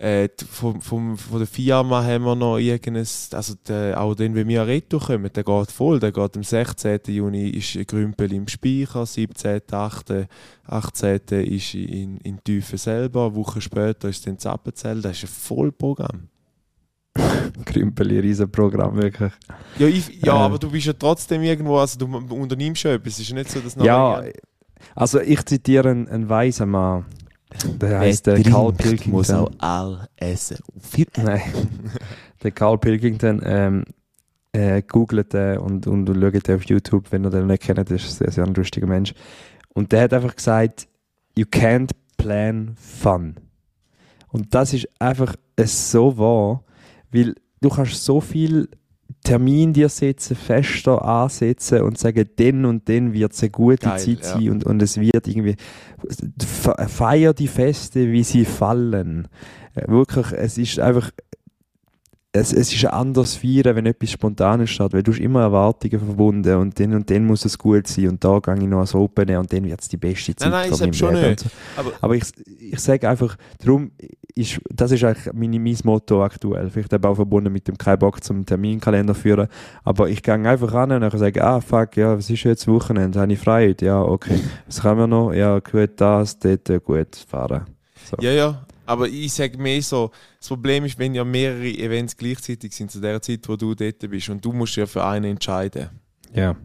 äh, 0.00 0.28
vom, 0.50 0.80
vom, 0.80 1.18
von 1.18 1.38
der 1.38 1.46
Firma 1.46 2.02
haben 2.02 2.24
wir 2.24 2.34
noch 2.34 2.56
irgendein, 2.56 3.06
also 3.32 3.54
der, 3.68 4.00
auch 4.00 4.14
den, 4.14 4.34
wenn 4.34 4.48
wir 4.48 4.66
Retour 4.66 5.00
kommen, 5.00 5.30
der 5.30 5.44
geht 5.44 5.70
voll, 5.70 6.00
der 6.00 6.10
geht 6.10 6.36
am 6.36 6.42
16. 6.42 7.00
Juni 7.08 7.50
ist 7.50 7.86
Grümpel 7.86 8.32
im 8.32 8.48
Speicher, 8.48 9.04
17. 9.04 9.60
8. 9.70 10.14
18. 10.66 11.20
ist 11.28 11.74
in, 11.74 12.16
in 12.18 12.42
Tiefen 12.42 12.78
selber, 12.78 13.26
eine 13.26 13.34
Woche 13.34 13.60
später 13.60 14.08
ist 14.08 14.26
dann 14.26 14.38
Zappenzell, 14.38 15.02
das 15.02 15.18
ist 15.18 15.24
ein 15.24 15.28
Vollprogramm. 15.28 16.28
Krümpeli, 17.66 18.20
Riesenprogramm, 18.20 18.96
wirklich. 18.96 19.32
Ja, 19.78 19.86
ich, 19.86 20.22
ja 20.22 20.34
Äh. 20.34 20.44
aber 20.44 20.58
du 20.58 20.70
bist 20.70 20.86
ja 20.86 20.94
trotzdem 20.94 21.42
irgendwo, 21.42 21.76
also 21.76 21.98
du 21.98 22.06
unternimmst 22.06 22.80
schon 22.80 22.92
etwas, 22.92 23.14
es 23.14 23.20
ist 23.20 23.34
nicht 23.34 23.50
so, 23.50 23.60
dass 23.60 23.74
Ja, 23.74 24.22
also 24.94 25.20
ich 25.20 25.44
zitiere 25.44 25.90
einen, 25.90 26.08
einen 26.08 26.28
weisen 26.30 26.70
Mann. 26.70 27.04
Der 27.80 27.98
heißt 27.98 28.26
der 28.26 28.42
Carl 28.42 28.72
Pilkington. 28.72 29.10
muss 29.12 29.30
auch 29.30 29.50
all 29.58 30.08
essen. 30.16 30.58
Nein. 31.16 31.42
der 32.42 32.50
Carl 32.52 32.78
Pilkington 32.78 33.40
ähm, 33.44 33.84
äh, 34.52 34.82
googelt 34.82 35.32
den 35.32 35.58
und, 35.58 35.86
und 35.86 36.06
schaut 36.08 36.46
den 36.46 36.56
auf 36.56 36.64
YouTube, 36.64 37.10
wenn 37.10 37.24
ihr 37.24 37.30
den 37.30 37.46
nicht 37.46 37.62
kennt, 37.62 37.78
das 37.78 37.90
ist 37.90 38.20
ein 38.20 38.24
sehr, 38.26 38.32
sehr 38.32 38.44
ein 38.44 38.54
lustiger 38.54 38.86
Mensch. 38.86 39.14
Und 39.74 39.92
der 39.92 40.02
hat 40.02 40.12
einfach 40.12 40.34
gesagt, 40.34 40.88
you 41.36 41.44
can't 41.44 41.90
plan 42.16 42.74
fun. 42.76 43.36
Und 44.28 44.54
das 44.54 44.72
ist 44.72 44.88
einfach 45.00 45.34
äh, 45.56 45.66
so 45.66 46.16
wahr, 46.18 46.64
weil 47.10 47.34
du 47.60 47.68
kannst 47.68 48.04
so 48.04 48.20
viel 48.20 48.68
Termin 49.24 49.72
dir 49.72 49.88
setzen, 49.88 50.36
fester 50.36 51.04
ansetzen 51.04 51.82
und 51.82 51.98
sagen, 51.98 52.28
den 52.38 52.64
und 52.64 52.88
den 52.88 53.12
wird 53.12 53.32
es 53.32 53.42
eine 53.42 53.50
gute 53.50 53.76
Geil, 53.86 53.98
Zeit 53.98 54.20
ja. 54.20 54.22
sein 54.22 54.50
und, 54.50 54.64
und 54.64 54.80
es 54.82 54.98
wird 54.98 55.26
irgendwie 55.26 55.56
fe- 56.40 56.86
feier 56.88 57.34
die 57.34 57.48
Feste, 57.48 58.10
wie 58.12 58.24
sie 58.24 58.44
fallen. 58.44 59.28
Äh, 59.74 59.88
Wirklich, 59.88 60.32
es 60.32 60.58
ist 60.58 60.78
einfach 60.80 61.10
es, 62.32 62.52
es 62.52 62.72
ist 62.72 62.84
ein 62.84 62.92
anderes 62.92 63.34
Feiern, 63.34 63.74
wenn 63.74 63.86
etwas 63.86 64.12
Spontanes 64.12 64.70
steht, 64.70 64.92
weil 64.92 65.02
du 65.02 65.10
hast 65.10 65.18
immer 65.18 65.40
Erwartungen 65.42 65.98
verbunden 65.98 66.54
und 66.58 66.78
dann 66.78 66.94
und 66.94 67.10
dann 67.10 67.24
muss 67.26 67.44
es 67.44 67.58
gut 67.58 67.88
sein 67.88 68.08
und 68.08 68.22
da 68.24 68.38
gehe 68.38 68.54
ich 68.54 68.60
noch 68.68 68.76
ans 68.76 68.94
Open 68.94 69.34
und 69.36 69.52
dann 69.52 69.64
wird 69.64 69.80
es 69.80 69.88
die 69.88 69.96
beste 69.96 70.36
Zeit 70.36 70.48
Nein, 70.50 70.70
nein, 70.70 70.70
von 70.70 70.74
ich 70.76 70.80
meinem 70.80 70.92
schon 70.94 71.14
Leben 71.14 71.28
nicht. 71.30 71.42
und 71.42 71.50
so. 71.50 71.56
Aber- 71.76 71.92
Aber 72.00 72.14
ich, 72.14 72.22
ich 72.60 72.78
sage 72.78 73.08
einfach, 73.08 73.36
darum 73.58 73.90
ist, 74.36 74.60
das 74.72 74.92
ist 74.92 75.02
eigentlich 75.02 75.32
mein, 75.34 75.50
mein 75.62 75.76
Motto 75.82 76.22
aktuell. 76.24 76.70
Vielleicht 76.70 77.04
auch 77.04 77.14
verbunden 77.16 77.52
mit 77.52 77.66
dem 77.66 77.76
kein 77.76 77.98
Bock 77.98 78.22
zum 78.22 78.46
Terminkalender 78.46 79.14
führen. 79.16 79.48
Aber 79.82 80.08
ich 80.08 80.22
gehe 80.22 80.34
einfach 80.34 80.72
ran 80.72 80.92
und 80.92 81.18
sage, 81.18 81.42
ah 81.44 81.60
fuck, 81.60 81.96
ja, 81.96 82.16
was 82.16 82.30
ist 82.30 82.44
jetzt 82.44 82.68
Wochenende? 82.68 83.18
Habe 83.18 83.32
ich 83.32 83.40
frei 83.40 83.70
heute? 83.70 83.86
Ja, 83.86 84.00
okay. 84.02 84.38
Was 84.66 84.84
haben 84.84 85.00
wir 85.00 85.08
noch? 85.08 85.32
Ja, 85.32 85.58
gut, 85.58 85.90
das, 85.96 86.38
dort, 86.38 86.68
gut, 86.84 87.16
fahren. 87.28 87.62
So. 88.08 88.16
Ja, 88.20 88.30
ja. 88.30 88.62
Aber 88.90 89.08
ich 89.08 89.32
sage 89.32 89.56
mehr 89.56 89.80
so, 89.82 90.10
das 90.40 90.48
Problem 90.48 90.84
ist, 90.84 90.98
wenn 90.98 91.14
ja 91.14 91.22
mehrere 91.22 91.68
Events 91.68 92.16
gleichzeitig 92.16 92.74
sind 92.74 92.90
zu 92.90 92.98
der 92.98 93.22
Zeit, 93.22 93.48
wo 93.48 93.54
du 93.54 93.72
dort 93.72 94.00
bist 94.10 94.28
und 94.30 94.44
du 94.44 94.52
musst 94.52 94.74
ja 94.74 94.84
für 94.84 95.04
einen 95.04 95.26
entscheiden. 95.26 95.90
Ja. 96.34 96.56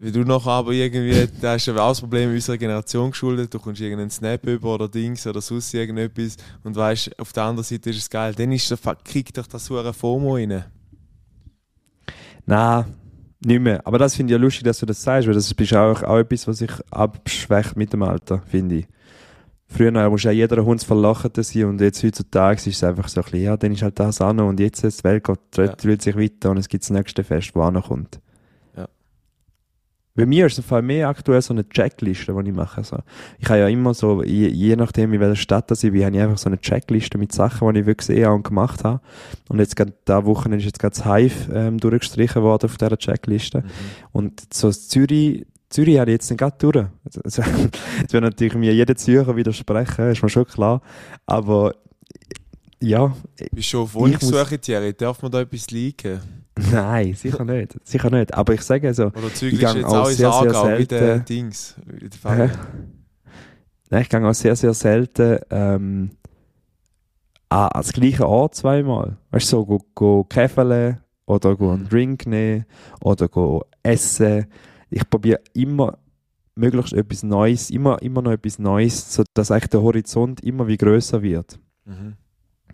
Wenn 0.00 0.12
du 0.12 0.24
nachher 0.24 0.50
aber 0.50 0.72
irgendwie, 0.72 1.28
da 1.40 1.54
ist 1.54 1.66
ja 1.66 1.76
auch 1.76 1.90
das 1.90 2.00
Problem 2.00 2.32
unserer 2.32 2.58
Generation 2.58 3.12
geschuldet, 3.12 3.54
du 3.54 3.60
kommst 3.60 3.80
irgendeinen 3.80 4.10
Snap 4.10 4.44
über 4.44 4.74
oder 4.74 4.88
Dings 4.88 5.24
oder 5.24 5.40
sonst 5.40 5.72
irgendetwas 5.72 6.36
und 6.64 6.74
weißt, 6.74 7.16
auf 7.20 7.32
der 7.32 7.44
anderen 7.44 7.64
Seite 7.64 7.90
ist 7.90 7.98
es 7.98 8.10
geil, 8.10 8.34
dann 8.34 8.50
ist 8.50 8.68
der 8.68 8.96
kriegt 9.04 9.38
doch 9.38 9.46
das 9.46 9.66
so 9.66 9.78
eine 9.78 9.92
FOMO 9.92 10.34
rein. 10.34 10.64
Nein, 12.44 12.86
nicht 13.38 13.60
mehr. 13.60 13.86
Aber 13.86 13.98
das 13.98 14.16
finde 14.16 14.32
ich 14.32 14.36
ja 14.36 14.42
lustig, 14.42 14.64
dass 14.64 14.80
du 14.80 14.86
das 14.86 15.00
sagst, 15.00 15.28
weil 15.28 15.34
das 15.34 15.52
ist 15.52 15.74
auch, 15.74 16.02
auch 16.02 16.18
etwas, 16.18 16.48
was 16.48 16.58
sich 16.58 16.72
abschwächt 16.90 17.76
mit 17.76 17.92
dem 17.92 18.02
Alter, 18.02 18.42
finde 18.48 18.78
ich. 18.78 18.88
Früher 19.74 20.08
musste 20.08 20.28
ja 20.28 20.32
jeder 20.32 20.64
Hund 20.64 20.84
verlachen 20.84 21.30
sein 21.34 21.64
und 21.64 21.80
jetzt 21.80 22.04
heutzutage 22.04 22.58
ist 22.58 22.66
es 22.68 22.84
einfach 22.84 23.08
so 23.08 23.20
ein 23.20 23.24
bisschen, 23.24 23.42
ja, 23.42 23.56
dann 23.56 23.72
ist 23.72 23.82
halt 23.82 23.98
das 23.98 24.20
an 24.20 24.38
und 24.38 24.60
jetzt 24.60 24.84
ist 24.84 25.00
die 25.00 25.04
Welt 25.04 25.24
geht, 25.24 25.38
dreht 25.82 26.00
sich 26.00 26.16
weiter 26.16 26.52
und 26.52 26.58
es 26.58 26.68
gibt 26.68 26.84
das 26.84 26.90
nächste 26.90 27.24
Fest, 27.24 27.56
wo 27.56 27.68
kommt. 27.80 28.20
Ja. 28.76 28.86
Bei 30.14 30.26
mir 30.26 30.46
ist 30.46 30.60
es 30.60 30.64
Fall 30.64 30.82
mehr 30.82 31.08
aktuell 31.08 31.42
so 31.42 31.52
eine 31.52 31.68
Checkliste, 31.68 32.32
die 32.40 32.50
ich 32.50 32.54
mache. 32.54 32.84
So. 32.84 32.98
Ich 33.40 33.48
habe 33.48 33.58
ja 33.58 33.68
immer 33.68 33.94
so, 33.94 34.22
je, 34.22 34.46
je 34.46 34.76
nachdem, 34.76 35.12
in 35.12 35.18
welcher 35.18 35.34
Stadt 35.34 35.68
das 35.72 35.82
ich 35.82 35.90
bin, 35.90 36.04
habe 36.04 36.14
ich 36.14 36.22
einfach 36.22 36.38
so 36.38 36.48
eine 36.48 36.60
Checkliste 36.60 37.18
mit 37.18 37.32
Sachen, 37.32 37.74
die 37.74 37.80
ich 37.80 37.86
wirklich 37.86 38.06
gesehen 38.06 38.26
habe 38.26 38.36
und 38.36 38.44
gemacht 38.44 38.84
habe. 38.84 39.00
Und 39.48 39.58
jetzt 39.58 39.74
gerade 39.74 39.92
da 40.04 40.24
Woche 40.24 40.54
ist 40.54 40.66
jetzt 40.66 40.78
gerade 40.78 40.94
das 40.94 41.04
Hive 41.04 41.52
ähm, 41.52 41.78
durchgestrichen 41.78 42.42
worden 42.42 42.66
auf 42.66 42.76
dieser 42.76 42.96
Checkliste. 42.96 43.64
Und 44.12 44.54
so 44.54 44.68
das 44.68 44.86
Zürich, 44.86 45.46
Zürich 45.74 45.98
habe 45.98 46.10
ich 46.10 46.14
jetzt 46.14 46.30
nicht 46.30 46.38
gerade 46.38 46.56
durch. 46.58 46.86
Also, 47.04 47.20
also, 47.24 47.42
Jetzt 48.00 48.12
wird 48.12 48.22
natürlich 48.22 48.54
mir 48.54 48.72
jeder 48.72 48.94
Zürcher 48.94 49.34
widersprechen, 49.34 50.10
ist 50.10 50.22
mir 50.22 50.28
schon 50.28 50.46
klar. 50.46 50.80
Aber 51.26 51.74
ja, 52.80 53.14
Bist 53.36 53.52
du 53.54 53.62
schon 53.62 53.80
auf 53.82 53.94
Wohnungssuche, 53.94 54.58
Thierry? 54.60 54.94
Darf 54.94 55.20
man 55.22 55.32
da 55.32 55.40
etwas 55.40 55.70
liegen? 55.70 56.20
nein, 56.70 57.14
sicher 57.14 57.44
nicht. 57.44 57.76
Sicher 57.82 58.10
nicht. 58.10 58.32
Aber 58.34 58.54
ich 58.54 58.60
sage 58.62 58.94
so, 58.94 59.06
Oder 59.06 59.26
Ich 59.26 59.34
zügelst 59.34 59.62
gang 59.62 59.74
du 59.74 59.80
jetzt 59.80 59.92
auch 59.92 60.06
sehr, 60.06 60.14
sehr 60.16 60.30
Aargau 60.30 60.78
wie 60.78 60.86
der 60.86 60.98
selten- 61.00 61.24
Dings? 61.24 61.74
Wie 61.86 62.08
der? 62.08 62.50
Nein, 63.90 64.02
ich 64.02 64.08
gehe 64.08 64.24
auch 64.28 64.34
sehr, 64.34 64.54
sehr 64.54 64.74
selten 64.74 65.38
ähm, 65.50 66.10
an, 67.48 67.68
ans 67.72 67.92
gleiche 67.92 68.28
Ort 68.28 68.54
zweimal. 68.54 69.16
Weißt 69.32 69.46
du, 69.46 69.56
so 69.56 69.66
go, 69.66 69.80
go 69.94 70.24
käfeln 70.24 71.00
oder 71.26 71.56
go 71.56 71.72
einen 71.72 71.88
Drink 71.88 72.26
nehmen 72.26 72.64
oder 73.00 73.26
go 73.28 73.64
essen. 73.82 74.46
Ich 74.94 75.10
probiere 75.10 75.40
immer 75.54 75.98
möglichst 76.54 76.92
etwas 76.92 77.24
Neues, 77.24 77.68
immer, 77.70 78.00
immer 78.00 78.22
noch 78.22 78.30
etwas 78.30 78.60
Neues, 78.60 79.12
sodass 79.12 79.50
eigentlich 79.50 79.70
der 79.70 79.82
Horizont 79.82 80.40
immer 80.44 80.68
wie 80.68 80.76
größer 80.76 81.20
wird. 81.20 81.58
Mhm. 81.84 82.14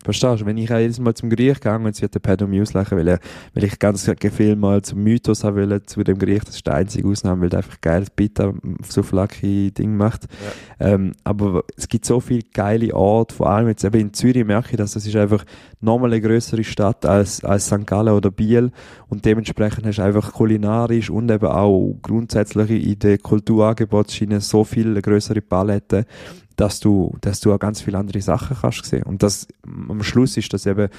Verstehst 0.03 0.41
du? 0.41 0.45
Wenn 0.45 0.57
ich 0.57 0.71
auch 0.73 0.79
jedes 0.79 0.99
Mal 0.99 1.13
zum 1.13 1.29
Gericht 1.29 1.61
gehe 1.61 1.75
und 1.75 1.85
jetzt 1.85 2.01
wird 2.01 2.15
der 2.15 2.19
Pedro 2.19 2.47
mich 2.47 2.61
auslachen, 2.61 2.97
weil, 2.97 3.07
er, 3.07 3.19
weil 3.53 3.63
ich 3.63 3.77
ganz 3.77 4.09
viel 4.35 4.55
mal 4.55 4.81
zum 4.81 5.03
Mythos 5.03 5.43
haben 5.43 5.55
will, 5.57 5.81
zu 5.83 6.03
dem 6.03 6.17
Gericht, 6.17 6.47
das 6.47 6.55
ist 6.55 6.65
die 6.65 6.71
einzige 6.71 7.07
Ausnahme, 7.07 7.43
weil 7.43 7.49
der 7.49 7.59
einfach 7.59 7.79
geiles 7.81 8.09
Pita 8.09 8.53
so 8.87 9.03
flache 9.03 9.71
Ding 9.71 9.95
macht. 9.95 10.25
Ähm, 10.79 11.11
aber 11.23 11.63
es 11.77 11.87
gibt 11.87 12.05
so 12.05 12.19
viele 12.19 12.41
geile 12.53 12.95
Orte, 12.95 13.35
vor 13.35 13.49
allem 13.49 13.67
jetzt 13.67 13.83
eben 13.83 13.99
in 13.99 14.13
Zürich 14.13 14.45
merke 14.45 14.71
ich, 14.71 14.77
dass 14.77 14.93
das 14.93 15.05
ist 15.05 15.15
einfach 15.15 15.45
nochmal 15.81 16.11
eine 16.11 16.21
größere 16.21 16.63
Stadt 16.63 17.05
als, 17.05 17.43
als 17.43 17.67
St. 17.67 17.85
Gallen 17.85 18.13
oder 18.13 18.31
Biel 18.31 18.71
und 19.07 19.25
dementsprechend 19.25 19.85
hast 19.85 19.97
du 19.97 20.03
einfach 20.03 20.33
kulinarisch 20.33 21.09
und 21.09 21.29
eben 21.29 21.47
auch 21.47 21.95
grundsätzlich 22.01 22.71
in 22.71 22.99
der 22.99 23.17
Kulturangebotsschiene 23.19 24.41
so 24.41 24.63
viel 24.63 24.99
größere 25.01 25.41
Palette, 25.41 26.05
dass 26.61 26.79
du, 26.79 27.17
dass 27.21 27.39
du 27.39 27.51
auch 27.51 27.57
ganz 27.59 27.81
viele 27.81 27.97
andere 27.97 28.21
Sachen 28.21 28.55
kannst 28.61 28.85
sehen. 28.85 29.03
Und 29.03 29.23
das, 29.23 29.47
am 29.63 30.03
Schluss 30.03 30.37
ist 30.37 30.53
das 30.53 30.67
eben, 30.67 30.89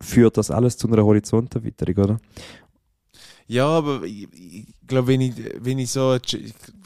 führt 0.00 0.38
das 0.38 0.50
alles 0.50 0.78
zu 0.78 0.88
einer 0.88 1.04
Horizonterweiterung, 1.04 1.96
oder? 2.04 2.20
Ja, 3.46 3.66
aber 3.66 4.02
ich, 4.04 4.26
ich 4.32 4.66
glaube, 4.86 5.08
wenn 5.08 5.20
ich, 5.20 5.34
wenn 5.60 5.78
ich 5.78 5.90
so, 5.90 6.16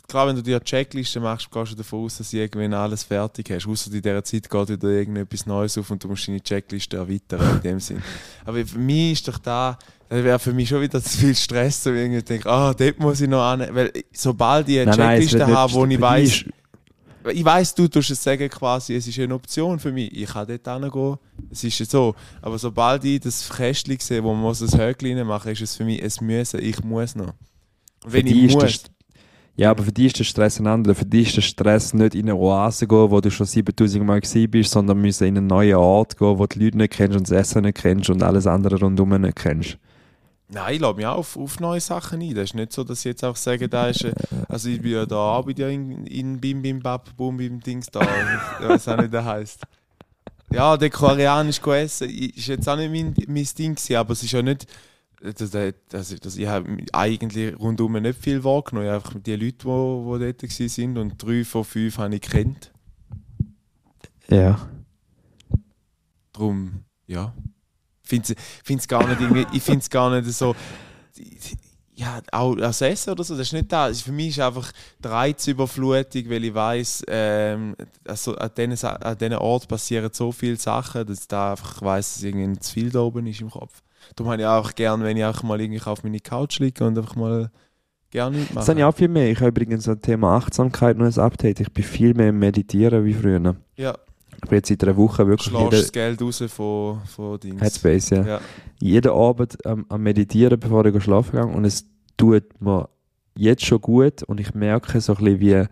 klar, 0.09 0.27
wenn 0.27 0.35
du 0.37 0.43
dir 0.43 0.57
eine 0.57 0.65
Checkliste 0.65 1.21
machst, 1.21 1.51
gehst 1.53 1.73
du 1.73 1.77
davon 1.77 2.05
aus, 2.05 2.19
dass 2.19 2.33
du 2.33 2.39
irgendwann 2.39 2.75
alles 2.75 3.05
fertig 3.05 3.49
hast. 3.51 3.67
Außer 3.69 3.93
in 3.93 4.03
dieser 4.03 4.25
Zeit 4.25 4.51
geht 4.51 4.69
wieder 4.69 4.89
irgendetwas 4.89 5.47
Neues 5.47 5.79
auf 5.79 5.89
und 5.91 6.03
du 6.03 6.09
musst 6.09 6.27
deine 6.27 6.43
Checkliste 6.43 6.97
erweitern 6.97 7.41
in 7.57 7.63
dem 7.63 7.81
Sinn. 7.81 8.03
Aber 8.45 8.67
für 8.67 8.79
mich 8.79 9.13
ist 9.13 9.29
doch 9.29 9.39
da, 9.39 9.79
das 10.09 10.25
wäre 10.25 10.39
für 10.41 10.53
mich 10.53 10.69
schon 10.69 10.83
wieder 10.83 11.01
zu 11.01 11.17
viel 11.17 11.35
Stress, 11.37 11.85
so 11.85 11.93
irgendwie 11.93 12.23
denke, 12.23 12.51
ah, 12.51 12.75
dort 12.75 12.99
muss 12.99 13.21
ich 13.21 13.29
noch 13.29 13.43
an, 13.43 13.67
weil 13.73 13.93
sobald 14.13 14.69
ich 14.69 14.81
eine 14.81 14.91
Nein, 14.91 14.99
nein, 14.99 15.21
Checkliste 15.21 15.47
nicht- 15.47 15.57
habe, 15.57 15.73
wo 15.73 15.87
ich 15.87 16.01
weiß, 16.01 16.45
ich 17.29 17.45
weiß, 17.45 17.75
du 17.75 17.89
tust 17.89 18.11
es 18.11 18.23
sagen 18.23 18.49
quasi, 18.49 18.95
es 18.95 19.07
ist 19.07 19.19
eine 19.19 19.35
Option 19.35 19.79
für 19.79 19.93
mich. 19.93 20.15
Ich 20.17 20.29
kann 20.29 20.47
dort 20.47 20.83
hingehen. 20.83 21.19
Es 21.51 21.65
ist 21.65 21.79
ja 21.79 21.87
so. 21.87 22.15
Aber 22.41 22.59
sobald 22.59 23.05
ich 23.05 23.21
das 23.21 23.49
Kästchen 23.49 23.99
sehe, 23.99 24.25
wo 24.25 24.33
man 24.33 24.43
muss 24.43 24.61
das 24.61 24.77
Höckchen 24.77 25.19
reinmachen 25.19 25.53
ist 25.53 25.61
es 25.61 25.77
für 25.77 25.85
mich 25.85 26.03
ein 26.03 26.27
Müssen. 26.27 26.61
Ich 26.61 26.83
muss 26.83 27.15
noch. 27.15 27.35
Wenn 28.07 28.27
Für 28.27 28.33
ich 28.33 28.55
muss, 28.55 28.85
Ja, 29.57 29.71
aber 29.71 29.83
für 29.83 29.93
dich 29.93 30.07
ist 30.07 30.19
der 30.19 30.25
Stress 30.25 30.59
ein 30.59 30.67
anderer. 30.67 30.95
Für 30.95 31.05
dich 31.05 31.29
ist 31.29 31.37
der 31.37 31.43
Stress 31.43 31.93
nicht 31.93 32.15
in 32.15 32.31
eine 32.31 32.37
Oase 32.37 32.87
gehen, 32.87 33.11
wo 33.11 33.21
du 33.21 33.31
schon 33.31 33.47
7000 33.47 34.05
Mal 34.05 34.21
bist, 34.49 34.71
sondern 34.71 35.01
müssen 35.01 35.27
in 35.27 35.37
einen 35.37 35.47
neuen 35.47 35.77
Ort 35.77 36.17
gehen, 36.17 36.39
wo 36.39 36.47
du 36.47 36.59
die 36.59 36.65
Leute 36.65 36.79
nicht 36.79 36.95
kennst 36.95 37.17
und 37.17 37.29
das 37.29 37.37
Essen 37.37 37.63
nicht 37.63 37.77
kennst 37.77 38.09
und 38.09 38.23
alles 38.23 38.47
andere 38.47 38.81
rundum 38.81 39.11
nicht 39.21 39.37
kennst. 39.37 39.77
Nein, 40.53 40.75
ich 40.75 40.81
lade 40.81 40.97
mich 40.97 41.07
auch 41.07 41.19
auf, 41.19 41.37
auf 41.37 41.61
neue 41.61 41.81
Sachen 41.81 42.21
ein. 42.21 42.35
Das 42.35 42.45
ist 42.45 42.55
nicht 42.55 42.73
so, 42.73 42.83
dass 42.83 43.01
ich 43.01 43.05
jetzt 43.05 43.25
auch 43.25 43.37
sage, 43.37 43.69
da 43.69 43.89
ist, 43.89 44.05
äh, 44.05 44.13
also 44.49 44.69
ich 44.69 44.83
bin 44.83 44.93
ja 44.93 45.07
da 45.07 45.37
auch 45.37 45.47
bei 45.47 45.53
dir 45.53 45.69
in, 45.69 46.07
in 46.07 46.41
Bim 46.41 46.61
Bim 46.61 46.81
Bap 46.81 47.17
Bum 47.17 47.37
Bim 47.37 47.61
Dings 47.61 47.87
da. 47.87 48.01
Ich 48.61 48.69
weiß 48.69 48.89
auch 48.89 48.97
nicht, 48.97 49.13
der 49.13 49.25
heißt. 49.25 49.63
Ja, 50.53 50.77
der 50.77 50.91
koreanisch 50.91 51.61
essen 51.61 52.11
ist 52.11 52.49
jetzt 52.49 52.69
auch 52.69 52.77
nicht 52.77 52.91
mein, 52.91 53.15
mein 53.29 53.49
Ding 53.57 53.77
gewesen, 53.77 53.95
aber 53.95 54.13
es 54.13 54.25
ist 54.25 54.33
ja 54.33 54.43
nicht, 54.43 54.67
das, 55.23 55.51
das, 55.51 55.75
das, 55.89 56.17
das, 56.17 56.37
ich 56.37 56.49
habe 56.49 56.79
eigentlich 56.93 57.57
rundum 57.61 57.93
nicht 57.93 58.19
viel 58.19 58.43
wahrgenommen. 58.43 58.89
Ich 58.89 58.93
einfach 58.93 59.15
die 59.21 59.37
Leute, 59.37 59.53
die, 59.53 60.35
die 60.35 60.49
dort 60.49 60.71
sind 60.71 60.99
und 60.99 61.23
drei 61.23 61.45
von 61.45 61.65
fünf 61.65 61.99
habe 61.99 62.17
ich 62.17 62.23
kennt. 62.23 62.73
Ja. 64.29 64.69
Drum, 66.33 66.85
ja. 67.07 67.35
Find's, 68.11 68.35
find's 68.65 68.89
gar 68.89 69.07
nicht 69.09 69.21
irgendwie, 69.21 69.47
ich 69.57 69.63
finde 69.63 69.79
es 69.81 69.89
gar 69.89 70.11
nicht 70.11 70.31
so. 70.33 70.55
Ja, 71.95 72.21
auch 72.33 72.55
das 72.55 72.81
Essen 72.81 73.11
oder 73.11 73.23
so, 73.25 73.37
das 73.37 73.49
ist 73.49 73.53
nicht 73.53 73.71
da. 73.71 73.85
Also 73.85 74.05
Für 74.05 74.13
mich 74.13 74.29
ist 74.31 74.41
einfach 74.41 74.73
die 75.05 75.09
Reizüberflutung, 75.09 76.31
weil 76.31 76.45
ich 76.45 76.55
weiß, 76.55 77.05
ähm, 77.09 77.77
also 78.09 78.35
an 78.37 78.51
diesen 78.57 78.77
Sa- 78.77 78.95
an 78.97 79.19
diesen 79.19 79.35
Ort 79.35 79.69
passieren 79.69 80.09
so 80.13 80.33
viele 80.33 80.57
Sachen, 80.57 81.07
dass 81.07 81.21
ich 81.21 81.29
da 81.29 81.51
einfach 81.53 81.83
weiß, 81.83 82.15
dass 82.15 82.23
irgendwie 82.23 82.59
zu 82.59 82.73
viel 82.73 82.91
da 82.91 83.01
oben 83.01 83.27
ist 83.27 83.43
im 83.43 83.51
Kopf. 83.51 83.83
Darum 84.17 84.33
habe 84.33 84.41
ich 84.43 84.49
auch 84.49 84.75
gerne, 84.75 85.05
wenn 85.05 85.17
ich 85.19 85.25
auch 85.27 85.43
mal 85.43 85.61
irgendwie 85.61 85.83
auf 85.83 86.03
meine 86.03 86.21
Couch 86.21 86.59
liege 86.59 86.87
und 86.87 86.97
einfach 86.97 87.17
mal 87.17 87.51
gerne 88.11 88.39
nichts 88.39 88.55
Das 88.55 88.69
habe 88.71 88.79
ich 88.79 88.85
auch 88.85 88.97
viel 88.97 89.09
mehr. 89.09 89.31
Ich 89.31 89.39
habe 89.39 89.49
übrigens 89.49 89.87
ein 89.87 90.01
Thema 90.01 90.37
Achtsamkeit 90.37 90.97
noch 90.97 91.05
ein 91.07 91.19
Update. 91.19 91.61
Ich 91.61 91.71
bin 91.71 91.85
viel 91.85 92.15
mehr 92.15 92.31
im 92.31 92.39
Meditieren 92.39 93.05
wie 93.05 93.13
früher. 93.13 93.57
Ja, 93.77 93.95
Ich 94.43 94.49
bin 94.49 94.57
jetzt 94.57 94.69
seit 94.69 94.83
einer 94.85 94.97
Woche 94.97 95.27
wirklich 95.27 95.53
schlägst 95.53 95.73
jede, 95.73 95.83
das 95.83 95.93
Geld 95.93 96.23
raus 96.23 96.43
von, 96.49 97.01
von 97.05 97.39
Dings. 97.41 97.61
Headspace, 97.61 98.11
ja. 98.11 98.27
Ja. 98.27 98.41
jeden 98.79 99.13
Abend 99.13 99.59
ähm, 99.65 99.85
am 99.89 100.03
Meditieren, 100.03 100.59
bevor 100.59 100.85
ich 100.87 101.03
schlafen 101.03 101.33
gehe. 101.33 101.47
Und 101.47 101.65
es 101.65 101.85
tut 102.17 102.45
mir 102.61 102.89
jetzt 103.37 103.65
schon 103.65 103.81
gut. 103.81 104.23
Und 104.23 104.41
ich 104.41 104.55
merke 104.55 105.01
so 105.01 105.15
ein 105.15 105.25
bisschen 105.25 105.41
wie, 105.41 105.65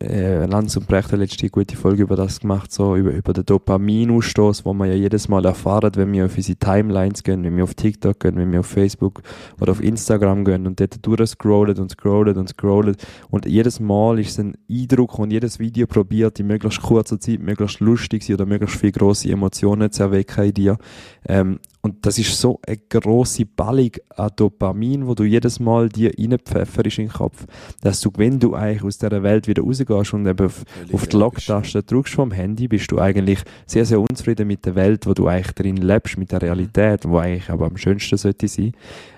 äh, 0.00 0.46
Lanz 0.46 0.76
und 0.76 0.86
Brecht 0.86 1.12
hat 1.12 1.18
letzte 1.18 1.48
gute 1.48 1.76
Folge 1.76 2.02
über 2.02 2.16
das 2.16 2.40
gemacht, 2.40 2.72
so 2.72 2.96
über, 2.96 3.10
über 3.10 3.32
den 3.32 3.44
Dopaminausstoß, 3.44 4.64
wo 4.64 4.72
man 4.72 4.88
ja 4.88 4.94
jedes 4.94 5.28
Mal 5.28 5.44
erfahren, 5.44 5.92
wenn 5.96 6.12
wir 6.12 6.26
auf 6.26 6.36
unsere 6.36 6.58
Timelines 6.58 7.22
gehen, 7.22 7.44
wenn 7.44 7.56
wir 7.56 7.64
auf 7.64 7.74
TikTok 7.74 8.18
gehen, 8.20 8.36
wenn 8.36 8.52
wir 8.52 8.60
auf 8.60 8.66
Facebook 8.66 9.22
oder 9.60 9.72
auf 9.72 9.82
Instagram 9.82 10.44
gehen 10.44 10.66
und 10.66 10.80
dort 10.80 11.04
durchscrollen 11.06 11.78
und 11.78 11.90
scrollen 11.90 12.36
und 12.36 12.48
scrollen. 12.48 12.96
Und 13.30 13.46
jedes 13.46 13.80
Mal 13.80 14.18
ist 14.18 14.30
es 14.30 14.38
ein 14.40 14.56
Eindruck 14.70 15.18
und 15.18 15.30
jedes 15.30 15.58
Video 15.58 15.86
probiert, 15.86 16.40
in 16.40 16.46
möglichst 16.46 16.82
kurzer 16.82 17.20
Zeit 17.20 17.40
möglichst 17.40 17.80
lustig 17.80 18.24
sein 18.24 18.34
oder 18.34 18.46
möglichst 18.46 18.78
viele 18.78 18.92
grosse 18.92 19.30
Emotionen 19.30 19.90
zu 19.90 20.04
erwecken 20.04 20.44
in 20.44 20.54
dir. 20.54 20.78
Ähm, 21.26 21.58
und 21.84 22.06
das 22.06 22.16
ist 22.16 22.40
so 22.40 22.60
eine 22.64 22.76
grosse 22.76 23.44
Ballung 23.44 23.90
an 24.16 24.30
Dopamin, 24.36 25.08
wo 25.08 25.16
du 25.16 25.24
jedes 25.24 25.58
Mal 25.58 25.88
dir 25.88 26.12
reinpfefferst 26.16 26.98
in 26.98 27.06
den 27.06 27.12
Kopf, 27.12 27.44
dass 27.80 28.00
du, 28.00 28.10
wenn 28.16 28.38
du 28.38 28.54
eigentlich 28.54 28.84
aus 28.84 28.98
dieser 28.98 29.24
Welt 29.24 29.48
wieder 29.48 29.64
rausgehst 29.64 30.14
und 30.14 30.26
eben 30.26 30.46
auf, 30.46 30.62
auf 30.92 31.08
die 31.08 31.16
logisch. 31.16 31.48
Locktaste 31.48 31.82
drückst 31.82 32.14
vom 32.14 32.30
Handy, 32.30 32.68
bist 32.68 32.92
du 32.92 33.00
eigentlich 33.00 33.40
sehr, 33.66 33.84
sehr 33.84 34.00
unzufrieden 34.00 34.46
mit 34.46 34.64
der 34.64 34.76
Welt, 34.76 35.06
wo 35.08 35.12
du 35.12 35.26
eigentlich 35.26 35.54
drin 35.56 35.76
lebst, 35.76 36.18
mit 36.18 36.30
der 36.30 36.42
Realität, 36.42 37.04
wo 37.04 37.18
eigentlich 37.18 37.50
aber 37.50 37.66
am 37.66 37.76
schönsten 37.76 38.16
sollte 38.16 38.46
sein. 38.46 38.74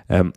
Ähm, 0.09 0.33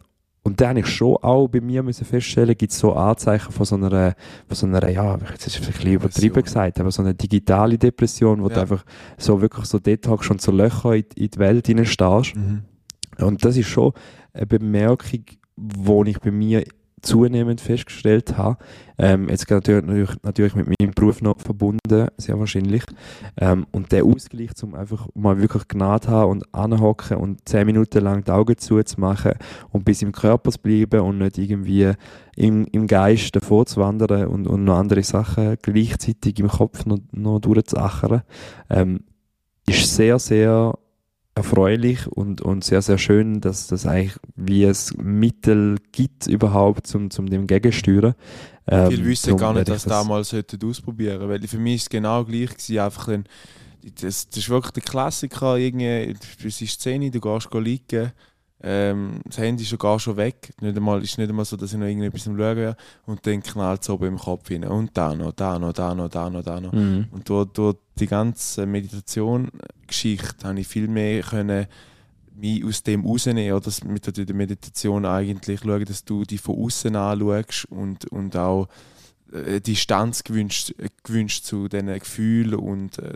und 0.48 0.60
da 0.60 0.70
habe 0.70 0.80
ich 0.80 0.86
schon 0.86 1.16
auch 1.18 1.46
bei 1.46 1.60
mir 1.60 1.82
müssen 1.82 2.06
feststellen, 2.06 2.56
gibt 2.56 2.72
es 2.72 2.78
so 2.78 2.94
Anzeichen 2.94 3.52
von 3.52 3.66
so 3.66 3.76
einer, 3.76 4.14
von 4.46 4.56
so 4.56 4.66
einer, 4.66 4.88
ja, 4.88 5.18
jetzt 5.30 5.46
ist 5.46 5.60
es 5.60 5.66
ein 5.66 5.72
bisschen 5.72 5.92
übertrieben 5.92 6.34
Depression. 6.34 6.42
gesagt, 6.64 6.80
aber 6.80 6.90
so 6.90 7.02
eine 7.02 7.14
digitale 7.14 7.76
Depression, 7.76 8.42
wo 8.42 8.48
du 8.48 8.54
Ja. 8.54 8.62
einfach 8.62 8.82
so 9.18 9.42
wirklich 9.42 9.66
so 9.66 9.78
hockst 10.08 10.30
und 10.30 10.40
so 10.40 10.50
Löcher 10.50 10.94
in, 10.94 11.04
in 11.16 11.28
die 11.30 11.38
Welt 11.38 11.66
hineinstehst. 11.66 12.34
Mhm. 12.34 12.62
Und 13.18 13.44
das 13.44 13.58
ist 13.58 13.68
schon 13.68 13.92
eine 14.32 14.46
Bemerkung, 14.46 15.20
die 15.56 16.10
ich 16.10 16.18
bei 16.20 16.30
mir 16.30 16.64
zunehmend 17.02 17.60
festgestellt 17.60 18.36
habe. 18.36 18.58
Ähm, 18.98 19.28
jetzt 19.28 19.48
natürlich, 19.50 19.84
natürlich, 19.84 20.22
natürlich 20.22 20.54
mit 20.54 20.66
meinem 20.66 20.92
Beruf 20.92 21.22
noch 21.22 21.38
verbunden, 21.40 22.08
sehr 22.16 22.38
wahrscheinlich. 22.38 22.82
Ähm, 23.36 23.66
und 23.70 23.92
der 23.92 24.04
Ausgleich, 24.04 24.50
um 24.62 24.74
einfach 24.74 25.08
mal 25.14 25.40
wirklich 25.40 25.68
Gnade 25.68 26.08
haben 26.08 26.30
und 26.30 26.54
anhocken 26.54 27.18
und 27.18 27.48
zehn 27.48 27.66
Minuten 27.66 28.02
lang 28.02 28.24
die 28.24 28.30
Augen 28.30 28.58
zuzumachen 28.58 29.34
und 29.70 29.84
bis 29.84 30.02
im 30.02 30.12
Körper 30.12 30.50
zu 30.50 30.58
bleiben 30.58 31.00
und 31.00 31.18
nicht 31.18 31.38
irgendwie 31.38 31.92
im, 32.36 32.66
im 32.72 32.86
Geist 32.86 33.34
davor 33.36 33.66
zu 33.66 33.80
wandern 33.80 34.26
und, 34.26 34.46
und 34.46 34.64
noch 34.64 34.78
andere 34.78 35.02
Sachen 35.02 35.56
gleichzeitig 35.62 36.38
im 36.40 36.48
Kopf 36.48 36.86
noch, 36.86 36.98
noch 37.12 37.40
durchzuachern, 37.40 38.22
ähm, 38.70 39.00
ist 39.66 39.94
sehr, 39.94 40.18
sehr 40.18 40.74
erfreulich 41.38 42.06
und, 42.06 42.42
und 42.42 42.64
sehr, 42.64 42.82
sehr 42.82 42.98
schön, 42.98 43.40
dass 43.40 43.68
das 43.68 43.86
eigentlich 43.86 44.16
wie 44.36 44.64
es 44.64 44.94
Mittel 44.96 45.76
gibt 45.92 46.26
überhaupt 46.26 46.86
zum, 46.86 47.10
zum 47.10 47.30
dem 47.30 47.46
Gegensteuern. 47.46 48.14
Ähm, 48.66 48.90
Viele 48.90 49.04
wissen 49.06 49.36
gar 49.36 49.54
nicht, 49.54 49.68
dass 49.68 49.84
das 49.84 50.06
mal 50.06 50.22
sollten 50.24 50.62
ausprobieren 50.68 51.28
Weil 51.28 51.46
für 51.46 51.58
mich 51.58 51.76
ist 51.76 51.82
es 51.82 51.88
genau 51.88 52.24
gleich 52.24 52.50
gewesen, 52.50 52.78
einfach 52.78 53.08
ein, 53.08 53.24
das, 54.00 54.28
das 54.28 54.36
ist 54.36 54.48
wirklich 54.48 54.72
der 54.72 54.82
Klassiker, 54.82 55.56
irgendwie, 55.56 56.14
es 56.44 56.60
ist 56.60 56.80
10 56.80 57.02
Uhr, 57.02 57.10
du 57.10 57.20
gehst 57.20 57.54
liegen, 57.54 58.12
ähm, 58.60 59.20
das 59.24 59.38
Handy 59.38 59.62
ist 59.62 59.68
schon 59.68 59.78
gar 59.78 60.00
schon 60.00 60.16
weg. 60.16 60.52
Nicht 60.60 60.76
einmal, 60.76 61.02
ist 61.02 61.16
nicht 61.16 61.28
einmal 61.28 61.44
so, 61.44 61.56
dass 61.56 61.72
ich 61.72 61.78
noch 61.78 61.86
irgendetwas 61.86 62.26
am 62.26 62.36
Schauen 62.36 62.56
wäre 62.56 62.76
und 63.06 63.24
dann 63.26 63.42
knallt 63.42 63.82
es 63.82 63.90
oben 63.90 64.06
im 64.06 64.18
Kopf 64.18 64.50
rein. 64.50 64.64
Und 64.64 64.96
da 64.96 65.14
noch, 65.14 65.32
da 65.32 65.58
noch, 65.58 65.72
da 65.72 65.94
noch, 65.94 66.08
da 66.08 66.28
noch, 66.28 66.42
da 66.42 66.60
noch. 66.60 66.72
Mhm. 66.72 67.06
Und 67.12 67.28
durch, 67.28 67.48
durch 67.52 67.76
die 67.98 68.08
ganze 68.08 68.66
Meditation-Geschichte 68.66 70.46
habe 70.46 70.60
ich 70.60 70.66
viel 70.66 70.88
mehr 70.88 71.22
können 71.22 71.66
mich 72.34 72.64
aus 72.64 72.82
dem 72.82 73.04
rausnehmen 73.04 73.52
oder 73.52 73.64
das 73.64 73.82
mit 73.84 74.16
der 74.16 74.34
Meditation 74.34 75.04
eigentlich 75.04 75.60
schauen, 75.60 75.84
dass 75.84 76.04
du 76.04 76.24
die 76.24 76.38
von 76.38 76.56
außen 76.56 76.94
anschaust 76.94 77.66
und, 77.66 78.06
und 78.12 78.36
auch 78.36 78.68
äh, 79.32 79.60
Distanz 79.60 80.24
gewünscht, 80.24 80.74
äh, 80.78 80.88
gewünscht 81.02 81.44
zu 81.44 81.68
diesen 81.68 81.92
Gefühlen 81.98 82.54
und 82.54 82.98
äh, 82.98 83.12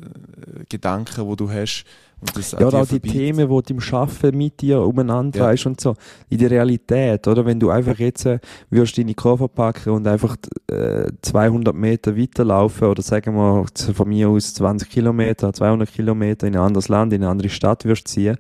Gedanken, 0.68 1.28
die 1.28 1.36
du 1.36 1.50
hast. 1.50 1.84
Und 2.20 2.36
das 2.36 2.52
Ja, 2.52 2.70
dir 2.70 2.74
auch 2.74 2.86
die 2.86 3.00
Themen, 3.00 3.48
die 3.48 3.62
du 3.62 3.74
im 3.74 3.80
Arbeiten 3.92 4.38
mit 4.38 4.60
dir 4.60 4.80
umeinander 4.80 5.40
trägst 5.40 5.66
und 5.66 5.80
so. 5.80 5.96
In 6.28 6.38
der 6.38 6.50
Realität, 6.50 7.26
oder? 7.26 7.44
Wenn 7.44 7.58
du 7.58 7.70
einfach 7.70 7.98
jetzt 7.98 8.26
äh, 8.26 8.38
würdest 8.70 8.96
deine 8.96 9.14
Koffer 9.14 9.48
packen 9.48 9.90
und 9.90 10.06
einfach 10.06 10.36
äh, 10.70 11.10
200 11.22 11.74
Meter 11.74 12.16
weiterlaufen 12.16 12.86
oder 12.86 13.02
sagen 13.02 13.34
wir 13.34 13.66
von 13.94 14.08
mir 14.08 14.28
aus 14.28 14.54
20 14.54 14.88
Kilometer, 14.88 15.52
200 15.52 15.92
Kilometer 15.92 16.46
in 16.46 16.54
ein 16.54 16.62
anderes 16.62 16.88
Land, 16.88 17.12
in 17.12 17.22
eine 17.22 17.30
andere 17.30 17.48
Stadt 17.48 17.84
würdest 17.84 18.06
ziehen, 18.06 18.36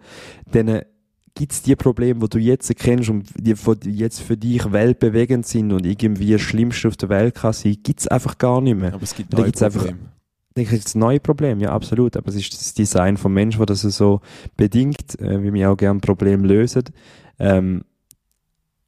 dann 0.52 0.68
äh, 0.68 0.84
gibt 1.34 1.52
es 1.52 1.62
die 1.62 1.76
Probleme, 1.76 2.20
die 2.20 2.28
du 2.28 2.38
jetzt 2.38 2.74
kennst 2.76 3.08
und 3.10 3.26
die, 3.38 3.54
die 3.54 3.90
jetzt 3.96 4.20
für 4.20 4.36
dich 4.36 4.70
weltbewegend 4.70 5.46
sind 5.46 5.72
und 5.72 5.86
irgendwie 5.86 6.32
das 6.32 6.40
Schlimmste 6.42 6.88
auf 6.88 6.96
der 6.96 7.08
Welt 7.08 7.34
kann 7.34 7.52
sein, 7.52 7.76
gibt 7.82 8.00
es 8.00 8.08
einfach 8.08 8.38
gar 8.38 8.60
nicht 8.60 8.76
mehr. 8.78 8.92
Aber 8.94 9.02
es 9.02 9.14
gibt 9.14 9.32
neue 9.32 9.44
gibt's 9.46 9.62
einfach- 9.62 9.80
Probleme. 9.86 10.08
denke 10.56 10.76
ich, 10.76 10.82
das 10.84 10.94
neue 10.94 11.20
Problem, 11.20 11.60
ja, 11.60 11.70
absolut. 11.70 12.16
Aber 12.16 12.28
es 12.28 12.34
ist 12.34 12.52
das 12.52 12.74
Design 12.74 13.16
vom 13.16 13.32
Mensch, 13.32 13.56
das 13.58 13.82
das 13.82 13.96
so 13.96 14.20
bedingt, 14.56 15.18
äh, 15.20 15.42
wie 15.42 15.52
wir 15.52 15.70
auch 15.70 15.76
gerne 15.76 16.00
Probleme 16.00 16.46
lösen. 16.46 16.84
Ähm, 17.38 17.84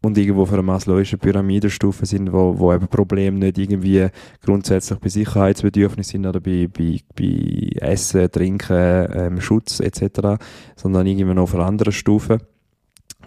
und 0.05 0.18
irgendwo 0.18 0.46
für 0.46 0.55
eine 0.55 0.62
maslowischen 0.62 1.18
Pyramidenstufe 1.18 2.07
sind, 2.07 2.32
wo, 2.32 2.59
wo 2.59 2.72
eben 2.72 2.88
Probleme 2.88 3.38
nicht 3.38 3.59
irgendwie 3.59 4.09
grundsätzlich 4.44 4.98
bei 4.98 5.09
Sicherheitsbedürfnissen 5.09 6.12
sind 6.22 6.26
oder 6.26 6.40
bei, 6.40 6.68
bei, 6.68 7.00
bei 7.16 7.70
Essen, 7.80 8.30
Trinken, 8.30 9.09
ähm, 9.14 9.40
Schutz 9.40 9.80
etc., 9.80 10.42
sondern 10.76 11.07
irgendwie 11.07 11.34
noch 11.34 11.44
auf 11.44 11.55
einer 11.55 11.66
anderen 11.66 11.92
Stufe 11.92 12.38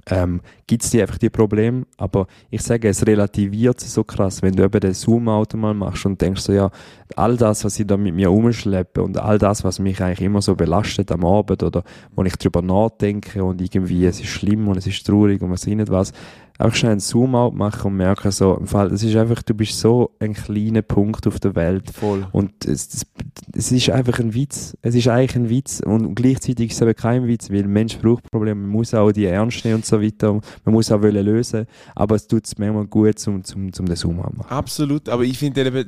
ähm, 0.10 0.42
gibt 0.66 0.84
es 0.84 0.92
die 0.92 1.02
einfach 1.02 1.18
die 1.18 1.30
Probleme. 1.30 1.86
Aber 1.98 2.28
ich 2.50 2.62
sage, 2.62 2.88
es 2.88 3.06
relativiert 3.06 3.80
so 3.80 4.04
krass, 4.04 4.42
wenn 4.42 4.56
du 4.56 4.64
eben 4.64 4.80
den 4.80 4.94
Zoom-Auto 4.94 5.58
mal 5.58 5.74
machst 5.74 6.06
und 6.06 6.22
denkst 6.22 6.42
so, 6.42 6.54
ja, 6.54 6.70
all 7.16 7.38
das, 7.38 7.66
was 7.66 7.80
ich 7.80 7.88
da 7.88 7.98
mit 7.98 8.16
mir 8.16 8.32
umschleppe 8.32 9.02
und 9.02 9.18
all 9.18 9.38
das, 9.38 9.64
was 9.64 9.80
mich 9.80 10.02
eigentlich 10.02 10.22
immer 10.22 10.42
so 10.42 10.56
belastet 10.56 11.12
am 11.12 11.26
Abend 11.26 11.64
oder 11.64 11.84
wo 12.16 12.24
ich 12.24 12.36
drüber 12.36 12.62
nachdenke 12.62 13.44
und 13.44 13.62
irgendwie 13.62 14.06
es 14.06 14.20
ist 14.20 14.28
schlimm 14.28 14.68
und 14.68 14.78
es 14.78 14.88
ist 14.88 15.06
traurig 15.06 15.42
und 15.42 15.52
was 15.52 15.62
weiß 15.62 15.68
ich 15.68 15.76
nicht 15.76 15.90
was, 15.90 16.12
einfach 16.58 16.76
schnell 16.76 16.92
einen 16.94 17.00
Zoom-out 17.00 17.54
machen 17.54 17.92
und 17.92 17.98
merken 17.98 18.32
so, 18.32 18.56
im 18.56 18.68
Fall, 18.68 18.90
das 18.90 19.04
ist 19.04 19.16
einfach, 19.16 19.44
du 19.44 19.54
bist 19.54 19.80
so 19.80 20.16
ein 20.20 20.34
kleiner 20.34 20.82
Punkt 20.82 21.28
auf 21.28 21.40
der 21.40 21.56
Welt. 21.56 21.92
Voll. 21.92 22.28
Und 22.32 22.66
es, 22.66 22.94
es, 22.94 23.06
es 23.54 23.72
ist 23.72 23.90
einfach 23.90 24.20
ein 24.20 24.34
Witz. 24.34 24.76
Es 24.82 24.96
ist 24.96 25.08
eigentlich 25.08 25.36
ein 25.36 25.50
Witz 25.50 25.82
und 25.86 26.16
gleichzeitig 26.16 26.72
ist 26.72 26.76
es 26.76 26.82
eben 26.82 26.96
kein 26.96 27.28
Witz, 27.28 27.50
weil 27.50 27.64
ein 27.64 27.72
Mensch 27.72 27.98
braucht 27.98 28.30
Probleme, 28.32 28.62
man 28.62 28.70
muss 28.70 28.94
auch 28.94 29.12
die 29.12 29.26
ernst 29.26 29.64
nehmen 29.66 29.76
und 29.76 29.86
so 29.86 30.02
weiter, 30.02 30.34
man 30.34 30.74
muss 30.74 30.92
auch 30.92 31.02
wollen 31.02 31.26
lösen, 31.26 31.66
aber 31.96 32.16
es 32.16 32.28
tut 32.28 32.46
es 32.46 32.58
manchmal 32.58 32.86
gut, 32.86 33.20
zum, 33.20 33.44
zum, 33.44 33.72
zum 33.72 33.86
den 33.86 33.96
Zoom 33.96 34.20
out 34.20 34.36
machen. 34.36 34.52
Absolut, 34.52 35.10
aber 35.10 35.24
ich 35.24 35.38
finde 35.38 35.66
eben, 35.66 35.88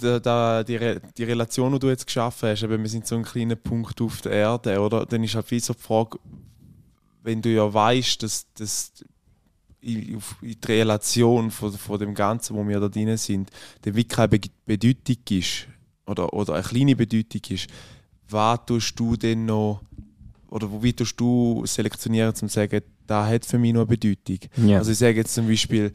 da, 0.00 0.18
da, 0.20 0.64
die, 0.64 0.76
Re- 0.76 1.00
die 1.16 1.24
Relation, 1.24 1.72
die 1.72 1.78
du 1.78 1.88
jetzt 1.88 2.06
geschaffen 2.06 2.48
hast, 2.50 2.62
eben, 2.62 2.80
wir 2.80 2.88
sind 2.88 3.06
so 3.06 3.16
ein 3.16 3.22
kleiner 3.22 3.56
Punkt 3.56 4.00
auf 4.00 4.20
der 4.22 4.32
Erde, 4.32 4.80
oder? 4.80 5.06
Dann 5.06 5.24
ist 5.24 5.34
halt 5.34 5.50
wie 5.50 5.60
so 5.60 5.74
die 5.74 5.80
Frage, 5.82 6.18
wenn 7.22 7.40
du 7.40 7.48
ja 7.48 7.72
weißt, 7.72 8.22
dass, 8.22 8.46
dass 8.54 8.92
in, 9.84 10.22
in 10.42 10.56
die 10.60 10.66
Relation 10.66 11.50
von, 11.50 11.72
von 11.72 11.98
dem 11.98 12.14
Ganzen, 12.14 12.56
wo 12.56 12.66
wir 12.66 12.80
da 12.80 12.88
drin 12.88 13.16
sind, 13.16 13.50
dann 13.82 13.94
wie 13.94 14.04
keine 14.04 14.28
Be 14.28 14.40
Bedeutung 14.64 15.16
ist, 15.30 15.66
oder, 16.06 16.32
oder 16.32 16.54
eine 16.54 16.62
kleine 16.62 16.96
Bedeutung 16.96 17.42
ist, 17.50 17.68
was 18.28 18.60
tust 18.66 18.98
du 18.98 19.16
denn 19.16 19.44
noch, 19.44 19.82
oder 20.48 20.68
wie 20.82 20.92
tust 20.92 21.18
du 21.20 21.62
selektionieren, 21.66 22.30
um 22.30 22.34
zu 22.34 22.48
sagen, 22.48 22.80
da 23.06 23.26
hat 23.26 23.44
für 23.44 23.58
mich 23.58 23.72
noch 23.72 23.86
eine 23.86 23.96
Bedeutung? 23.96 24.38
Ja. 24.56 24.78
Also 24.78 24.92
ich 24.92 24.98
sage 24.98 25.16
jetzt 25.16 25.34
zum 25.34 25.46
Beispiel, 25.46 25.92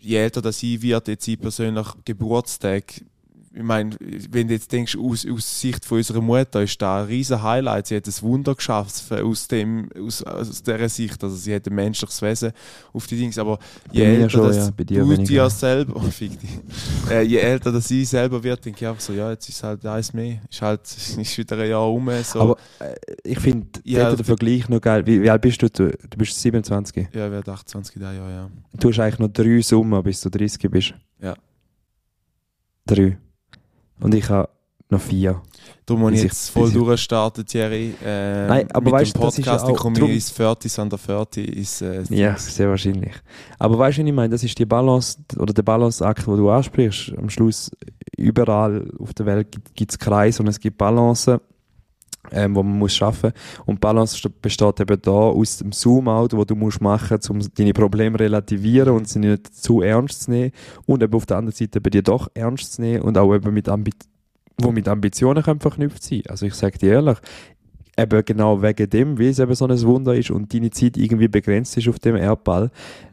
je 0.00 0.16
älter 0.16 0.40
das 0.40 0.62
ich 0.62 0.80
wird, 0.80 1.08
jetzt 1.08 1.28
ich 1.28 1.38
persönlich 1.38 1.86
Geburtstag, 2.04 3.02
ich 3.54 3.62
meine, 3.62 3.96
wenn 4.30 4.48
du 4.48 4.54
jetzt 4.54 4.70
denkst, 4.72 4.96
aus, 4.96 5.26
aus 5.26 5.60
Sicht 5.60 5.84
von 5.84 5.98
unserer 5.98 6.20
Mutter 6.20 6.62
ist 6.62 6.80
da 6.80 7.00
ein 7.02 7.06
riesen 7.06 7.42
Highlight. 7.42 7.86
Sie 7.86 7.96
hat 7.96 8.06
ein 8.06 8.14
Wunder 8.22 8.54
geschafft 8.54 9.10
aus, 9.12 9.48
dem, 9.48 9.88
aus, 9.98 10.22
aus 10.22 10.62
dieser 10.62 10.88
Sicht. 10.88 11.22
Also 11.22 11.36
sie 11.36 11.54
hat 11.54 11.66
ein 11.66 11.74
menschliches 11.74 12.20
Wesen 12.22 12.52
auf 12.92 13.06
die 13.06 13.16
Dings. 13.16 13.38
Aber 13.38 13.58
je 13.90 14.04
Bei 14.04 14.10
älter 14.14 14.30
schon, 14.30 14.46
das 14.48 14.56
ja, 14.56 14.70
dir 14.70 15.00
du 15.02 15.10
weniger. 15.10 15.24
dir 15.24 15.50
selber, 15.50 15.96
oh, 15.96 16.00
fick 16.10 16.38
dich. 16.40 16.50
äh, 17.10 17.22
je 17.22 17.38
älter 17.38 17.72
das 17.72 17.90
ich 17.90 18.08
selber 18.08 18.42
wird, 18.42 18.64
denke 18.64 18.84
ich 18.84 18.88
einfach 18.88 19.00
so, 19.00 19.12
ja, 19.12 19.30
jetzt 19.30 19.48
ist 19.48 19.62
halt 19.62 19.84
eins 19.86 20.12
mehr. 20.12 20.40
Ist 20.50 20.62
halt, 20.62 20.82
ist 21.18 21.38
wieder 21.38 21.58
ein 21.58 21.70
Jahr 21.70 21.82
rum. 21.82 22.10
So. 22.22 22.40
Aber 22.40 22.56
äh, 22.80 22.94
ich 23.24 23.38
finde 23.38 23.66
Ja, 23.84 24.06
dort 24.08 24.20
den 24.20 24.24
Vergleich 24.24 24.68
noch 24.68 24.80
geil. 24.80 25.06
Wie, 25.06 25.22
wie 25.22 25.30
alt 25.30 25.42
bist 25.42 25.62
du? 25.62 25.68
Du 25.70 25.90
bist 26.16 26.40
27. 26.40 27.08
ja, 27.14 27.30
wer 27.30 27.46
28 27.48 27.96
da 27.98 28.12
Jahr, 28.12 28.30
ja. 28.30 28.50
Du 28.78 28.88
hast 28.90 28.98
eigentlich 29.00 29.18
noch 29.18 29.28
drei 29.28 29.60
Summen, 29.62 30.02
bis 30.02 30.20
du 30.20 30.28
30 30.30 30.70
bist. 30.70 30.94
Ja. 31.20 31.34
Drei. 32.86 33.18
Und 34.00 34.14
ich 34.14 34.28
habe 34.28 34.48
noch 34.90 35.00
vier. 35.00 35.42
Darum 35.84 36.02
muss 36.02 36.12
Bis 36.12 36.20
ich- 36.20 36.24
jetzt 36.26 36.50
voll 36.50 36.70
durchstarten, 36.70 37.44
Thierry. 37.44 37.94
Äh, 38.04 38.46
Nein, 38.46 38.68
aber 38.72 38.84
mit 38.84 38.92
weißt 38.94 39.14
dem 39.14 39.20
du, 39.20 39.26
das 39.26 39.38
ist 39.38 39.44
Podcast, 39.44 39.66
ja 39.68 39.74
auch 39.74 39.92
drum- 39.92 40.10
ins 40.10 40.30
40 40.30 40.78
an 40.78 40.88
der 40.90 40.98
40 40.98 41.48
ist 41.56 41.82
äh, 41.82 42.02
Ja, 42.10 42.36
sehr 42.38 42.68
wahrscheinlich. 42.70 43.12
Aber 43.58 43.78
weißt 43.78 43.98
du, 43.98 44.02
was 44.02 44.08
ich 44.08 44.14
meine? 44.14 44.28
Das 44.30 44.42
ist 44.44 44.58
die 44.58 44.64
Balance 44.66 45.18
oder 45.38 45.52
der 45.52 45.62
Balanceakt, 45.62 46.26
den 46.26 46.36
du 46.36 46.48
ansprichst. 46.50 47.12
Am 47.18 47.28
Schluss, 47.28 47.70
überall 48.16 48.90
auf 48.98 49.12
der 49.14 49.26
Welt 49.26 49.48
gibt 49.74 49.90
es 49.92 49.98
Kreise 49.98 50.42
und 50.42 50.48
es 50.48 50.58
gibt 50.58 50.78
Balancen, 50.78 51.38
ähm, 52.30 52.54
wo 52.54 52.62
man 52.62 52.78
muss 52.78 52.94
schaffen. 52.94 53.32
Und 53.66 53.80
Balance 53.80 54.16
st- 54.16 54.32
besteht 54.42 54.80
eben 54.80 55.00
da 55.00 55.10
aus 55.10 55.58
dem 55.58 55.72
Zoom-out, 55.72 56.34
wo 56.34 56.44
du 56.44 56.54
musst 56.54 56.80
machen, 56.80 57.18
um 57.30 57.40
deine 57.54 57.72
Probleme 57.72 58.18
relativieren 58.18 58.94
und 58.94 59.08
sie 59.08 59.18
nicht 59.20 59.54
zu 59.54 59.82
ernst 59.82 60.22
zu 60.22 60.30
nehmen. 60.30 60.52
Und 60.86 61.02
eben 61.02 61.14
auf 61.14 61.26
der 61.26 61.38
anderen 61.38 61.56
Seite 61.56 61.80
bei 61.80 61.90
dir 61.90 62.02
doch 62.02 62.28
ernst 62.34 62.74
zu 62.74 62.82
nehmen 62.82 63.02
und 63.02 63.16
auch 63.16 63.34
eben 63.34 63.52
mit, 63.52 63.68
Ambi 63.68 63.92
wo 64.60 64.72
mit 64.72 64.88
Ambitionen 64.88 65.42
können 65.42 65.60
verknüpft 65.60 66.02
sein. 66.02 66.22
Also 66.28 66.46
ich 66.46 66.54
sage 66.54 66.78
dir 66.78 66.94
ehrlich, 66.94 67.18
eben 67.96 68.24
genau 68.24 68.62
wegen 68.62 68.88
dem, 68.90 69.18
wie 69.18 69.28
es 69.28 69.38
eben 69.38 69.54
so 69.54 69.66
ein 69.66 69.82
Wunder 69.82 70.14
ist 70.14 70.30
und 70.30 70.54
deine 70.54 70.70
Zeit 70.70 70.96
irgendwie 70.96 71.28
begrenzt 71.28 71.76
ist 71.76 71.88
auf 71.88 71.98
dem 71.98 72.16
Erdball, 72.16 72.70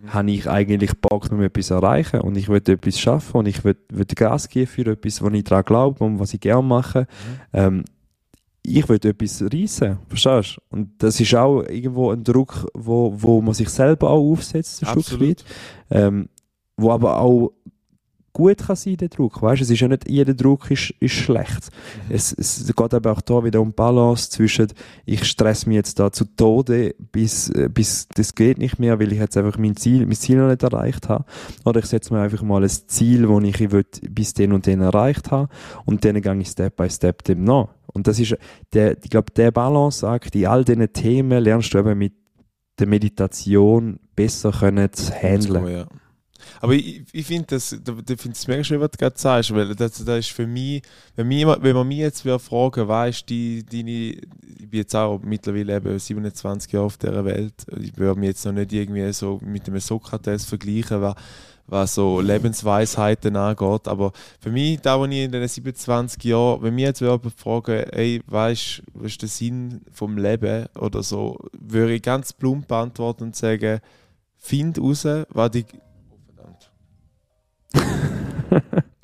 habe 0.08 0.32
ich 0.32 0.47
eigentlich 0.49 0.93
Bock, 0.99 1.32
um 1.32 1.41
etwas 1.41 1.68
zu 1.68 1.74
erreichen 1.74 2.22
und 2.22 2.38
ich 2.38 2.49
will 2.49 2.62
etwas 2.68 2.99
schaffen 2.99 3.38
und 3.38 3.47
ich 3.47 3.64
will, 3.64 3.78
will 3.89 4.06
Gas 4.06 4.47
geben 4.49 4.68
für 4.68 4.86
etwas, 4.86 5.22
wo 5.24 5.30
ich 5.30 5.43
daran 5.43 5.66
glaube 5.66 6.03
und 6.03 6.20
was 6.20 6.34
ich 6.34 6.39
gerne 6.39 6.68
mache. 6.68 7.08
Ähm, 7.53 7.84
ich 8.66 8.88
will 8.89 8.95
etwas 8.95 9.41
reissen, 9.41 9.97
verstehst 10.07 10.57
du? 10.57 10.76
Und 10.78 10.91
das 10.97 11.20
ist 11.20 11.34
auch 11.36 11.61
irgendwo 11.63 12.11
ein 12.11 12.24
Druck, 12.24 12.68
wo, 12.74 13.13
wo 13.16 13.41
man 13.41 13.53
sich 13.53 13.70
selber 13.70 14.09
auch 14.09 14.32
aufsetzt, 14.32 14.82
ein 14.84 14.88
Stück 14.88 14.97
Absolut. 14.97 15.30
weit. 15.30 15.45
Ähm, 15.91 16.30
wo 16.78 16.91
aber 16.91 17.20
auch 17.20 17.53
gut 18.36 18.57
kann 18.57 18.75
sein, 18.75 18.97
der 18.97 19.07
Druck. 19.07 19.41
Weißt, 19.41 19.61
es 19.61 19.69
ist 19.69 19.79
ja 19.79 19.88
nicht 19.88 20.09
jeder 20.09 20.33
Druck 20.33 20.69
ist, 20.69 20.93
ist 20.99 21.13
schlecht. 21.13 21.69
Es, 22.09 22.33
es 22.33 22.67
geht 22.67 22.93
aber 22.93 23.13
auch 23.13 23.21
da 23.21 23.41
wieder 23.43 23.61
um 23.61 23.71
Balance 23.71 24.29
zwischen, 24.29 24.67
ich 25.05 25.23
stress 25.23 25.65
mich 25.65 25.77
jetzt 25.77 25.99
da 25.99 26.11
zu 26.11 26.25
Tode, 26.25 26.95
bis, 27.13 27.49
äh, 27.49 27.69
bis 27.73 28.09
das 28.09 28.36
geht 28.36 28.57
nicht 28.57 28.77
mehr, 28.77 28.99
weil 28.99 29.13
ich 29.13 29.19
jetzt 29.19 29.38
einfach 29.38 29.57
mein 29.57 29.77
Ziel, 29.77 30.05
mein 30.05 30.17
Ziel 30.17 30.38
noch 30.38 30.49
nicht 30.49 30.63
erreicht 30.63 31.07
habe. 31.07 31.23
Oder 31.63 31.79
ich 31.79 31.86
setze 31.86 32.13
mir 32.13 32.19
einfach 32.19 32.41
mal 32.41 32.61
ein 32.61 32.69
Ziel, 32.69 33.25
das 33.25 33.43
ich, 33.43 33.61
ich 33.61 33.71
will, 33.71 33.86
bis 34.09 34.33
den 34.33 34.51
und 34.51 34.65
den 34.65 34.81
erreicht 34.81 35.31
habe. 35.31 35.47
Und 35.86 36.03
dann 36.03 36.21
gehe 36.21 36.38
ich 36.38 36.49
Step 36.49 36.75
by 36.75 36.89
Step 36.89 37.23
dem 37.23 37.45
nach. 37.45 37.69
Und 37.93 38.07
das 38.07 38.19
ist, 38.19 38.36
der, 38.73 39.01
ich 39.01 39.09
glaube, 39.09 39.31
der 39.31 39.51
Balanceakt 39.51 40.36
in 40.36 40.47
all 40.47 40.65
diesen 40.65 40.91
Themen 40.91 41.41
lernst 41.41 41.73
du 41.73 41.77
eben 41.77 41.97
mit 41.97 42.13
der 42.79 42.88
Meditation 42.88 43.97
besser 44.13 44.51
können 44.51 44.91
zu 44.91 45.13
handeln. 45.13 45.88
Aber 46.61 46.73
ich, 46.73 47.03
ich 47.11 47.25
finde 47.25 47.47
das, 47.49 47.69
da- 47.83 47.93
da 47.93 48.15
finde 48.15 48.31
es 48.38 48.47
mega 48.47 48.63
schön, 48.63 48.79
was 48.79 48.91
du 48.91 48.97
gerade 48.97 49.17
sagst, 49.17 49.53
weil 49.53 49.75
das, 49.75 50.03
das 50.03 50.19
ist 50.19 50.31
für 50.31 50.47
mich, 50.47 50.81
wenn, 51.15 51.27
mich, 51.27 51.45
wenn 51.45 51.75
man 51.75 51.88
mich 51.88 51.97
jetzt 51.99 52.25
wieder 52.25 52.39
fragen, 52.39 52.88
weißt 52.88 53.29
die, 53.29 53.63
deine, 53.65 53.91
ich 53.91 54.69
bin 54.69 54.79
jetzt 54.79 54.95
auch 54.95 55.19
mittlerweile 55.21 55.75
eben 55.77 55.97
27 55.99 56.71
Jahre 56.73 56.86
auf 56.86 56.97
dieser 56.97 57.25
Welt, 57.25 57.53
ich 57.79 57.97
würde 57.97 58.19
mich 58.19 58.27
jetzt 58.29 58.45
noch 58.45 58.53
nicht 58.53 58.73
irgendwie 58.73 59.11
so 59.13 59.39
mit 59.43 59.67
dem 59.67 59.79
Sokrates 59.79 60.45
vergleichen, 60.45 61.01
was, 61.01 61.15
was 61.67 61.95
so 61.95 62.21
Lebensweisheiten 62.21 63.36
angeht, 63.36 63.88
aber 63.88 64.11
für 64.39 64.51
mich, 64.51 64.79
da 64.81 64.99
wo 64.99 65.05
ich 65.05 65.17
in 65.23 65.31
den 65.31 65.47
27 65.47 66.23
Jahren, 66.23 66.61
wenn 66.61 66.75
mir 66.75 66.88
jetzt 66.88 67.01
jemand 67.01 67.33
fragen, 67.36 67.83
ey, 67.91 68.21
weißt 68.27 68.83
was 68.93 69.05
ist 69.11 69.21
der 69.21 69.29
Sinn 69.29 69.81
vom 69.91 70.17
Leben 70.17 70.65
oder 70.79 71.01
so, 71.01 71.39
würde 71.53 71.95
ich 71.95 72.01
ganz 72.03 72.33
plump 72.33 72.71
antworten 72.71 73.23
und 73.23 73.36
sagen, 73.36 73.79
find 74.38 74.77
raus, 74.79 75.07
was 75.29 75.51
dich 75.51 75.65
verdammt. 75.65 75.84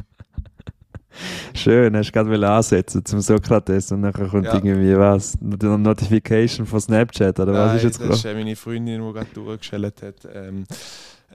Schön, 1.53 1.95
hast 1.95 2.07
du 2.07 2.11
gerade 2.13 2.49
ansetzen 2.49 3.05
zum 3.05 3.19
Sokrates 3.21 3.91
und 3.91 4.01
nachher 4.01 4.27
kommt 4.27 4.45
Ja. 4.45 4.55
irgendwie 4.55 4.97
was? 4.97 5.37
Eine 5.41 5.77
Notification 5.77 6.65
von 6.65 6.79
Snapchat 6.79 7.39
oder 7.39 7.53
was 7.53 7.75
ist 7.77 7.83
jetzt 7.83 7.99
das 7.99 8.07
gerade? 8.23 8.29
ist 8.29 8.37
meine 8.43 8.55
Freundin, 8.55 9.05
die 9.05 9.13
gerade 9.13 9.27
durchgeschellt 9.33 10.01
hat. 10.01 10.15
Ähm, 10.33 10.63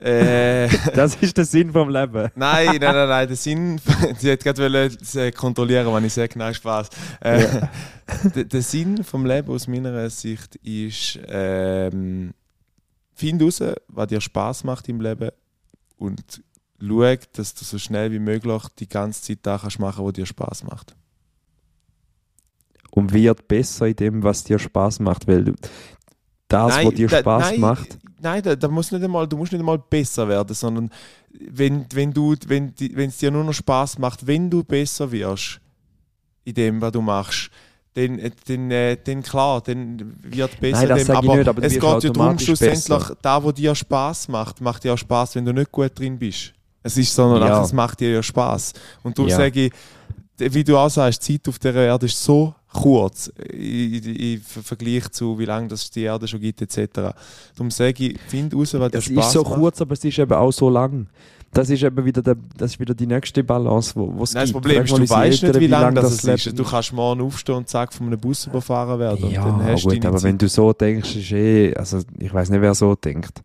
äh, 0.01 0.67
Das 0.95 1.15
ist 1.15 1.37
der 1.37 1.45
Sinn 1.45 1.71
vom 1.71 1.89
Leben. 1.89 2.29
nein, 2.35 2.67
nein, 2.67 2.79
nein, 2.79 3.07
nein, 3.09 3.27
der 3.27 3.37
Sinn, 3.37 3.79
sie 4.17 4.31
hat 4.31 4.43
gerade 4.43 4.89
äh, 5.15 5.31
kontrollieren, 5.31 5.93
wenn 5.93 6.03
ich 6.05 6.13
sage, 6.13 6.37
nein, 6.37 6.53
Spaß. 6.53 6.89
Äh, 7.21 7.45
der, 8.35 8.43
der 8.45 8.61
Sinn 8.61 9.03
vom 9.03 9.25
Leben 9.25 9.49
aus 9.49 9.67
meiner 9.67 10.09
Sicht 10.09 10.55
ist, 10.57 11.19
ähm, 11.27 12.33
find 13.13 13.41
raus, 13.41 13.61
was 13.87 14.07
dir 14.07 14.19
Spaß 14.21 14.63
macht 14.65 14.89
im 14.89 14.99
Leben 15.01 15.29
und 15.97 16.41
schau, 16.79 17.15
dass 17.33 17.53
du 17.53 17.65
so 17.65 17.77
schnell 17.77 18.11
wie 18.11 18.19
möglich 18.19 18.63
die 18.79 18.87
ganze 18.87 19.21
Zeit 19.21 19.39
da 19.43 19.57
kannst 19.57 19.79
machen, 19.79 20.05
was 20.05 20.13
dir 20.13 20.25
Spaß 20.25 20.63
macht. 20.63 20.95
Und 22.91 23.13
wird 23.13 23.47
besser 23.47 23.87
in 23.87 23.95
dem, 23.95 24.23
was 24.23 24.43
dir 24.43 24.57
Spaß 24.59 24.99
macht, 24.99 25.27
weil 25.27 25.43
du 25.43 25.53
das, 26.47 26.83
was 26.83 26.93
dir 26.93 27.07
da- 27.07 27.19
Spaß 27.19 27.49
nein, 27.51 27.59
macht, 27.59 27.97
Nein, 28.19 28.41
da, 28.41 28.55
da 28.55 28.67
muss 28.67 28.91
nicht 28.91 29.03
einmal, 29.03 29.27
du 29.27 29.37
musst 29.37 29.51
nicht 29.51 29.59
einmal 29.59 29.77
besser 29.77 30.27
werden, 30.27 30.55
sondern 30.55 30.89
wenn, 31.29 31.85
wenn 31.93 32.11
du, 32.11 32.35
wenn 32.47 32.73
es 32.79 33.17
dir 33.17 33.29
nur 33.29 33.43
noch 33.43 33.53
Spaß 33.53 33.99
macht, 33.99 34.25
wenn 34.25 34.49
du 34.49 34.63
besser 34.63 35.11
wirst 35.11 35.59
in 36.43 36.55
dem, 36.55 36.81
was 36.81 36.91
du 36.93 37.01
machst, 37.01 37.51
dann, 37.93 38.19
dann, 38.45 38.71
äh, 38.71 38.97
dann 39.03 39.21
klar, 39.23 39.61
dann 39.61 40.15
wird 40.23 40.59
besser. 40.59 40.87
Nein, 40.87 40.89
das 40.89 41.05
dem, 41.05 41.15
aber 41.15 41.37
nicht, 41.37 41.47
aber 41.47 41.63
es 41.63 41.73
geht 41.73 41.83
ja 41.83 41.99
darum, 41.99 42.39
schlussendlich, 42.39 42.87
besser. 42.87 43.17
da, 43.21 43.43
wo 43.43 43.51
dir 43.51 43.75
Spaß 43.75 44.27
macht, 44.29 44.61
macht 44.61 44.83
dir 44.83 44.93
auch 44.93 44.97
Spaß, 44.97 45.35
wenn 45.35 45.45
du 45.45 45.53
nicht 45.53 45.71
gut 45.71 45.97
drin 45.97 46.17
bist. 46.17 46.53
Es 46.87 46.97
ist 46.97 47.13
sondern 47.15 47.41
Ja. 47.47 47.63
es 47.63 47.73
macht 47.73 47.99
dir 47.99 48.11
ja 48.11 48.23
Spaß. 48.23 48.73
Und 49.03 49.17
darum 49.17 49.29
Ja. 49.29 49.37
sage 49.37 49.65
ich, 49.65 49.71
wie 50.53 50.63
du 50.63 50.77
auch 50.77 50.89
sagst, 50.89 51.27
die 51.27 51.39
Zeit 51.41 51.47
auf 51.49 51.59
der 51.59 51.73
Erde 51.75 52.05
ist 52.05 52.23
so 52.23 52.53
kurz 52.73 53.31
im 53.51 54.41
Vergleich 54.41 55.09
zu, 55.11 55.37
wie 55.39 55.45
lange 55.45 55.67
das 55.67 55.89
die 55.89 56.03
Erde 56.03 56.27
schon 56.27 56.39
gibt, 56.41 56.61
etc. 56.61 57.15
Darum 57.55 57.71
sage 57.71 58.05
ich, 58.07 58.19
find 58.27 58.53
raus, 58.53 58.73
was 58.75 58.91
dir 58.91 58.97
Es 58.99 59.05
Spaß 59.05 59.25
ist 59.27 59.33
so 59.33 59.43
macht. 59.43 59.53
kurz, 59.55 59.81
aber 59.81 59.93
es 59.93 60.03
ist 60.03 60.19
eben 60.19 60.33
auch 60.33 60.51
so 60.51 60.69
lang. 60.69 61.07
Das 61.53 61.69
ist 61.69 61.81
eben 61.81 62.05
wieder, 62.05 62.21
der, 62.21 62.35
das 62.57 62.71
ist 62.73 62.79
wieder 62.79 62.93
die 62.93 63.07
nächste 63.07 63.43
Balance, 63.43 63.93
wo 63.95 64.21
es 64.21 64.33
Nein, 64.33 64.43
das 64.43 64.49
gibt. 64.49 64.61
Problem 64.61 64.83
ist, 64.83 64.91
du 64.97 65.09
weißt 65.09 65.43
nicht, 65.43 65.59
wie 65.59 65.67
lange 65.67 65.85
lang 65.85 65.95
das, 65.95 66.11
es 66.11 66.23
Leben 66.23 66.35
ist. 66.35 66.59
Du 66.59 66.63
kannst 66.63 66.93
morgen 66.93 67.21
aufstehen 67.21 67.55
und 67.55 67.69
zack 67.69 67.93
von 67.93 68.05
einem 68.07 68.19
Bus 68.19 68.45
überfahren 68.45 68.99
werden. 68.99 69.31
Ja, 69.31 69.43
gut, 69.45 70.05
aber 70.05 70.17
Zeit. 70.17 70.23
wenn 70.23 70.37
du 70.37 70.47
so 70.49 70.73
denkst, 70.73 71.15
ist 71.15 71.31
eh, 71.31 71.73
also 71.73 72.01
ich 72.19 72.31
weiß 72.33 72.49
nicht, 72.49 72.61
wer 72.61 72.75
so 72.75 72.93
denkt. 72.95 73.41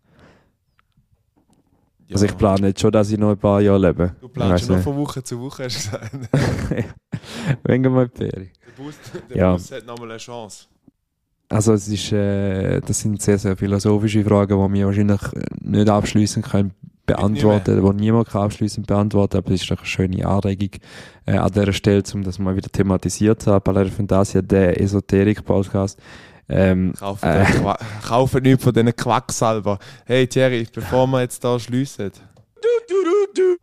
Ja. 2.13 2.15
Also 2.15 2.25
ich 2.25 2.37
plane 2.37 2.67
jetzt 2.67 2.81
schon, 2.81 2.91
dass 2.91 3.09
ich 3.11 3.17
noch 3.17 3.31
ein 3.31 3.37
paar 3.37 3.59
Jahre 3.61 3.87
lebe. 3.87 4.15
Du 4.21 4.29
planst 4.29 4.65
schon 4.65 4.75
noch 4.77 4.83
von 4.83 4.95
Woche 4.97 5.23
zu 5.23 5.39
Woche, 5.39 5.63
hast 5.65 5.87
du 5.87 5.97
gesagt. 5.97 6.11
Wenn 7.63 7.83
wir 7.83 7.89
mal 7.89 8.07
die 8.07 8.17
Ferien. 8.17 8.49
Der 8.65 8.83
Bus, 8.83 8.95
der 9.29 9.37
Ja. 9.37 9.53
Bus 9.53 9.71
hat 9.71 9.85
nochmal 9.85 10.11
eine 10.11 10.17
Chance. 10.19 10.65
Also 11.49 11.73
es 11.73 11.87
ist, 11.87 12.11
äh, 12.11 12.79
das 12.81 12.99
sind 12.99 13.21
sehr, 13.21 13.37
sehr 13.37 13.57
philosophische 13.57 14.23
Fragen, 14.23 14.57
die 14.73 14.79
wir 14.79 14.85
wahrscheinlich 14.85 15.21
äh, 15.33 15.43
nicht 15.61 15.89
abschließend 15.89 16.45
können 16.45 16.73
beantworten, 17.05 17.81
die 17.85 18.01
niemand 18.01 18.29
kann 18.29 18.43
abschließend 18.43 18.87
beantworten, 18.87 19.37
aber 19.37 19.51
es 19.51 19.61
ist 19.61 19.69
doch 19.69 19.77
eine 19.77 19.85
schöne 19.85 20.25
Anregung 20.25 20.69
äh, 21.25 21.35
an 21.35 21.51
dieser 21.51 21.73
Stelle, 21.73 22.03
um 22.13 22.23
das 22.23 22.39
mal 22.39 22.55
wieder 22.55 22.69
thematisiert 22.69 23.41
zu 23.41 23.51
haben. 23.51 23.63
Palera 23.63 23.89
Fantasia, 23.89 24.41
der 24.41 24.79
Esoterik-Podcast. 24.79 25.99
Ähm, 26.49 26.93
Kaufen, 26.97 27.25
Äh. 27.29 27.45
kaufen 28.05 28.43
nichts 28.43 28.63
von 28.63 28.73
diesen 28.73 28.95
Quacksalber. 28.95 29.79
Hey 30.05 30.27
Thierry, 30.27 30.67
bevor 30.71 31.07
wir 31.07 31.21
jetzt 31.21 31.41
hier 31.41 31.59
schliessen, 31.59 32.11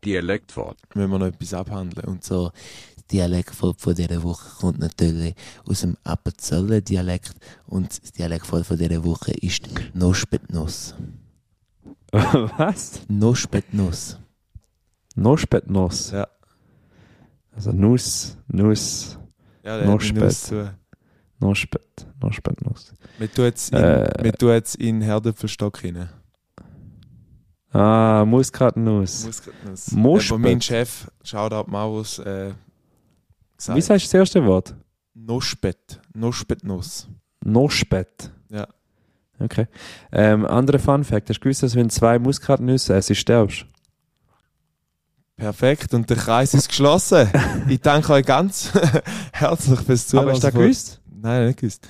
Dialektwort. 0.04 0.78
müssen 0.94 1.10
wir 1.10 1.18
noch 1.18 1.26
etwas 1.26 1.54
abhandeln. 1.54 2.06
Und 2.08 2.24
So, 2.24 2.50
das 2.96 3.04
Dialektwort 3.06 3.80
von 3.80 3.94
dieser 3.94 4.22
Woche 4.22 4.48
kommt 4.58 4.78
natürlich 4.78 5.34
aus 5.66 5.82
dem 5.82 5.96
Appenzeller 6.04 6.80
Dialekt 6.80 7.34
und 7.66 7.90
das 8.02 8.12
Dialektwort 8.12 8.66
von 8.66 8.78
dieser 8.78 9.04
Woche 9.04 9.32
ist 9.32 9.68
Nospetnuss. 9.94 10.94
was? 12.12 13.02
Nospetnuss. 13.08 14.18
Nospetnuss. 15.14 16.12
Ja. 16.12 16.26
Also 17.54 17.72
Nuss, 17.72 18.36
Nuss, 18.48 19.18
ja, 19.62 19.78
der 19.78 19.86
Noch 21.40 21.54
spät. 21.54 21.80
Tun. 21.96 22.08
Nospet, 22.20 22.62
Nospetnuss. 22.62 22.94
Wir 23.18 23.32
tun 23.32 23.44
jetzt 23.46 23.72
in, 23.72 23.78
Äh. 23.78 24.32
tun 24.32 24.50
jetzt 24.50 24.76
in 24.76 25.00
Herdöpfelstock 25.00 25.82
rein. 25.82 26.08
Ah, 27.72 28.24
Muskatnuss. 28.26 29.24
Muskatnuss. 29.26 29.90
Muspet. 29.92 30.32
Aber 30.32 30.38
mein 30.40 30.60
Chef, 30.60 31.10
Shoutout 31.22 31.70
Maurus, 31.70 32.18
äh, 32.18 32.52
gesagt. 33.56 33.76
Wie 33.76 33.80
sagst 33.80 34.06
du 34.06 34.08
das 34.08 34.14
erste 34.14 34.44
Wort? 34.44 34.74
Nospet. 35.14 36.00
Nospetnuss. 36.14 37.08
Nospet. 37.44 38.30
Ja. 38.50 38.66
Okay. 39.38 39.66
Ähm, 40.12 40.44
andere 40.44 40.78
Fun 40.78 41.04
Fact. 41.04 41.28
Hast 41.30 41.38
du 41.38 41.42
gewusst, 41.44 41.62
dass 41.62 41.74
wenn 41.74 41.88
zwei 41.90 42.18
Muskatnüsse 42.18 42.94
essen, 42.94 43.14
stirbst? 43.14 43.64
Perfekt, 45.36 45.94
und 45.94 46.10
der 46.10 46.18
Kreis 46.18 46.52
ist 46.52 46.68
geschlossen. 46.68 47.30
ich 47.68 47.80
danke 47.80 48.12
euch 48.12 48.26
ganz 48.26 48.72
herzlich 49.32 49.80
fürs 49.80 50.08
Zuhören. 50.08 50.28
Aber 50.28 50.32
hast 50.34 50.42
du 50.42 50.48
das 50.48 50.54
gewusst? 50.54 50.99
Nein, 51.22 51.48
nicht 51.48 51.60
gewusst. 51.60 51.86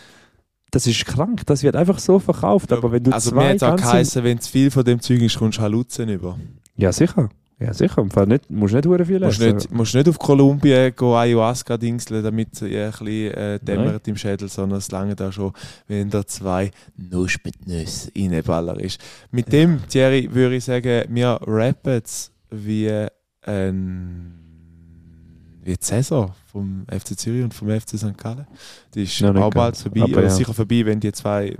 Das 0.71 0.87
ist 0.87 1.05
krank. 1.05 1.45
Das 1.47 1.63
wird 1.63 1.75
einfach 1.77 1.99
so 1.99 2.19
verkauft. 2.19 2.73
Aber 2.73 2.93
wenn 2.93 3.03
du 3.03 3.11
also 3.11 3.35
mir 3.35 3.49
hat 3.49 3.63
auch 3.63 3.77
geheißen, 3.77 4.23
wenn 4.23 4.39
zu 4.41 4.51
viel 4.51 4.71
von 4.71 4.85
dem 4.85 5.01
Zeug 5.01 5.21
ist, 5.21 5.37
kommst 5.39 5.59
du 5.59 5.63
Haluzen 5.63 6.09
über. 6.09 6.39
Ja, 6.77 6.93
sicher. 6.93 7.29
Ja, 7.59 7.75
sicher. 7.75 8.01
Im 8.01 8.11
Fall 8.11 8.27
nicht, 8.27 8.51
musst 8.51 8.73
nicht 8.73 8.87
hure 8.87 9.05
viel 9.05 9.19
Du 9.19 9.27
musst 9.27 9.41
essen. 9.43 9.57
nicht, 9.57 9.71
musst 9.71 9.95
nicht 9.95 10.09
auf 10.09 10.19
Kolumbien 10.19 10.95
go 10.97 11.15
Ayahuasca 11.15 11.77
dingseln, 11.77 12.23
damit 12.23 12.55
es 12.55 12.63
ein 12.63 12.71
bisschen 12.71 13.07
äh, 13.35 13.59
dämmert 13.61 14.09
im 14.09 14.17
Schädel, 14.17 14.49
sondern 14.49 14.79
es 14.79 14.91
lange 14.91 15.15
da 15.15 15.31
schon, 15.31 15.53
wenn 15.87 16.09
da 16.09 16.27
zwei 16.27 16.71
Nospetnuss. 16.97 18.11
Reinballer 18.17 18.81
ist. 18.81 18.99
Mit 19.31 19.53
dem, 19.53 19.87
Thierry, 19.89 20.33
würde 20.33 20.57
ich 20.57 20.65
sagen, 20.65 21.05
wir 21.11 21.39
rappen 21.47 21.93
jetzt 21.93 22.33
wie 22.51 22.91
ein 23.43 24.40
wie 25.63 25.77
Saison 25.79 26.33
vom 26.47 26.85
FC 26.89 27.19
Zürich 27.19 27.45
und 27.45 27.55
vom 27.55 27.69
FC 27.69 27.99
St. 27.99 28.17
Gallen. 28.17 28.47
Die 28.95 29.05
ist 29.05 29.21
Noch 29.21 29.37
auch 29.37 29.51
bald 29.51 29.77
vorbei, 29.77 30.03
aber 30.03 30.23
ja. 30.23 30.31
sicher 30.31 30.55
vorbei, 30.55 30.85
wenn 30.87 31.01
die 31.01 31.13
zwei 31.13 31.57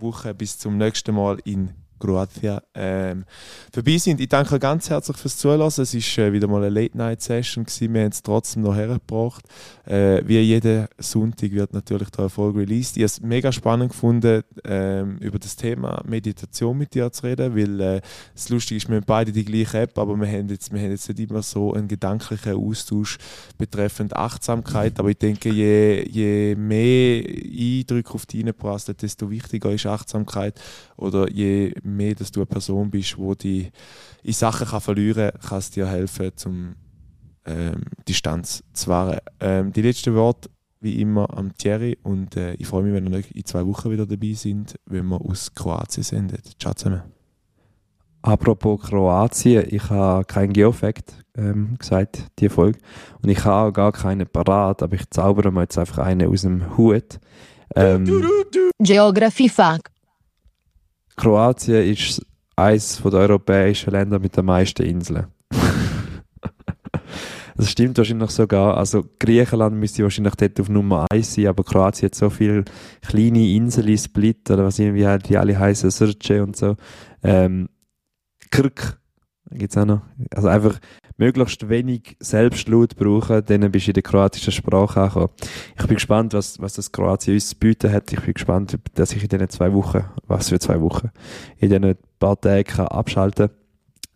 Wochen 0.00 0.34
bis 0.36 0.58
zum 0.58 0.76
nächsten 0.78 1.14
Mal 1.14 1.38
in 1.44 1.70
Kroatien 1.98 2.60
ähm, 2.74 3.24
vorbei 3.72 3.96
sind. 3.98 4.20
Ich 4.20 4.28
danke 4.28 4.58
ganz 4.58 4.90
herzlich 4.90 5.16
fürs 5.16 5.38
Zuhören. 5.38 5.66
Es 5.66 5.78
war 5.78 6.24
äh, 6.24 6.32
wieder 6.32 6.48
mal 6.48 6.62
eine 6.62 6.68
Late-Night-Session. 6.68 7.66
Wir 7.66 8.02
haben 8.02 8.10
es 8.10 8.22
trotzdem 8.22 8.62
noch 8.62 8.74
hergebracht. 8.74 9.44
Äh, 9.86 10.22
wie 10.26 10.40
jeden 10.40 10.88
Sonntag 10.98 11.52
wird 11.52 11.72
natürlich 11.72 12.10
die 12.10 12.28
Folge 12.28 12.60
released. 12.60 12.96
Ich 12.96 13.02
habe 13.02 13.06
es 13.06 13.20
mega 13.20 13.52
spannend 13.52 13.92
gefunden, 13.92 14.42
ähm, 14.64 15.18
über 15.18 15.38
das 15.38 15.54
Thema 15.54 16.02
Meditation 16.04 16.76
mit 16.76 16.94
dir 16.94 17.12
zu 17.12 17.24
reden, 17.24 17.54
weil 17.54 17.80
äh, 17.80 18.00
das 18.34 18.48
Lustige 18.48 18.78
ist, 18.78 18.88
wir 18.88 18.96
haben 18.96 19.04
beide 19.06 19.30
die 19.30 19.44
gleiche 19.44 19.78
App, 19.78 19.96
aber 19.96 20.16
wir 20.16 20.26
haben 20.26 20.48
jetzt, 20.48 20.72
wir 20.72 20.80
haben 20.80 20.90
jetzt 20.90 21.08
nicht 21.08 21.30
immer 21.30 21.42
so 21.42 21.72
einen 21.72 21.86
gedanklichen 21.86 22.54
Austausch 22.54 23.18
betreffend 23.58 24.16
Achtsamkeit. 24.16 24.98
Aber 24.98 25.10
ich 25.10 25.18
denke, 25.18 25.50
je, 25.50 26.04
je 26.08 26.56
mehr 26.56 27.24
Eindrücke 27.24 28.14
auf 28.14 28.26
dich 28.26 28.44
reinprasseln, 28.44 28.96
desto 29.00 29.30
wichtiger 29.30 29.70
ist 29.70 29.86
Achtsamkeit. 29.86 30.60
Oder 30.96 31.30
je 31.30 31.72
mehr, 31.84 32.16
dass 32.16 32.32
du 32.32 32.40
eine 32.40 32.46
Person 32.46 32.90
bist, 32.90 33.16
die 33.16 33.36
die 33.36 33.70
in 34.24 34.32
Sachen 34.32 34.66
kann 34.66 34.80
verlieren 34.80 35.30
kann, 35.30 35.40
kann 35.48 35.58
es 35.58 35.70
dir 35.70 35.86
helfen, 35.86 36.32
zum 36.34 36.74
ähm, 37.46 37.82
Distanz 38.08 38.62
zu 38.72 38.88
wahren. 38.88 39.18
Ähm, 39.40 39.72
die 39.72 39.82
letzten 39.82 40.14
Worte, 40.14 40.50
wie 40.80 41.00
immer, 41.00 41.36
am 41.36 41.56
Thierry. 41.56 41.98
Und 42.02 42.36
äh, 42.36 42.54
ich 42.54 42.66
freue 42.66 42.82
mich, 42.82 42.92
wenn 42.92 43.12
ihr 43.12 43.22
in 43.34 43.44
zwei 43.44 43.66
Wochen 43.66 43.90
wieder 43.90 44.06
dabei 44.06 44.32
sind, 44.32 44.76
wenn 44.86 45.06
wir 45.06 45.20
aus 45.20 45.54
Kroatien 45.54 46.02
sendet. 46.02 46.60
Ciao 46.60 46.74
zusammen. 46.74 47.02
Apropos 48.22 48.82
Kroatien, 48.82 49.66
ich 49.68 49.88
habe 49.88 50.24
keinen 50.24 50.52
Geofact 50.52 51.14
ähm, 51.36 51.76
gesagt, 51.78 52.24
die 52.40 52.48
Folge. 52.48 52.78
Und 53.22 53.28
ich 53.28 53.44
habe 53.44 53.68
auch 53.68 53.72
gar 53.72 53.92
keinen 53.92 54.26
parat, 54.26 54.82
aber 54.82 54.96
ich 54.96 55.08
zaubere 55.10 55.52
mir 55.52 55.62
jetzt 55.62 55.78
einfach 55.78 55.98
einen 55.98 56.28
aus 56.28 56.42
dem 56.42 56.76
Hut. 56.76 57.20
Ähm, 57.76 58.24
Geography 58.80 59.48
Fact. 59.48 59.92
Kroatien 61.16 61.88
ist 61.88 62.20
eines 62.56 63.00
der 63.00 63.12
europäischen 63.12 63.90
Länder 63.90 64.18
mit 64.18 64.36
den 64.36 64.44
meisten 64.44 64.82
Inseln. 64.82 65.26
Das 67.56 67.70
stimmt 67.70 67.96
wahrscheinlich 67.96 68.30
sogar. 68.30 68.76
Also 68.76 69.04
Griechenland 69.18 69.76
müsste 69.76 70.02
wahrscheinlich 70.02 70.34
dort 70.34 70.60
auf 70.60 70.68
Nummer 70.68 71.06
1 71.10 71.34
sein, 71.34 71.46
aber 71.46 71.64
Kroatien 71.64 72.08
hat 72.08 72.14
so 72.14 72.28
viele 72.28 72.64
kleine 73.02 73.48
Inseln, 73.48 73.96
Split 73.96 74.50
oder 74.50 74.64
was 74.64 74.78
irgendwie 74.78 75.06
halt 75.06 75.28
die 75.28 75.38
alle 75.38 75.58
heißen, 75.58 75.90
Srce 75.90 76.42
und 76.42 76.56
so. 76.56 76.76
Ähm, 77.22 77.68
Krk 78.50 78.98
gibt 79.50 79.72
es 79.72 79.78
auch 79.78 79.86
noch. 79.86 80.02
Also 80.34 80.48
einfach 80.48 80.78
möglichst 81.16 81.68
wenig 81.68 82.16
Selbstlaut 82.20 82.96
brauchen, 82.96 83.42
dann 83.46 83.70
bist 83.72 83.86
du 83.86 83.90
in 83.90 83.94
der 83.94 84.02
kroatischen 84.02 84.52
Sprache 84.52 85.00
angekommen. 85.00 85.30
Ich 85.78 85.86
bin 85.86 85.94
gespannt, 85.94 86.34
was, 86.34 86.60
was 86.60 86.74
das 86.74 86.92
Kroatien 86.92 87.34
uns 87.34 87.48
zu 87.48 87.56
bieten 87.56 87.90
hat. 87.90 88.12
Ich 88.12 88.20
bin 88.20 88.34
gespannt, 88.34 88.78
dass 88.94 89.12
ich 89.12 89.22
in 89.22 89.28
diesen 89.28 89.48
zwei 89.48 89.72
Wochen, 89.72 90.04
was 90.26 90.50
für 90.50 90.58
zwei 90.58 90.80
Wochen, 90.80 91.10
in 91.58 91.70
diesen 91.70 91.96
paar 92.18 92.38
Tagen 92.38 92.64
kann 92.64 92.88
abschalten 92.88 93.50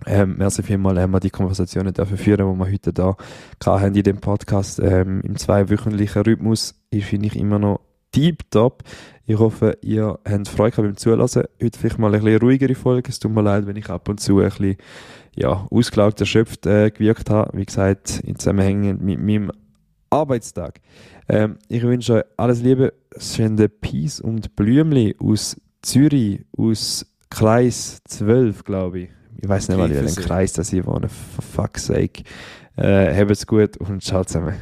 ähm, 0.07 0.37
merci 0.39 0.63
vielmals, 0.63 0.99
haben 0.99 1.13
wir 1.13 1.21
die 1.21 1.31
Konversationen 1.31 1.93
dürfen 1.93 2.17
führen, 2.17 2.53
die 2.53 2.59
wir 2.59 2.73
heute 2.73 2.93
da 2.93 3.17
haben 3.65 3.95
in 3.95 4.03
dem 4.03 4.19
Podcast. 4.19 4.81
Ähm, 4.81 5.21
Im 5.23 5.37
zweiwöchentlichen 5.37 6.23
Rhythmus 6.23 6.75
ist, 6.91 7.05
finde 7.05 7.27
ich, 7.27 7.37
immer 7.37 7.59
noch 7.59 7.81
tiptop. 8.13 8.83
Ich 9.27 9.39
hoffe, 9.39 9.79
ihr 9.83 10.19
habt 10.29 10.49
Freude 10.49 10.71
gehabt 10.73 10.89
beim 10.89 10.97
Zulassen. 10.97 11.45
Heute 11.63 11.79
vielleicht 11.79 11.99
mal 11.99 12.15
eine 12.15 12.41
ruhigere 12.41 12.75
Folge. 12.75 13.11
Es 13.11 13.19
tut 13.19 13.33
mir 13.33 13.43
leid, 13.43 13.67
wenn 13.67 13.77
ich 13.77 13.89
ab 13.89 14.09
und 14.09 14.21
zu 14.21 14.41
ein 14.41 14.49
bisschen 14.49 14.77
ja, 15.37 15.67
ausgelaugt, 15.71 16.21
erschöpft 16.21 16.67
äh, 16.67 16.91
gewirkt 16.91 17.31
habe. 17.31 17.57
Wie 17.57 17.65
gesagt, 17.65 18.21
in 18.25 18.37
Zusammenhang 18.37 18.99
mit 19.03 19.21
meinem 19.21 19.53
Arbeitstag. 20.11 20.81
Ähm, 21.29 21.59
ich 21.69 21.83
wünsche 21.83 22.15
euch 22.15 22.25
alles 22.37 22.63
Liebe. 22.63 22.93
Sind 23.15 23.81
Peace 23.81 24.21
und 24.21 24.57
Blümli 24.57 25.17
aus 25.21 25.57
Zürich, 25.83 26.45
aus 26.57 27.07
Kreis 27.31 28.01
12, 28.09 28.65
glaube 28.65 28.99
ich. 29.01 29.20
Ich 29.43 29.49
weiß 29.49 29.69
nicht 29.69 29.79
mal, 29.79 29.91
in 29.91 30.05
welchem. 30.05 30.23
Kreis 30.23 30.53
das 30.53 30.73
ich 30.73 30.85
wohne. 30.85 31.09
For 31.09 31.43
fuck's 31.43 31.87
sake. 31.87 32.25
Äh, 32.77 33.15
habt's 33.15 33.47
gut 33.47 33.77
und 33.79 34.03
ciao 34.03 34.25
zusammen. 34.25 34.55